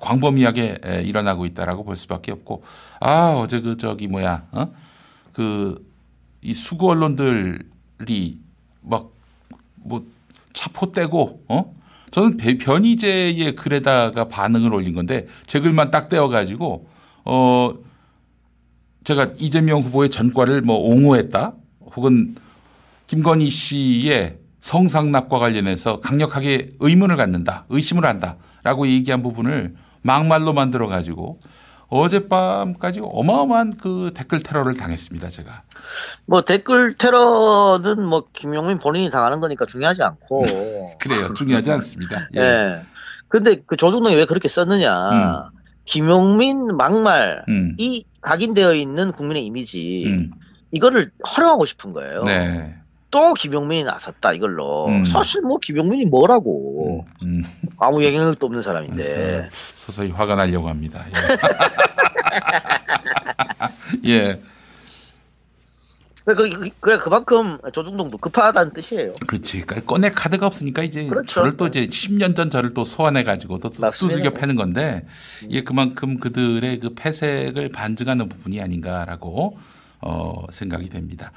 광범위하게 0.00 0.78
에, 0.84 1.02
일어나고 1.02 1.46
있다라고 1.46 1.84
볼 1.84 1.96
수밖에 1.96 2.32
없고 2.32 2.64
아 3.00 3.34
어제 3.38 3.60
그 3.60 3.76
저기 3.76 4.08
뭐야 4.08 4.46
어? 4.52 4.72
그이 5.32 6.54
수구 6.54 6.90
언론들이 6.90 8.40
막 8.82 9.10
뭐 9.82 10.04
차포 10.52 10.92
떼고 10.92 11.42
어 11.48 11.74
저는 12.10 12.36
배- 12.36 12.58
변희재의 12.58 13.54
글에다가 13.54 14.26
반응을 14.28 14.72
올린 14.74 14.94
건데 14.94 15.26
제 15.46 15.60
글만 15.60 15.90
딱 15.90 16.08
떼어가지고 16.08 16.88
어 17.24 17.70
제가 19.04 19.28
이재명 19.38 19.80
후보의 19.80 20.10
전과를 20.10 20.62
뭐 20.62 20.76
옹호했다? 20.76 21.52
혹은 21.96 22.34
김건희 23.06 23.50
씨의 23.50 24.38
성상납과 24.60 25.38
관련해서 25.38 26.00
강력하게 26.00 26.72
의문을 26.80 27.16
갖는다 27.16 27.64
의심을 27.70 28.04
한다라고 28.04 28.86
얘기한 28.86 29.22
부분을 29.22 29.74
막말로 30.02 30.52
만들어 30.52 30.86
가지고 30.86 31.40
어젯밤까지 31.90 33.00
어마어마한 33.02 33.76
그 33.76 34.12
댓글 34.14 34.42
테러를 34.42 34.76
당했습니다 34.76 35.28
제가 35.28 35.62
뭐 36.24 36.42
댓글 36.42 36.94
테러는 36.96 38.04
뭐 38.04 38.24
김용민 38.32 38.78
본인이 38.78 39.10
당하는 39.10 39.40
거니까 39.40 39.66
중요하지 39.66 40.02
않고. 40.02 40.42
그래요 41.00 41.34
중요하지 41.34 41.72
않습니다 41.72 42.28
예. 42.36 42.40
예. 42.40 42.80
근데 43.28 43.62
그 43.66 43.76
조중동이 43.76 44.14
왜 44.16 44.24
그렇게 44.24 44.48
썼느냐. 44.48 45.50
김용민 45.84 46.76
막말 46.76 47.44
음. 47.48 47.74
이 47.78 48.04
각인되어 48.20 48.74
있는 48.74 49.12
국민의 49.12 49.46
이미지 49.46 50.04
음. 50.06 50.30
이거를 50.72 51.10
활용하고 51.24 51.66
싶은 51.66 51.92
거예요. 51.92 52.22
네. 52.22 52.74
또 53.10 53.34
김용민이 53.34 53.84
나섰다 53.84 54.32
이걸로. 54.32 54.86
음. 54.86 55.04
사실 55.04 55.42
뭐 55.42 55.58
김용민이 55.58 56.06
뭐라고 56.06 57.04
음. 57.22 57.42
아무 57.78 58.04
영향력도 58.04 58.46
없는 58.46 58.62
사람인데. 58.62 59.48
서서히 59.50 60.10
화가 60.10 60.36
나려고 60.36 60.68
합니다. 60.68 61.04
예. 64.04 64.10
예. 64.10 64.40
그래, 66.24 66.50
그, 66.50 66.68
그래 66.80 66.98
그만큼 66.98 67.58
조중동도 67.72 68.18
급하다는 68.18 68.74
뜻이에요. 68.74 69.14
그렇지. 69.26 69.62
그러니까 69.62 69.86
꺼낼 69.92 70.12
카드가 70.12 70.46
없으니까 70.46 70.82
이제 70.82 71.06
그렇죠. 71.06 71.26
저를 71.26 71.56
또 71.56 71.66
이제 71.66 71.86
10년 71.86 72.36
전 72.36 72.50
저를 72.50 72.74
또 72.74 72.84
소환해 72.84 73.24
가지고 73.24 73.58
또. 73.58 73.70
두들겨 73.70 74.30
패는 74.30 74.54
건데 74.54 75.06
이게 75.48 75.62
그만큼 75.62 76.20
그들의 76.20 76.78
그 76.78 76.94
패색을 76.94 77.70
반증하는 77.70 78.28
부분이 78.28 78.60
아닌가라고 78.60 79.58
어 80.02 80.44
생각이 80.50 80.88
됩니다. 80.88 81.32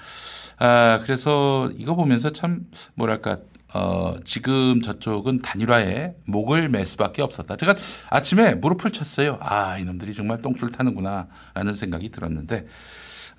아 0.65 1.01
그래서 1.03 1.69
이거 1.75 1.93
보면서 1.93 2.29
참 2.31 2.61
뭐랄까 2.95 3.39
어 3.73 4.15
지금 4.23 4.81
저쪽은 4.81 5.41
단일화에 5.41 6.15
목을 6.25 6.69
맬 6.69 6.85
수밖에 6.85 7.21
없었다. 7.21 7.57
제가 7.57 7.75
아침에 8.09 8.55
무릎을 8.55 8.91
쳤어요. 8.91 9.39
아 9.41 9.77
이놈들이 9.77 10.13
정말 10.13 10.39
똥줄 10.39 10.71
타는구나 10.71 11.27
라는 11.53 11.75
생각이 11.75 12.11
들었는데 12.11 12.65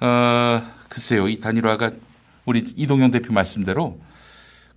어 0.01 0.63
글쎄요 0.91 1.27
이 1.29 1.41
단일화가 1.41 1.93
우리 2.45 2.63
이동영 2.77 3.11
대표 3.11 3.33
말씀대로 3.33 4.03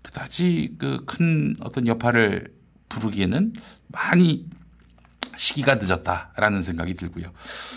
그다지 0.02 0.76
그 0.80 1.04
큰 1.06 1.54
어떤 1.60 1.86
여파를 1.86 2.54
부르기에는 2.88 3.52
많이 3.90 4.46
시기가 5.36 5.76
늦었다라는 5.76 6.62
생각이 6.64 6.94
들고요. 6.94 7.30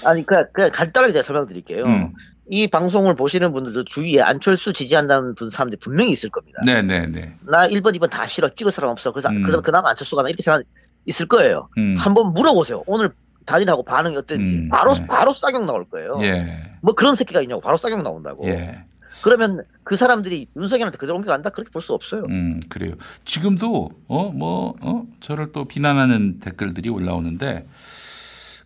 아니 0.05 0.25
그냥, 0.25 0.47
그냥 0.55 0.71
간단하게 0.73 1.13
제가 1.13 1.25
설명드릴게요. 1.25 1.85
음. 1.87 2.13
이 2.53 2.67
방송을 2.67 3.15
보시는 3.15 3.53
분들도 3.53 3.85
주위에 3.85 4.21
안철수 4.21 4.73
지지한다는 4.73 5.37
분 5.37 5.51
사람들이 5.51 5.79
분명히 5.79 6.11
있을 6.11 6.31
겁니다. 6.31 6.61
네네네. 6.67 7.35
나 7.47 7.69
1번, 7.69 7.97
2번 7.97 8.11
다 8.11 8.27
싫어. 8.27 8.49
찍을 8.49 8.73
사람 8.73 8.91
없어. 8.91 9.13
그래서 9.13 9.29
음. 9.29 9.43
그래도 9.43 9.63
그나마 9.63 9.91
안철수가 9.91 10.23
나 10.25 10.29
이렇게 10.29 10.43
생각 10.43 10.65
있을 11.07 11.27
거예요. 11.29 11.69
음. 11.79 11.97
한번 11.97 12.35
물어보세요. 12.35 12.83
오늘 12.87 13.11
단일하고 13.47 13.85
반응이 13.85 14.17
어땠는지. 14.17 14.55
음, 14.55 14.69
바로 14.69 14.95
네. 14.95 15.07
바로 15.07 15.33
싸경 15.33 15.65
나올 15.65 15.85
거예요. 15.89 16.17
예. 16.23 16.45
뭐 16.83 16.95
그런 16.97 17.15
새끼가 17.15 17.41
있냐고 17.41 17.61
바로 17.61 17.77
싸경 17.77 18.03
나온다고. 18.03 18.45
예. 18.49 18.85
그러면 19.23 19.63
그 19.85 19.97
사람들이 19.97 20.49
윤석열한테 20.57 20.99
그대로 20.99 21.17
옮겨간다 21.19 21.51
그렇게 21.51 21.71
볼 21.71 21.83
수 21.83 21.93
없어요. 21.95 22.25
음, 22.29 22.61
그래요. 22.69 22.95
지금도 23.25 23.91
어뭐어 24.09 25.05
저를 25.21 25.53
또 25.53 25.67
비난하는 25.67 26.41
댓글들이 26.41 26.89
올라오는데 26.91 27.67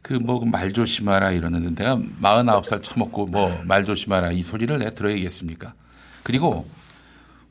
그 0.05 0.14
뭐 0.20 0.44
말 0.44 0.72
조심하라 0.72 1.30
이러는데 1.32 1.70
내가 1.74 1.96
49살 2.20 2.82
처먹고 2.82 3.26
뭐 3.26 3.64
말 3.64 3.84
조심하라 3.86 4.32
이 4.32 4.42
소리를 4.42 4.78
내가 4.78 4.90
들어야겠습니까? 4.90 5.72
그리고 6.22 6.66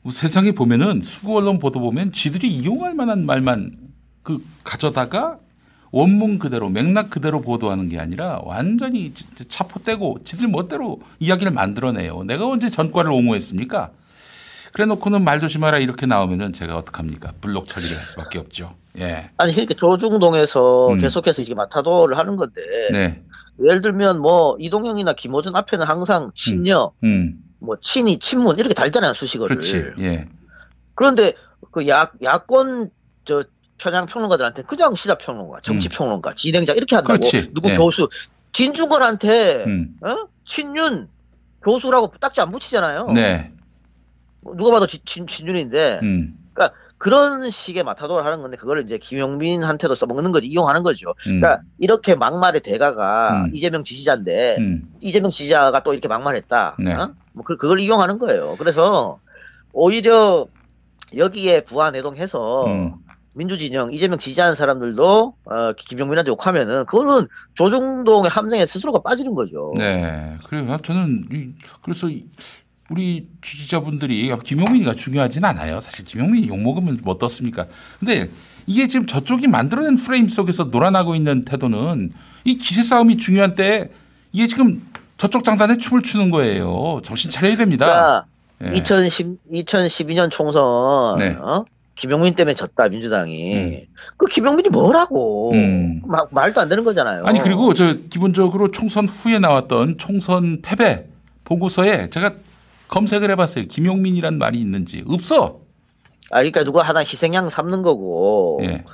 뭐 0.02 0.12
세상에 0.12 0.52
보면은 0.52 1.00
수구 1.00 1.36
언론 1.36 1.58
보도 1.58 1.80
보면 1.80 2.12
지들이 2.12 2.48
이용할 2.48 2.94
만한 2.94 3.26
말만 3.26 3.72
그 4.22 4.44
가져다가 4.62 5.38
원문 5.90 6.38
그대로 6.38 6.68
맥락 6.68 7.10
그대로 7.10 7.40
보도하는 7.40 7.88
게 7.88 7.98
아니라 7.98 8.40
완전히 8.44 9.12
차포 9.48 9.80
떼고 9.84 10.18
지들 10.24 10.48
멋대로 10.48 11.00
이야기를 11.20 11.52
만들어내요. 11.52 12.24
내가 12.24 12.46
언제 12.46 12.68
전과를 12.68 13.10
옹호했습니까? 13.12 13.90
그래 14.74 14.86
놓고는 14.86 15.22
말 15.22 15.38
조심하라 15.38 15.78
이렇게 15.78 16.04
나오면은 16.04 16.52
제가 16.52 16.76
어떡합니까? 16.76 17.34
블록 17.40 17.68
처리를 17.68 17.96
할 17.96 18.04
수밖에 18.04 18.40
없죠. 18.40 18.74
예. 18.98 19.30
아니 19.36 19.52
이렇게 19.52 19.74
조중동에서 19.74 20.88
음. 20.88 20.98
계속해서 20.98 21.42
이게 21.42 21.54
마타도를 21.54 22.18
하는 22.18 22.34
건데 22.34 22.60
네. 22.90 23.22
예를 23.62 23.82
들면 23.82 24.20
뭐 24.20 24.56
이동영이나 24.58 25.12
김호준 25.12 25.54
앞에는 25.54 25.86
항상 25.86 26.32
친녀, 26.34 26.90
음. 27.04 27.38
뭐 27.60 27.76
친이, 27.80 28.18
친문 28.18 28.58
이렇게 28.58 28.74
달잖아요 28.74 29.14
수식어를. 29.14 29.58
그렇지. 29.58 29.84
예. 30.00 30.26
그런데 30.96 31.34
그 31.70 31.86
야, 31.86 32.10
야권 32.20 32.90
저 33.24 33.44
편향 33.78 34.06
평론가들한테 34.06 34.62
그냥 34.62 34.96
시사 34.96 35.18
평론가, 35.18 35.60
정치 35.62 35.88
평론가, 35.88 36.34
진행자 36.34 36.72
이렇게 36.72 36.96
한다고 36.96 37.14
음. 37.14 37.18
그렇지. 37.20 37.50
누구 37.54 37.70
예. 37.70 37.76
교수 37.76 38.08
진중권한테 38.50 39.64
음. 39.68 39.96
어? 40.02 40.26
친윤 40.44 41.08
교수라고 41.62 42.12
딱지 42.18 42.40
안 42.40 42.50
붙이잖아요. 42.50 43.06
네. 43.14 43.52
뭐 44.44 44.54
누가 44.56 44.70
봐도 44.70 44.86
진, 44.86 45.00
진, 45.04 45.26
진윤인데 45.26 46.00
음. 46.02 46.34
그러니까 46.52 46.76
그런 46.98 47.50
식의 47.50 47.82
마타도를 47.82 48.24
하는 48.24 48.40
건데 48.42 48.56
그걸 48.56 48.82
이제 48.84 48.98
김용민한테도 48.98 49.94
써먹는 49.94 50.30
거지 50.32 50.46
이용하는 50.46 50.82
거죠. 50.82 51.08
음. 51.26 51.40
그러니까 51.40 51.62
이렇게 51.78 52.14
막말의 52.14 52.60
대가가 52.60 53.44
음. 53.46 53.50
이재명 53.54 53.82
지지자인데 53.82 54.56
음. 54.58 54.82
이재명 55.00 55.30
지지자가 55.30 55.82
또 55.82 55.92
이렇게 55.92 56.08
막말했다. 56.08 56.76
네. 56.78 56.92
어? 56.94 57.12
뭐 57.32 57.44
그, 57.44 57.56
그걸 57.56 57.80
이용하는 57.80 58.18
거예요. 58.18 58.54
그래서 58.58 59.18
오히려 59.72 60.46
여기에 61.16 61.64
부안해동해서 61.64 62.66
음. 62.66 62.94
민주진영 63.36 63.92
이재명 63.92 64.18
지지하는 64.18 64.54
사람들도 64.54 65.34
어, 65.44 65.72
김용민한테 65.76 66.30
욕하면은 66.30 66.84
그거는 66.86 67.26
조중동의 67.54 68.30
함정에 68.30 68.64
스스로가 68.64 69.00
빠지는 69.02 69.34
거죠. 69.34 69.72
네. 69.76 70.36
그래요. 70.46 70.76
저는 70.82 71.24
이- 71.32 71.54
그래서 71.82 72.08
이- 72.08 72.26
우리 72.90 73.28
지지자분들이 73.40 74.30
김용민이가 74.42 74.94
중요하진 74.94 75.44
않아요. 75.44 75.80
사실 75.80 76.04
김용민이 76.04 76.48
욕 76.48 76.58
먹으면 76.60 77.00
뭐 77.02 77.14
어떻습니까? 77.14 77.66
근데 77.98 78.28
이게 78.66 78.86
지금 78.88 79.06
저쪽이 79.06 79.48
만들어낸 79.48 79.96
프레임 79.96 80.28
속에서 80.28 80.64
놀아나고 80.64 81.14
있는 81.14 81.44
태도는 81.44 82.12
이 82.44 82.56
기세 82.58 82.82
싸움이 82.82 83.16
중요한 83.16 83.54
때 83.54 83.90
이게 84.32 84.46
지금 84.46 84.82
저쪽 85.16 85.44
장단에 85.44 85.78
춤을 85.78 86.02
추는 86.02 86.30
거예요. 86.30 87.00
정신 87.04 87.30
차려야 87.30 87.56
됩니다. 87.56 88.26
그러니까 88.58 88.74
예. 88.76 88.78
2010, 88.78 89.38
2012년 89.52 90.30
총선 90.30 91.18
네. 91.18 91.36
어? 91.40 91.64
김용민 91.96 92.34
때문에 92.34 92.54
졌다 92.54 92.88
민주당이 92.88 93.84
그 94.16 94.26
김용민이 94.26 94.68
뭐라고 94.68 95.52
음. 95.54 96.02
마- 96.06 96.26
말도 96.30 96.60
안 96.60 96.68
되는 96.68 96.84
거잖아요. 96.84 97.22
아니 97.24 97.40
그리고 97.40 97.72
저 97.72 97.94
기본적으로 98.10 98.70
총선 98.72 99.06
후에 99.06 99.38
나왔던 99.38 99.96
총선 99.98 100.60
패배 100.60 101.06
보고서에 101.44 102.10
제가 102.10 102.32
검색을 102.88 103.30
해봤어요. 103.32 103.66
김용민이란 103.66 104.38
말이 104.38 104.58
있는지 104.58 105.04
없어. 105.06 105.60
아 106.30 106.36
그러니까 106.38 106.64
누가 106.64 106.82
하나 106.82 107.00
희생양 107.00 107.48
삼는 107.48 107.82
거고 107.82 108.60
예. 108.62 108.84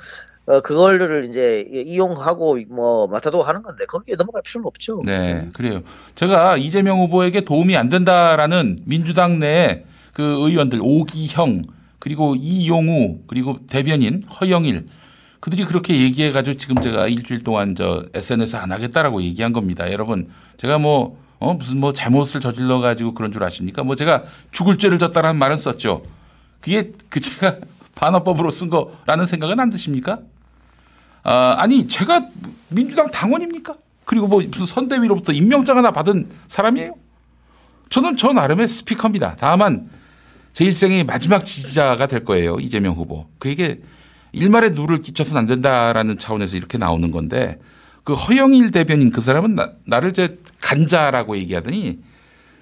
어, 0.47 0.61
그거를 0.61 1.27
이제 1.29 1.65
이용하고 1.71 2.57
뭐 2.69 3.07
마타도 3.07 3.43
하는 3.43 3.61
건데 3.61 3.85
거기에 3.85 4.15
넘어갈 4.15 4.41
필요는 4.41 4.65
없죠. 4.67 5.01
네, 5.05 5.49
그래요. 5.53 5.81
제가 6.15 6.57
이재명 6.57 6.99
후보에게 6.99 7.41
도움이 7.41 7.77
안 7.77 7.89
된다라는 7.89 8.79
민주당 8.85 9.39
내 9.39 9.85
그 10.13 10.23
의원들 10.23 10.79
오기형 10.81 11.61
그리고 11.99 12.35
이용우 12.35 13.21
그리고 13.27 13.57
대변인 13.67 14.23
허영일 14.23 14.87
그들이 15.39 15.65
그렇게 15.65 15.99
얘기해 15.99 16.31
가지고 16.31 16.57
지금 16.57 16.75
제가 16.75 17.07
일주일 17.07 17.41
동안 17.43 17.75
저 17.75 18.05
SNS 18.13 18.57
안 18.57 18.71
하겠다라고 18.71 19.23
얘기한 19.23 19.53
겁니다. 19.53 19.91
여러분 19.91 20.29
제가 20.57 20.77
뭐 20.77 21.19
어, 21.41 21.55
무슨 21.55 21.79
뭐 21.79 21.91
잘못을 21.91 22.39
저질러 22.39 22.79
가지고 22.79 23.15
그런 23.15 23.31
줄 23.31 23.43
아십니까? 23.43 23.83
뭐 23.83 23.95
제가 23.95 24.23
죽을 24.51 24.77
죄를 24.77 24.99
졌다라는 24.99 25.39
말은 25.39 25.57
썼죠. 25.57 26.03
그게 26.61 26.91
그 27.09 27.19
제가 27.19 27.57
반어법으로 27.95 28.51
쓴 28.51 28.69
거라는 28.69 29.25
생각은 29.25 29.59
안 29.59 29.71
드십니까? 29.71 30.19
아, 31.23 31.55
아니 31.57 31.87
제가 31.87 32.27
민주당 32.69 33.09
당원입니까? 33.09 33.73
그리고 34.05 34.27
뭐 34.27 34.43
무슨 34.43 34.67
선대위로부터 34.67 35.33
임명장 35.33 35.77
하나 35.77 35.89
받은 35.89 36.29
사람이에요? 36.47 36.93
저는 37.89 38.17
저 38.17 38.33
나름의 38.33 38.67
스피커입니다. 38.67 39.35
다만 39.39 39.89
제 40.53 40.63
일생의 40.63 41.05
마지막 41.05 41.43
지지자가 41.43 42.05
될 42.05 42.23
거예요. 42.23 42.57
이재명 42.59 42.93
후보. 42.93 43.25
그에게 43.39 43.81
일말의 44.31 44.71
누를 44.71 45.01
끼쳐서는 45.01 45.39
안 45.39 45.47
된다라는 45.47 46.19
차원에서 46.19 46.55
이렇게 46.55 46.77
나오는 46.77 47.09
건데 47.09 47.59
그 48.03 48.13
허영일 48.13 48.71
대변인 48.71 49.11
그 49.11 49.21
사람은 49.21 49.55
나, 49.55 49.71
나를 49.85 50.09
이제 50.09 50.39
간자라고 50.59 51.37
얘기하더니 51.37 51.99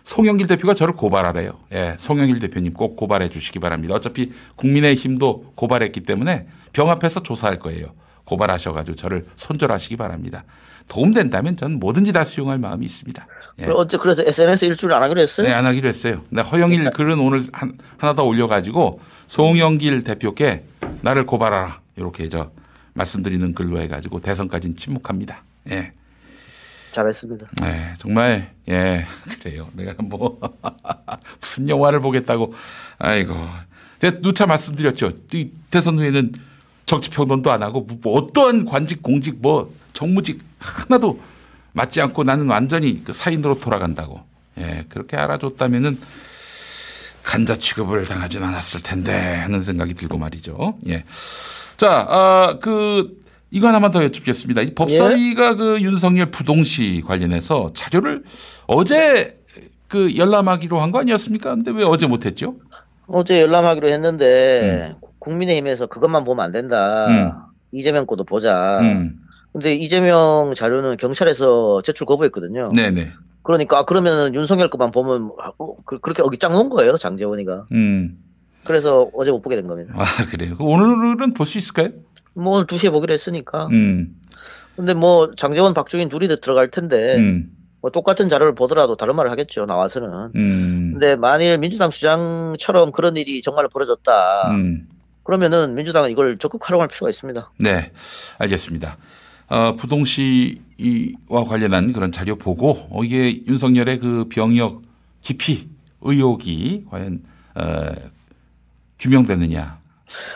송영길 0.03 0.47
대표가 0.47 0.73
저를 0.73 0.95
고발하래요. 0.95 1.59
예, 1.73 1.95
송영길 1.99 2.39
대표님 2.39 2.73
꼭 2.73 2.95
고발해 2.95 3.29
주시기 3.29 3.59
바랍니다. 3.59 3.93
어차피 3.93 4.31
국민의힘도 4.55 5.53
고발했기 5.55 6.01
때문에 6.01 6.47
병 6.73 6.89
앞에서 6.89 7.21
조사할 7.21 7.59
거예요. 7.59 7.93
고발하셔가지고 8.23 8.95
저를 8.95 9.25
손절하시기 9.35 9.97
바랍니다. 9.97 10.43
도움된다면 10.89 11.55
저는 11.55 11.79
뭐든지 11.79 12.13
다 12.13 12.23
수용할 12.23 12.57
마음이 12.57 12.85
있습니다. 12.85 13.27
예. 13.59 13.65
그 13.65 13.73
어째 13.73 13.97
그래서 13.97 14.23
SNS 14.23 14.65
일주일 14.65 14.93
안 14.93 15.03
하기로 15.03 15.21
했어요? 15.21 15.47
네, 15.47 15.53
안 15.53 15.65
하기로 15.65 15.87
했어요. 15.87 16.23
근데 16.29 16.41
허영일 16.41 16.89
글은 16.89 17.19
오늘 17.19 17.43
한, 17.53 17.77
하나 17.97 18.13
더 18.13 18.23
올려가지고 18.23 18.99
송영길 19.27 20.03
대표께 20.03 20.63
나를 21.01 21.25
고발하라. 21.25 21.81
이렇게 21.97 22.29
저 22.29 22.51
말씀드리는 22.93 23.53
글로 23.53 23.79
해가지고 23.79 24.19
대선까지는 24.19 24.75
침묵합니다. 24.75 25.43
예. 25.71 25.93
잘했습니다. 26.91 27.47
네, 27.61 27.93
정말 27.99 28.51
예 28.67 29.05
그래요. 29.41 29.69
내가 29.73 29.93
뭐 30.01 30.39
무슨 31.39 31.69
영화를 31.69 31.99
보겠다고 31.99 32.53
아이고 32.97 33.35
제가 33.99 34.19
누차 34.21 34.45
말씀드렸죠. 34.45 35.13
이 35.33 35.51
대선 35.69 35.97
후에는 35.99 36.33
정치 36.85 37.09
평론도 37.11 37.51
안 37.51 37.61
하고 37.61 37.87
뭐 38.01 38.17
어떠한 38.17 38.65
관직 38.65 39.03
공직 39.03 39.37
뭐 39.41 39.73
정무직 39.93 40.41
하나도 40.57 41.21
맞지 41.73 42.01
않고 42.01 42.23
나는 42.23 42.47
완전히 42.47 43.03
그 43.03 43.13
사인으로 43.13 43.59
돌아간다고. 43.59 44.21
예 44.57 44.83
그렇게 44.89 45.15
알아줬다면은 45.15 45.97
간자 47.23 47.57
취급을 47.57 48.07
당하진 48.07 48.43
않았을 48.43 48.81
텐데 48.81 49.13
하는 49.13 49.61
생각이 49.61 49.93
들고 49.93 50.17
말이죠. 50.17 50.79
예. 50.87 51.03
자, 51.79 52.05
아, 52.09 52.57
그, 52.61 53.17
이거 53.51 53.69
하나만 53.69 53.91
더 53.91 54.03
여쭙겠습니다. 54.03 54.61
이 54.63 54.75
법사위가 54.75 55.55
그 55.55 55.81
윤석열 55.81 56.29
부동시 56.29 57.01
관련해서 57.07 57.71
자료를 57.73 58.23
어제 58.67 59.37
그 59.87 60.17
열람하기로 60.17 60.77
한 60.77 60.91
거 60.91 60.99
아니었습니까? 60.99 61.55
근데 61.55 61.71
왜 61.71 61.85
어제 61.85 62.05
못했죠? 62.05 62.55
어제 63.07 63.39
열람하기로 63.41 63.87
했는데 63.89 64.93
국민의힘에서 65.19 65.87
그것만 65.87 66.25
보면 66.25 66.43
안 66.45 66.51
된다. 66.51 67.07
음. 67.07 67.31
이재명 67.71 68.05
거도 68.05 68.25
보자. 68.25 68.79
음. 68.81 69.15
근데 69.53 69.73
이재명 69.73 70.53
자료는 70.55 70.97
경찰에서 70.97 71.81
제출 71.83 72.05
거부했거든요. 72.05 72.69
네네. 72.75 73.13
그러니까 73.41 73.79
아, 73.79 73.85
그러면은 73.85 74.35
윤석열 74.35 74.69
것만 74.69 74.91
보면 74.91 75.31
어, 75.57 75.75
그, 75.85 75.97
렇게 76.03 76.21
어깃장 76.23 76.51
놓은 76.51 76.67
거예요 76.69 76.97
장재원이가. 76.97 77.67
음. 77.71 78.17
그래서 78.69 79.09
어제 79.15 79.31
못 79.31 79.41
보게 79.41 79.55
된 79.55 79.65
겁니다. 79.67 79.91
아, 79.97 80.05
그래요. 80.29 80.55
그 80.55 80.63
오늘은 80.63 81.33
볼 81.33 81.47
수 81.47 81.57
있을까요? 81.57 81.89
뭐 82.35 82.53
오늘 82.57 82.67
2시에 82.67 82.91
보기로 82.91 83.11
했으니까. 83.11 83.67
음. 83.71 84.15
근데 84.75 84.93
뭐 84.93 85.31
장재원 85.35 85.73
박주인 85.73 86.07
둘이 86.07 86.27
들어갈 86.39 86.69
텐데 86.69 87.17
음. 87.17 87.51
뭐 87.81 87.89
똑같은 87.89 88.29
자료를 88.29 88.53
보더라도 88.53 88.95
다른 88.95 89.15
말을 89.15 89.31
하겠죠 89.31 89.65
나와서는. 89.65 90.31
음. 90.35 90.89
근데 90.93 91.15
만일 91.15 91.57
민주당 91.57 91.89
주장처럼 91.89 92.91
그런 92.91 93.17
일이 93.17 93.41
정말 93.41 93.67
벌어졌다. 93.67 94.51
음. 94.51 94.87
그러면은 95.23 95.73
민주당은 95.73 96.11
이걸 96.11 96.37
적극 96.37 96.61
활용할 96.63 96.87
필요가 96.87 97.09
있습니다. 97.09 97.51
네. 97.59 97.91
알겠습니다. 98.37 98.97
어, 99.49 99.73
부동시와 99.75 101.43
관련한 101.47 101.91
그런 101.91 102.11
자료 102.11 102.35
보고 102.35 102.87
어, 102.91 103.03
이게 103.03 103.43
윤석열의 103.47 103.99
그 103.99 104.25
병역 104.29 104.83
기피 105.21 105.69
의혹이 106.01 106.85
과연 106.89 107.23
어, 107.55 107.63
규명되느냐. 108.99 109.79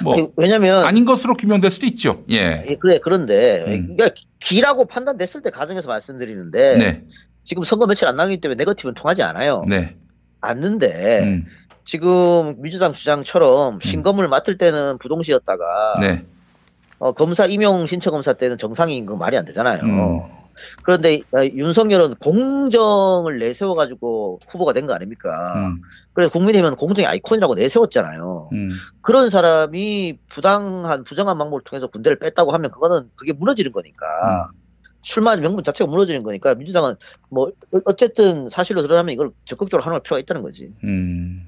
뭐 0.04 0.16
그, 0.16 0.32
왜냐면 0.38 0.86
아닌 0.86 1.06
것으로 1.06 1.36
규명될 1.36 1.72
수도 1.72 1.86
있죠. 1.88 2.24
예. 2.32 2.64
예, 2.68 2.76
그래 2.76 3.00
그런데 3.02 3.64
음. 3.68 3.96
그러니까 3.96 4.22
기라고 4.40 4.86
판단됐을 4.86 5.42
때 5.42 5.50
가정에서 5.50 5.88
말씀드리는데 5.88 6.78
네. 6.78 7.04
지금 7.44 7.64
선거 7.64 7.88
며칠 7.88 8.08
안 8.08 8.16
남기 8.16 8.40
때문에 8.40 8.58
네거티브는 8.58 8.94
통하지 8.94 9.24
않아요. 9.24 9.64
네. 9.68 9.96
않는데 10.42 11.24
음. 11.24 11.46
지금 11.86 12.62
민주당 12.62 12.94
주장처럼 12.94 13.80
신검을 13.82 14.28
맡을 14.28 14.58
때는 14.58 14.98
부동시였다가 15.00 15.96
네. 16.02 16.24
어, 17.00 17.12
검사 17.14 17.46
임용 17.46 17.86
신청 17.86 18.12
검사 18.12 18.34
때는 18.34 18.58
정상인 18.58 19.06
건 19.06 19.18
말이 19.18 19.38
안 19.38 19.46
되잖아요. 19.46 19.84
음. 19.84 20.43
그런데 20.84 21.22
어, 21.34 21.44
윤석열은 21.44 22.16
공정을 22.16 23.40
내세워가지고 23.40 24.40
후보가 24.48 24.74
된 24.74 24.88
거 24.88 24.94
아닙니까? 24.94 25.54
음. 25.56 25.82
그래서 26.14 26.32
국민의힘은 26.32 26.76
공정의 26.76 27.08
아이콘이라고 27.08 27.56
내세웠잖아요. 27.56 28.50
음. 28.54 28.72
그런 29.02 29.30
사람이 29.30 30.18
부당한 30.30 31.04
부정한 31.04 31.38
방법을 31.38 31.62
통해서 31.64 31.88
군대를 31.88 32.20
뺐다고 32.20 32.52
하면 32.54 32.70
그거는 32.72 33.10
그게 33.16 33.34
무너지는 33.34 33.72
거니까 33.72 34.50
출마 35.02 35.36
명분 35.36 35.64
자체가 35.66 35.90
무너지는 35.90 36.24
거니까 36.24 36.56
민주당은 36.56 36.96
뭐 37.30 37.48
어- 37.74 37.80
어쨌든 37.86 38.50
사실로 38.50 38.82
드러나면 38.84 39.14
이걸 39.14 39.32
적극적으로 39.46 39.84
하는 39.86 40.02
필요가 40.02 40.20
있다는 40.20 40.42
거지. 40.44 40.72
음, 40.86 41.46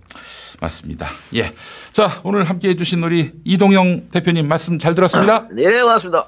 맞습니다. 0.59 1.07
예. 1.35 1.51
자, 1.93 2.09
오늘 2.23 2.43
함께 2.43 2.69
해 2.69 2.75
주신 2.75 3.01
우리 3.03 3.31
이동영 3.45 4.09
대표님 4.09 4.47
말씀 4.47 4.77
잘 4.79 4.93
들었습니다. 4.95 5.47
네, 5.53 5.63
고맙습니다. 5.81 6.27